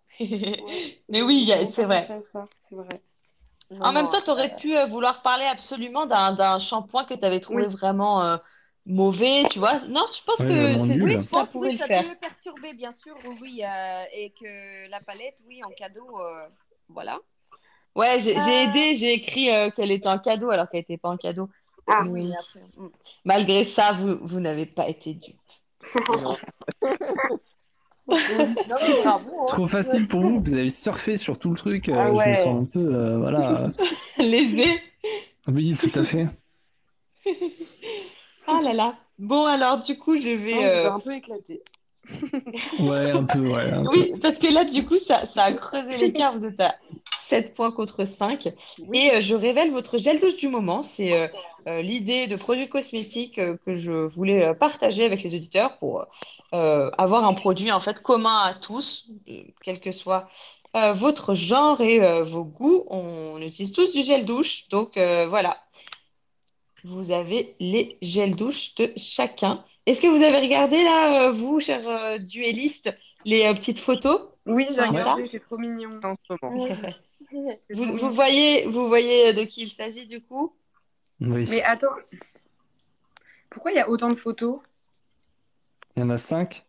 [0.58, 0.82] Ouais.
[1.10, 2.12] Mais oui, c'est vrai.
[2.22, 2.76] ça, C'est.
[3.80, 7.24] En même temps, tu aurais pu euh, vouloir parler absolument d'un d'un shampoing que tu
[7.26, 7.68] avais trouvé Oui.
[7.68, 8.38] vraiment euh,
[8.86, 9.80] mauvais, tu vois?
[9.88, 10.78] Non, je pense Ouais, que.
[11.00, 12.06] Oui, je ça pense pourrait oui, le ça faire.
[12.06, 16.50] peut perturber, bien sûr, oui, euh, et que la palette, oui, en cadeau, euh,
[16.90, 17.20] voilà.
[17.96, 21.10] Ouais, j'ai j'ai aidé, j'ai écrit euh, qu'elle était en cadeau alors qu'elle n'était pas
[21.10, 21.50] en cadeau.
[21.86, 22.62] Ah oui, après.
[23.26, 25.36] malgré ça, vous, vous n'avez pas été dupe.
[25.94, 26.38] Hein.
[29.48, 31.90] Trop facile pour vous, vous avez surfé sur tout le truc.
[31.90, 32.80] euh, Ah Je me sens un peu.
[32.96, 33.68] euh, voilà.
[34.18, 34.80] Lésé.
[35.48, 36.26] Oui, tout à fait.
[38.46, 38.96] Ah là là.
[39.20, 40.66] Bon, alors du coup, je vais.
[40.66, 41.64] euh, un peu éclaté.
[42.80, 43.72] Ouais, un peu, ouais.
[43.72, 43.90] un peu.
[43.92, 46.38] Oui, parce que là, du coup, ça, ça a creusé l'écart.
[46.38, 46.76] Vous êtes à
[47.30, 48.48] 7 points contre 5.
[48.94, 50.84] Et euh, je révèle votre gel douche du moment.
[50.84, 51.28] C'est euh,
[51.68, 56.06] euh, l'idée de produits cosmétiques euh, que je voulais partager avec les auditeurs pour
[56.54, 60.30] euh, avoir un produit en fait commun à tous, euh, quel que soit
[60.76, 62.84] euh, votre genre et euh, vos goûts.
[62.90, 64.68] On utilise tous du gel douche.
[64.70, 65.58] Donc euh, voilà,
[66.84, 69.64] vous avez les gels douche de chacun.
[69.86, 72.90] Est-ce que vous avez regardé là, euh, vous, chers euh, duellistes,
[73.26, 74.22] les euh, petites photos?
[74.46, 76.00] Oui, j'ai regardé, c'est trop mignon.
[76.04, 76.68] En ce moment.
[77.32, 78.10] C'est Vous, trop vous mignon.
[78.12, 80.54] voyez, vous voyez de qui il s'agit du coup?
[81.22, 81.46] Oui.
[81.50, 81.96] Mais attends,
[83.50, 84.60] pourquoi il y a autant de photos?
[85.96, 86.64] Il y en a cinq.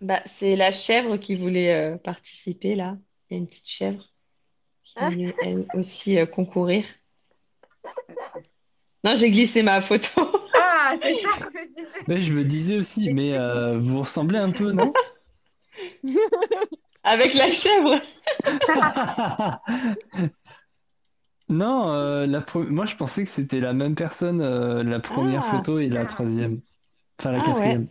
[0.00, 2.96] Bah, c'est la chèvre qui voulait euh, participer là.
[3.30, 4.04] Il y a une petite chèvre
[4.84, 5.10] qui Ah.
[5.10, 6.84] voulait elle aussi euh, concourir.
[9.04, 10.37] Non, j'ai glissé ma photo.
[10.90, 12.04] Ah, c'est ça que je disais.
[12.08, 14.92] Ouais, je me disais aussi, mais euh, vous ressemblez un peu, non?
[17.04, 18.00] Avec la chèvre.
[21.50, 25.44] Non, euh, la pro- moi je pensais que c'était la même personne, euh, la première
[25.46, 25.50] Ah.
[25.50, 26.60] photo et la troisième.
[27.18, 27.46] Enfin, la Ah ouais.
[27.54, 27.88] quatrième.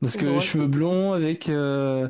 [0.00, 0.40] Parce que drôle.
[0.40, 2.08] cheveux blonds avec, euh,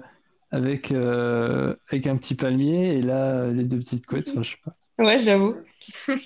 [0.51, 4.57] avec, euh, avec un petit palmier et là les deux petites couettes, enfin, je sais
[4.65, 4.75] pas.
[5.05, 5.55] Ouais, j'avoue.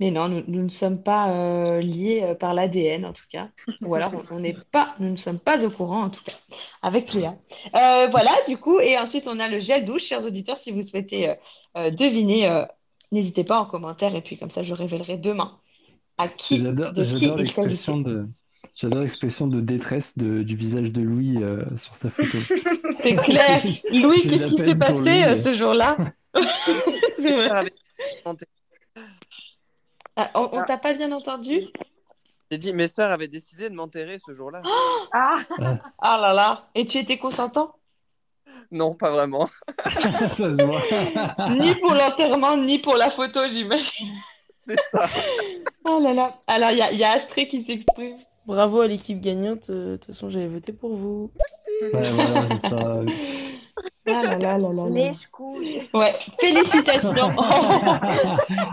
[0.00, 3.48] Mais non, nous, nous ne sommes pas euh, liés euh, par l'ADN en tout cas.
[3.82, 6.32] Ou alors on n'est pas, nous ne sommes pas au courant en tout cas
[6.82, 7.34] avec Léa.
[7.74, 10.82] Euh, voilà, du coup, et ensuite on a le gel douche, chers auditeurs, si vous
[10.82, 11.34] souhaitez euh,
[11.76, 12.64] euh, deviner, euh,
[13.12, 15.58] n'hésitez pas en commentaire et puis comme ça je révélerai demain
[16.18, 16.92] à qui, J'adore,
[17.36, 18.26] l'expression de,
[18.74, 22.36] j'adore l'expression de détresse de- du visage de Louis euh, sur sa photo.
[22.98, 23.62] C'est clair.
[23.90, 25.96] Louis, qu'est-ce qui s'est passé lui, mais- ce jour-là?
[27.18, 27.70] C'est vrai.
[30.16, 31.62] Ah, on on t'a pas bien entendu?
[32.50, 34.60] J'ai dit, mes sœurs avaient décidé de m'enterrer ce jour-là.
[35.12, 35.38] Ah,
[35.98, 36.68] Ah là là.
[36.74, 37.74] Et tu étais consentant?
[38.70, 39.48] Non, pas vraiment.
[40.32, 41.48] Ça se voit.
[41.50, 44.12] Ni pour l'enterrement, ni pour la photo, j'imagine.
[44.66, 45.06] C'est ça.
[45.84, 46.30] Oh là là.
[46.46, 48.16] Alors, il y a, il y a Astrée qui s'exprime.
[48.46, 49.70] Bravo à l'équipe gagnante.
[49.70, 51.30] euh, De toute façon, j'avais voté pour vous.
[51.94, 53.00] Ouais, voilà, c'est ça.
[54.08, 54.88] Ah là là là là là.
[54.90, 55.88] Lèche-couille.
[55.94, 57.30] Ouais, félicitations.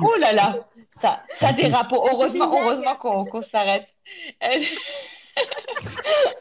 [0.01, 0.53] Oh là là.
[1.01, 1.91] Ça, ça dérape.
[1.91, 3.87] Heureusement, heureusement qu'on s'arrête.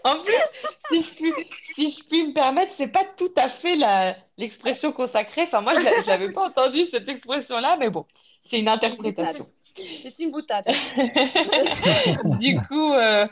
[0.05, 0.35] En plus,
[0.89, 3.76] si je puis, si je puis me permettre, c'est pas tout à fait
[4.36, 5.43] l'expression consacrée.
[5.43, 8.06] Enfin, moi, je l'avais pas entendu cette expression-là, mais bon,
[8.43, 9.48] c'est une interprétation.
[10.03, 10.67] C'est une boutade.
[12.25, 13.27] Du coup, euh,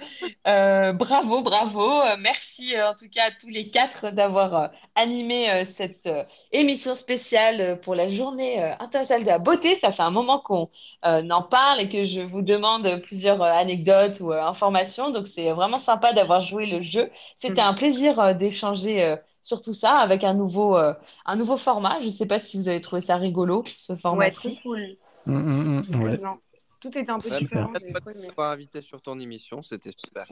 [0.47, 2.02] euh, bravo, bravo.
[2.02, 6.06] Euh, Merci euh, en tout cas à tous les quatre d'avoir euh, animé euh, cette
[6.06, 9.74] euh, émission spéciale pour la journée euh, internationale de la beauté.
[9.77, 10.70] Ça fait un moment qu'on
[11.05, 15.10] euh, en parle et que je vous demande plusieurs euh, anecdotes ou euh, informations.
[15.10, 17.10] Donc c'est vraiment sympa d'avoir joué le jeu.
[17.36, 20.94] C'était un plaisir euh, d'échanger euh, sur tout ça avec un nouveau, euh,
[21.24, 22.01] un nouveau format.
[22.01, 24.55] Je ne sais pas si vous avez trouvé ça rigolo, ce ouais, format-ci.
[24.62, 24.97] trop cool.
[25.26, 26.18] Hum, hum, ouais.
[26.18, 26.38] Non.
[26.80, 27.70] Tout était un peu Ouais, différent.
[27.70, 30.24] m'avoir invité sur ton émission, c'était super.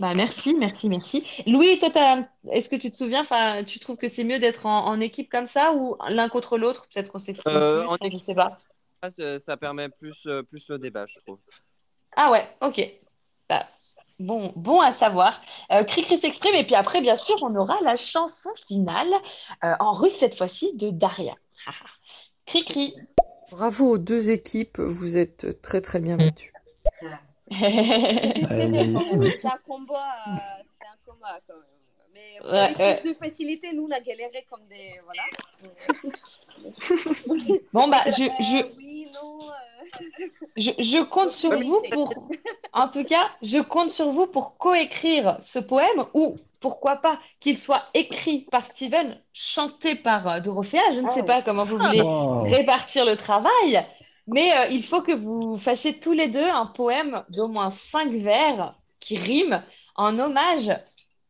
[0.00, 1.24] Bah, merci, merci, merci.
[1.46, 4.86] Louis, toi, est-ce que tu te souviens, enfin, tu trouves que c'est mieux d'être en,
[4.86, 6.88] en équipe comme ça ou l'un contre l'autre?
[6.92, 8.20] Peut-être qu'on s'exprime Euh, plus, en hein, je équipe.
[8.20, 8.58] sais pas.
[9.38, 11.38] Ça, permet plus, euh, plus le débat, je trouve.
[12.16, 12.80] Ah ouais, ok.
[13.48, 13.66] Bah,
[14.20, 15.40] bon, bon à savoir.
[15.72, 19.12] Euh, Cricri s'exprime et puis après, bien sûr, on aura la chanson finale
[19.64, 21.34] euh, en russe cette fois-ci de Daria.
[22.46, 22.94] Cricri.
[23.52, 26.50] Bravo aux deux équipes, vous êtes très très bien battus.
[27.00, 27.08] C'est.
[27.52, 28.78] C'était
[29.44, 31.62] un combat, c'était un combat quand même.
[32.14, 33.00] Mais vous Ouais, avez ouais.
[33.00, 35.00] plus de facilité, nous on a galéré comme des.
[35.04, 35.22] Voilà.
[37.72, 39.48] Bon, bah, je, Euh, je, oui, non.
[39.50, 39.52] euh.
[40.56, 42.30] Je, je compte sur vous pour,
[42.72, 47.58] en tout cas, je compte sur vous pour coécrire ce poème ou pourquoi pas qu'il
[47.58, 50.78] soit écrit par Steven, chanté par euh, Dorothea.
[50.94, 52.44] Je ne sais pas comment vous voulez Wow.
[52.50, 53.84] répartir le travail,
[54.26, 58.12] mais euh, il faut que vous fassiez tous les deux un poème d'au moins cinq
[58.12, 59.62] vers qui riment
[59.96, 60.70] en hommage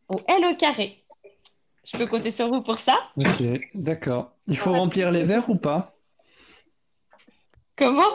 [0.08, 1.04] au L au carré.
[1.84, 2.98] Je peux compter sur vous pour ça?
[3.16, 3.42] Ok,
[3.74, 4.32] d'accord.
[4.46, 5.91] Il faut remplir les verres ou pas?
[7.76, 8.12] Comment?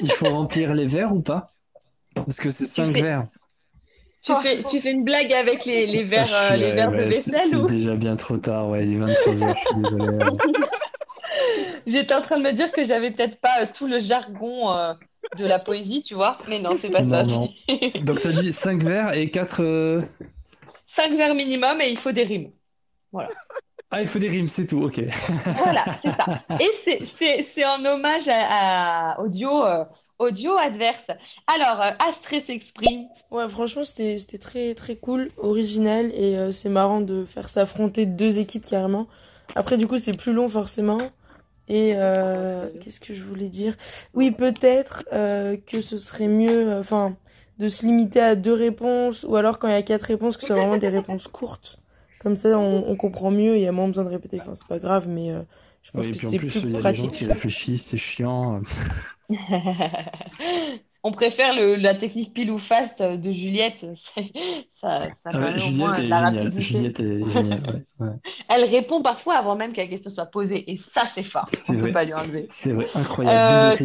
[0.00, 1.52] Il faut remplir les verres ou pas?
[2.14, 3.26] Parce que c'est cinq fais- verres.
[4.24, 6.90] Tu fais, tu fais une blague avec les, les verres, Ah, euh, suis- les verres
[6.90, 7.66] de ouais, vaisselle c'est ou?
[7.68, 10.18] déjà bien trop tard, ouais, il est 23h, je suis désolé.
[11.86, 14.94] J'étais en train de me dire que j'avais peut-être pas euh, tout le jargon euh,
[15.36, 16.36] de la poésie, tu vois.
[16.48, 17.24] Mais non, c'est pas Non, ça.
[17.24, 17.48] non.
[18.02, 19.62] Donc, tu as dit 5 vers et 4.
[20.86, 22.50] Cinq vers minimum et il faut des rimes.
[23.12, 23.28] Voilà.
[23.90, 25.00] Ah, il faut des rimes, c'est tout, ok.
[25.54, 26.28] Voilà, c'est ça.
[26.58, 29.84] Et c'est- c'est c'est en hommage à, à- au duo, euh,
[30.56, 31.06] adverse.
[31.46, 31.90] Alors, euh,
[32.40, 33.08] s'exprime.
[33.30, 38.06] Ouais, franchement, c'était c'était très très cool, original et euh, c'est marrant de faire s'affronter
[38.06, 39.06] deux équipes carrément.
[39.54, 40.98] Après, du coup, c'est plus long forcément.
[41.68, 43.76] Et euh, qu'est-ce que je voulais dire?
[44.14, 47.16] Oui, peut-être euh, que ce serait mieux, euh, enfin,
[47.58, 50.42] de se limiter à deux réponses ou alors quand il y a quatre réponses, que
[50.42, 51.78] ce soit vraiment des réponses courtes.
[52.18, 54.40] Comme ça, on, on comprend mieux et il y a moins besoin de répéter.
[54.40, 55.42] Enfin, c'est pas grave, mais euh,
[55.82, 57.08] je pense Oui, et que puis en c'est plus, plus il y a des gens
[57.08, 57.10] pratique.
[57.10, 58.60] qui réfléchissent, c'est chiant.
[61.04, 63.86] On préfère le, la technique pile ou face de Juliette.
[63.94, 64.32] C'est-
[64.80, 66.52] Ça, ça Ah ouais, Juliette de est la géniale.
[66.52, 66.60] rapidité.
[66.60, 68.14] Juliette est géniale, ouais, ouais.
[68.48, 70.70] Elle répond parfois avant même que la question soit posée.
[70.70, 71.54] Et ça, c'est fort.
[71.54, 71.90] C'est On peut vrai.
[71.90, 72.52] pas lui enlever.
[72.52, 73.46] C'est vrai, incroyable.
[73.52, 73.76] Euh,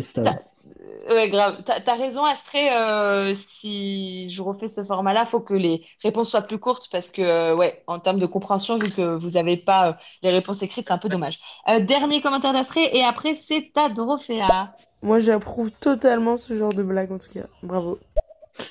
[1.10, 1.64] Ouais, grave.
[1.66, 2.70] T'as, raison, Astrée.
[2.72, 7.22] euh, si je refais ce format-là, faut que les réponses soient plus courtes parce que,
[7.22, 9.94] euh, ouais, en termes de compréhension, vu que vous n'avez pas euh,
[10.24, 11.40] les réponses écrites, c'est un peu dommage.
[11.70, 14.74] Euh, dernier commentaire d'Astrée et après, c'est à Dorothea.
[15.02, 17.45] Moi, j'approuve totalement ce genre de blague, en tout cas.
[17.62, 18.00] Bravo.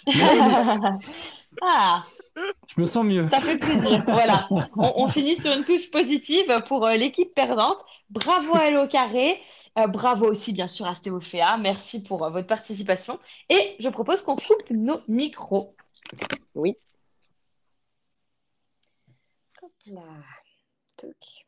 [1.61, 2.03] Ah,
[2.74, 3.29] Je me sens mieux.
[3.29, 4.03] ça fait plaisir.
[4.07, 4.49] Voilà.
[4.51, 7.79] On, on finit sur une touche positive pour euh, l'équipe perdante.
[8.09, 9.39] Bravo à Hello Carré.
[9.78, 11.57] Euh, bravo aussi, bien sûr, à Stéophéa.
[11.57, 13.19] Merci pour euh, votre participation.
[13.49, 15.74] Et je propose qu'on coupe nos micros.
[16.55, 16.77] Oui.
[19.62, 20.03] Hop là.
[20.97, 21.47] Toc.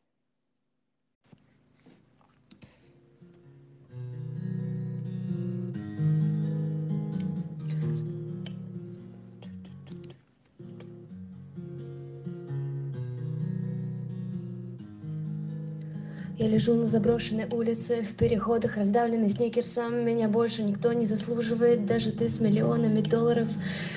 [16.37, 20.05] Я лежу на заброшенной улице В переходах раздавленный сникерсом.
[20.05, 23.47] Меня больше никто не заслуживает Даже ты с миллионами долларов.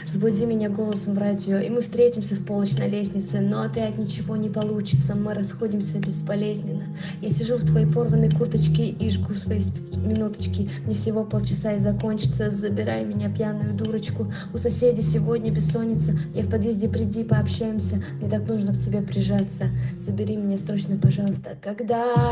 [0.06, 3.40] Разбуди меня голосом в радио И мы встретимся в полночь на лестнице.
[3.40, 6.84] Но опять ничего не получится Мы расходимся бесболезненно
[7.24, 9.62] Я сижу в твоей порванной курточке И жгу свои
[10.08, 10.70] минуточки.
[10.86, 12.50] Мне всего полчаса и закончится.
[12.52, 14.32] Забирай меня, пьяную дурочку.
[14.54, 16.18] У соседей сегодня бессонница.
[16.34, 18.02] Я в подъезде приди, пообщаемся.
[18.20, 19.66] Мне так нужно к тебе прижаться.
[20.00, 21.58] Забери меня срочно, пожалуйста.
[21.62, 22.27] Когда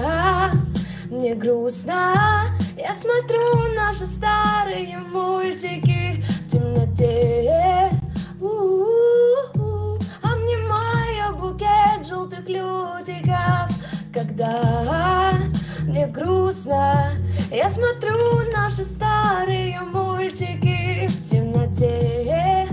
[1.10, 2.48] мне грустно
[2.78, 7.90] Я смотрю наши старые мультики В темноте.
[8.40, 9.98] У-у-у.
[10.22, 13.70] Обнимая букет желтых лютиков.
[14.14, 15.32] Когда
[15.88, 17.12] мне грустно
[17.52, 22.68] Я смотрю наши старые мультики В темноте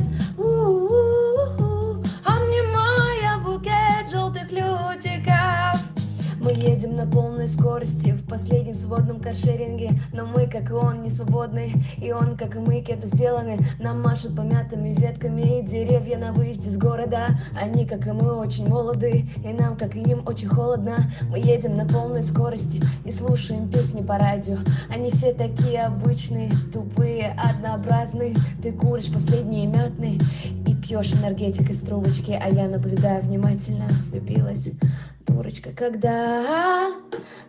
[7.03, 9.99] на полной скорости в последнем свободном каршеринге.
[10.13, 13.59] Но мы, как и он, не свободны И он, как и мы, кем сделаны.
[13.81, 17.31] Нам машут помятыми ветками и деревья на выезде с города.
[17.61, 21.11] Они, как и мы, очень молоды И нам, как и им, очень холодно.
[21.29, 24.59] Мы едем на полной скорости И слушаем песни по радио.
[24.89, 28.37] Они все такие обычные, тупые, однообразные.
[28.63, 30.21] Ты куришь последние мятные
[30.83, 34.73] пьешь энергетик из трубочки А я наблюдаю внимательно, влюбилась
[35.27, 36.91] Дурочка, когда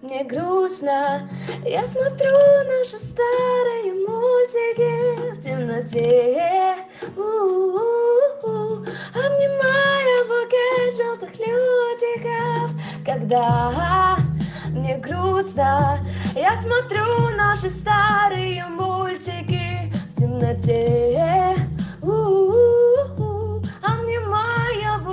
[0.02, 1.28] мне грустно
[1.66, 2.32] Я смотрю
[2.68, 6.76] наши старые мультики В темноте
[7.18, 8.86] У-у-у.
[9.16, 12.72] Обнимая букет желтых лютиков
[13.04, 14.18] Когда
[14.70, 15.98] мне грустно
[16.36, 21.56] Я смотрю наши старые мультики В темноте
[22.02, 22.83] У-у-у.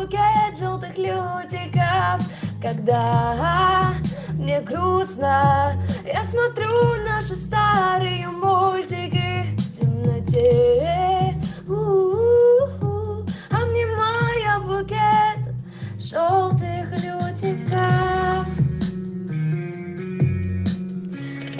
[0.00, 2.26] Букет желтых лютиков
[2.62, 3.92] Когда
[4.32, 11.34] мне грустно Я смотрю наши старые мультики В темноте
[11.68, 13.26] У-у-у.
[13.50, 15.54] Обнимая букет
[15.98, 18.46] желтых lutиков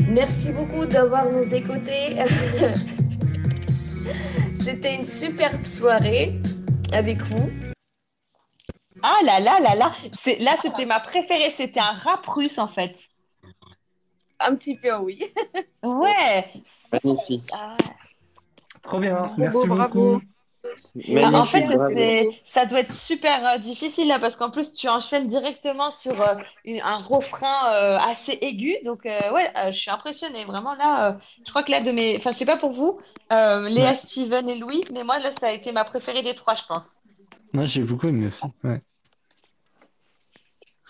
[0.09, 2.17] Merci beaucoup d'avoir nous écoutés.
[4.61, 6.41] C'était une superbe soirée
[6.91, 7.49] avec vous.
[9.03, 9.93] Ah là là là là.
[10.23, 11.51] C'est, là, c'était ma préférée.
[11.57, 12.97] C'était un rap russe, en fait.
[14.39, 15.23] Un petit peu, oui.
[15.83, 16.51] Ouais.
[16.93, 17.49] Magnifique.
[17.53, 17.77] Ah.
[18.83, 20.13] Trop bien, Trop merci beau, bravo.
[20.15, 20.25] beaucoup.
[21.17, 22.33] Ah, en fait, bravo.
[22.45, 26.35] ça doit être super euh, difficile là parce qu'en plus tu enchaînes directement sur euh,
[26.67, 28.77] une- un refrain euh, assez aigu.
[28.85, 31.09] Donc euh, ouais, euh, je suis impressionnée vraiment là.
[31.09, 31.13] euh,
[31.47, 32.99] je crois que là de mes, enfin je sais pas pour vous,
[33.33, 33.97] euh, Léa, Ouais.
[33.97, 36.85] Steven et Louis, mais moi là ça a été ma préférée des trois, je pense.
[37.55, 38.45] Non, j'ai beaucoup aimé aussi.
[38.63, 38.83] Ouais.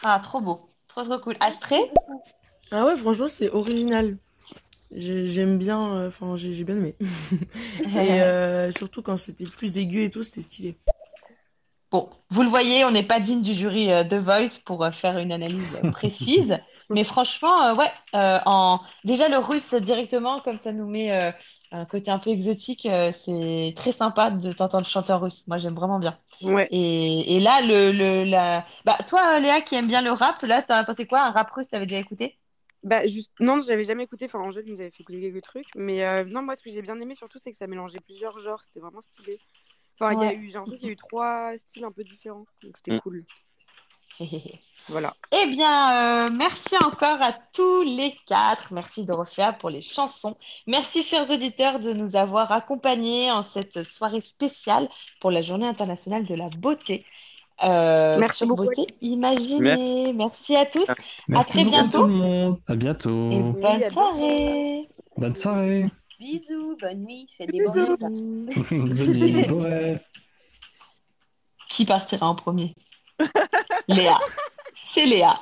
[0.03, 1.37] Ah trop beau, trop trop cool.
[1.41, 1.81] Astrée?
[2.71, 4.17] Ah ouais, franchement, c'est original.
[4.93, 6.97] J'ai- J'aime bien, euh, enfin, j'ai j'ai bien aimé.
[7.97, 10.77] Et euh, surtout quand c'était plus aigu et tout, c'était stylé.
[11.91, 14.93] Bon, vous le voyez, on n'est pas digne du jury euh, de Voice pour euh,
[14.93, 16.57] faire une analyse euh, précise,
[16.93, 21.33] mais franchement, euh, ouais, euh, en déjà le russe directement, comme ça nous met euh,
[21.73, 25.45] un côté un peu exotique, euh, c'est très sympa de t'entendre chanter en russe.
[25.49, 26.17] Moi, j'aime vraiment bien.
[26.43, 26.69] Ouais.
[26.71, 30.63] Et, et là, le, le la, bah toi, Léa, qui aime bien le rap, là,
[30.63, 31.23] t'as pensé quoi?
[31.23, 32.39] Un rap russe, t'avais déjà écouté?
[32.83, 33.31] Bah, juste...
[33.41, 34.25] Non, j'avais jamais écouté.
[34.27, 35.69] Enfin, Angèle nous avait fait écouter quelques trucs.
[35.75, 38.39] Mais euh, non, moi, ce que j'ai bien aimé surtout, c'est que ça mélangeait plusieurs
[38.39, 38.63] genres.
[38.65, 39.39] C'était vraiment stylé.
[39.99, 40.35] Enfin, il y a Ouais.
[40.35, 42.47] eu, j'ai l'impression qu'il y a eu trois styles un peu différents.
[42.63, 43.01] Donc, c'était Mm.
[43.03, 43.27] cool.
[44.89, 45.15] Voilà.
[45.31, 48.73] Eh bien, euh, merci encore à tous les quatre.
[48.73, 50.37] Merci Dorothea pour les chansons.
[50.67, 54.89] Merci, chers auditeurs, de nous avoir accompagnés en cette soirée spéciale
[55.21, 57.05] pour la Journée internationale de la beauté.
[57.63, 58.87] Euh, Merci beaucoup, Beauté.
[59.03, 60.13] Imaginée.
[60.15, 60.87] Merci à tous.
[61.29, 62.57] Merci à très beaucoup tout bientôt le monde.
[62.69, 63.29] À et bientôt.
[63.29, 63.93] Oui, bonne à bientôt.
[63.95, 64.89] soirée.
[65.17, 65.87] Bonne soirée.
[66.19, 67.87] Bisous, bonne nuit, fais des bons Bisous.
[67.87, 67.99] rêves.
[68.71, 69.43] Bonne nuit.
[69.47, 70.05] Beaux rêves.
[71.71, 72.75] Qui partira en premier?
[73.95, 74.19] Léa.
[74.75, 75.41] C'est Léa.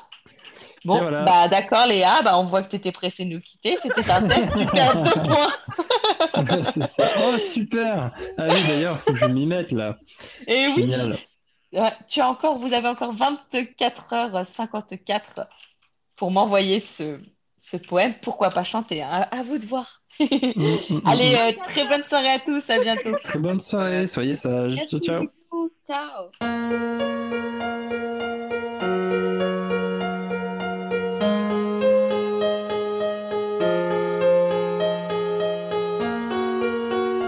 [0.84, 1.22] Bon, voilà.
[1.22, 3.76] bah d'accord Léa, bah on voit que tu étais pressée de nous quitter.
[3.82, 6.62] C'était un test, tu perds deux points.
[6.72, 7.08] C'est ça.
[7.24, 8.12] Oh, super.
[8.36, 9.98] Ah oui, d'ailleurs, faut que je m'y mette là.
[10.46, 10.74] Et oui.
[10.74, 11.18] Génial.
[11.72, 15.42] Ouais, tu as encore, vous avez encore 24 heures 54
[16.16, 17.20] pour m'envoyer ce,
[17.60, 18.14] ce poème.
[18.22, 19.26] Pourquoi pas chanter, hein?
[19.30, 20.02] À vous de voir.
[20.18, 20.24] Mm,
[20.56, 23.12] mm, mm, Allez, euh, très bonne soirée à tous, à bientôt.
[23.22, 24.06] Très bonne soirée.
[24.06, 24.74] Soyez sages.
[24.74, 25.26] Ciao, Merci ciao.
[25.50, 26.30] beaucoup, ciao.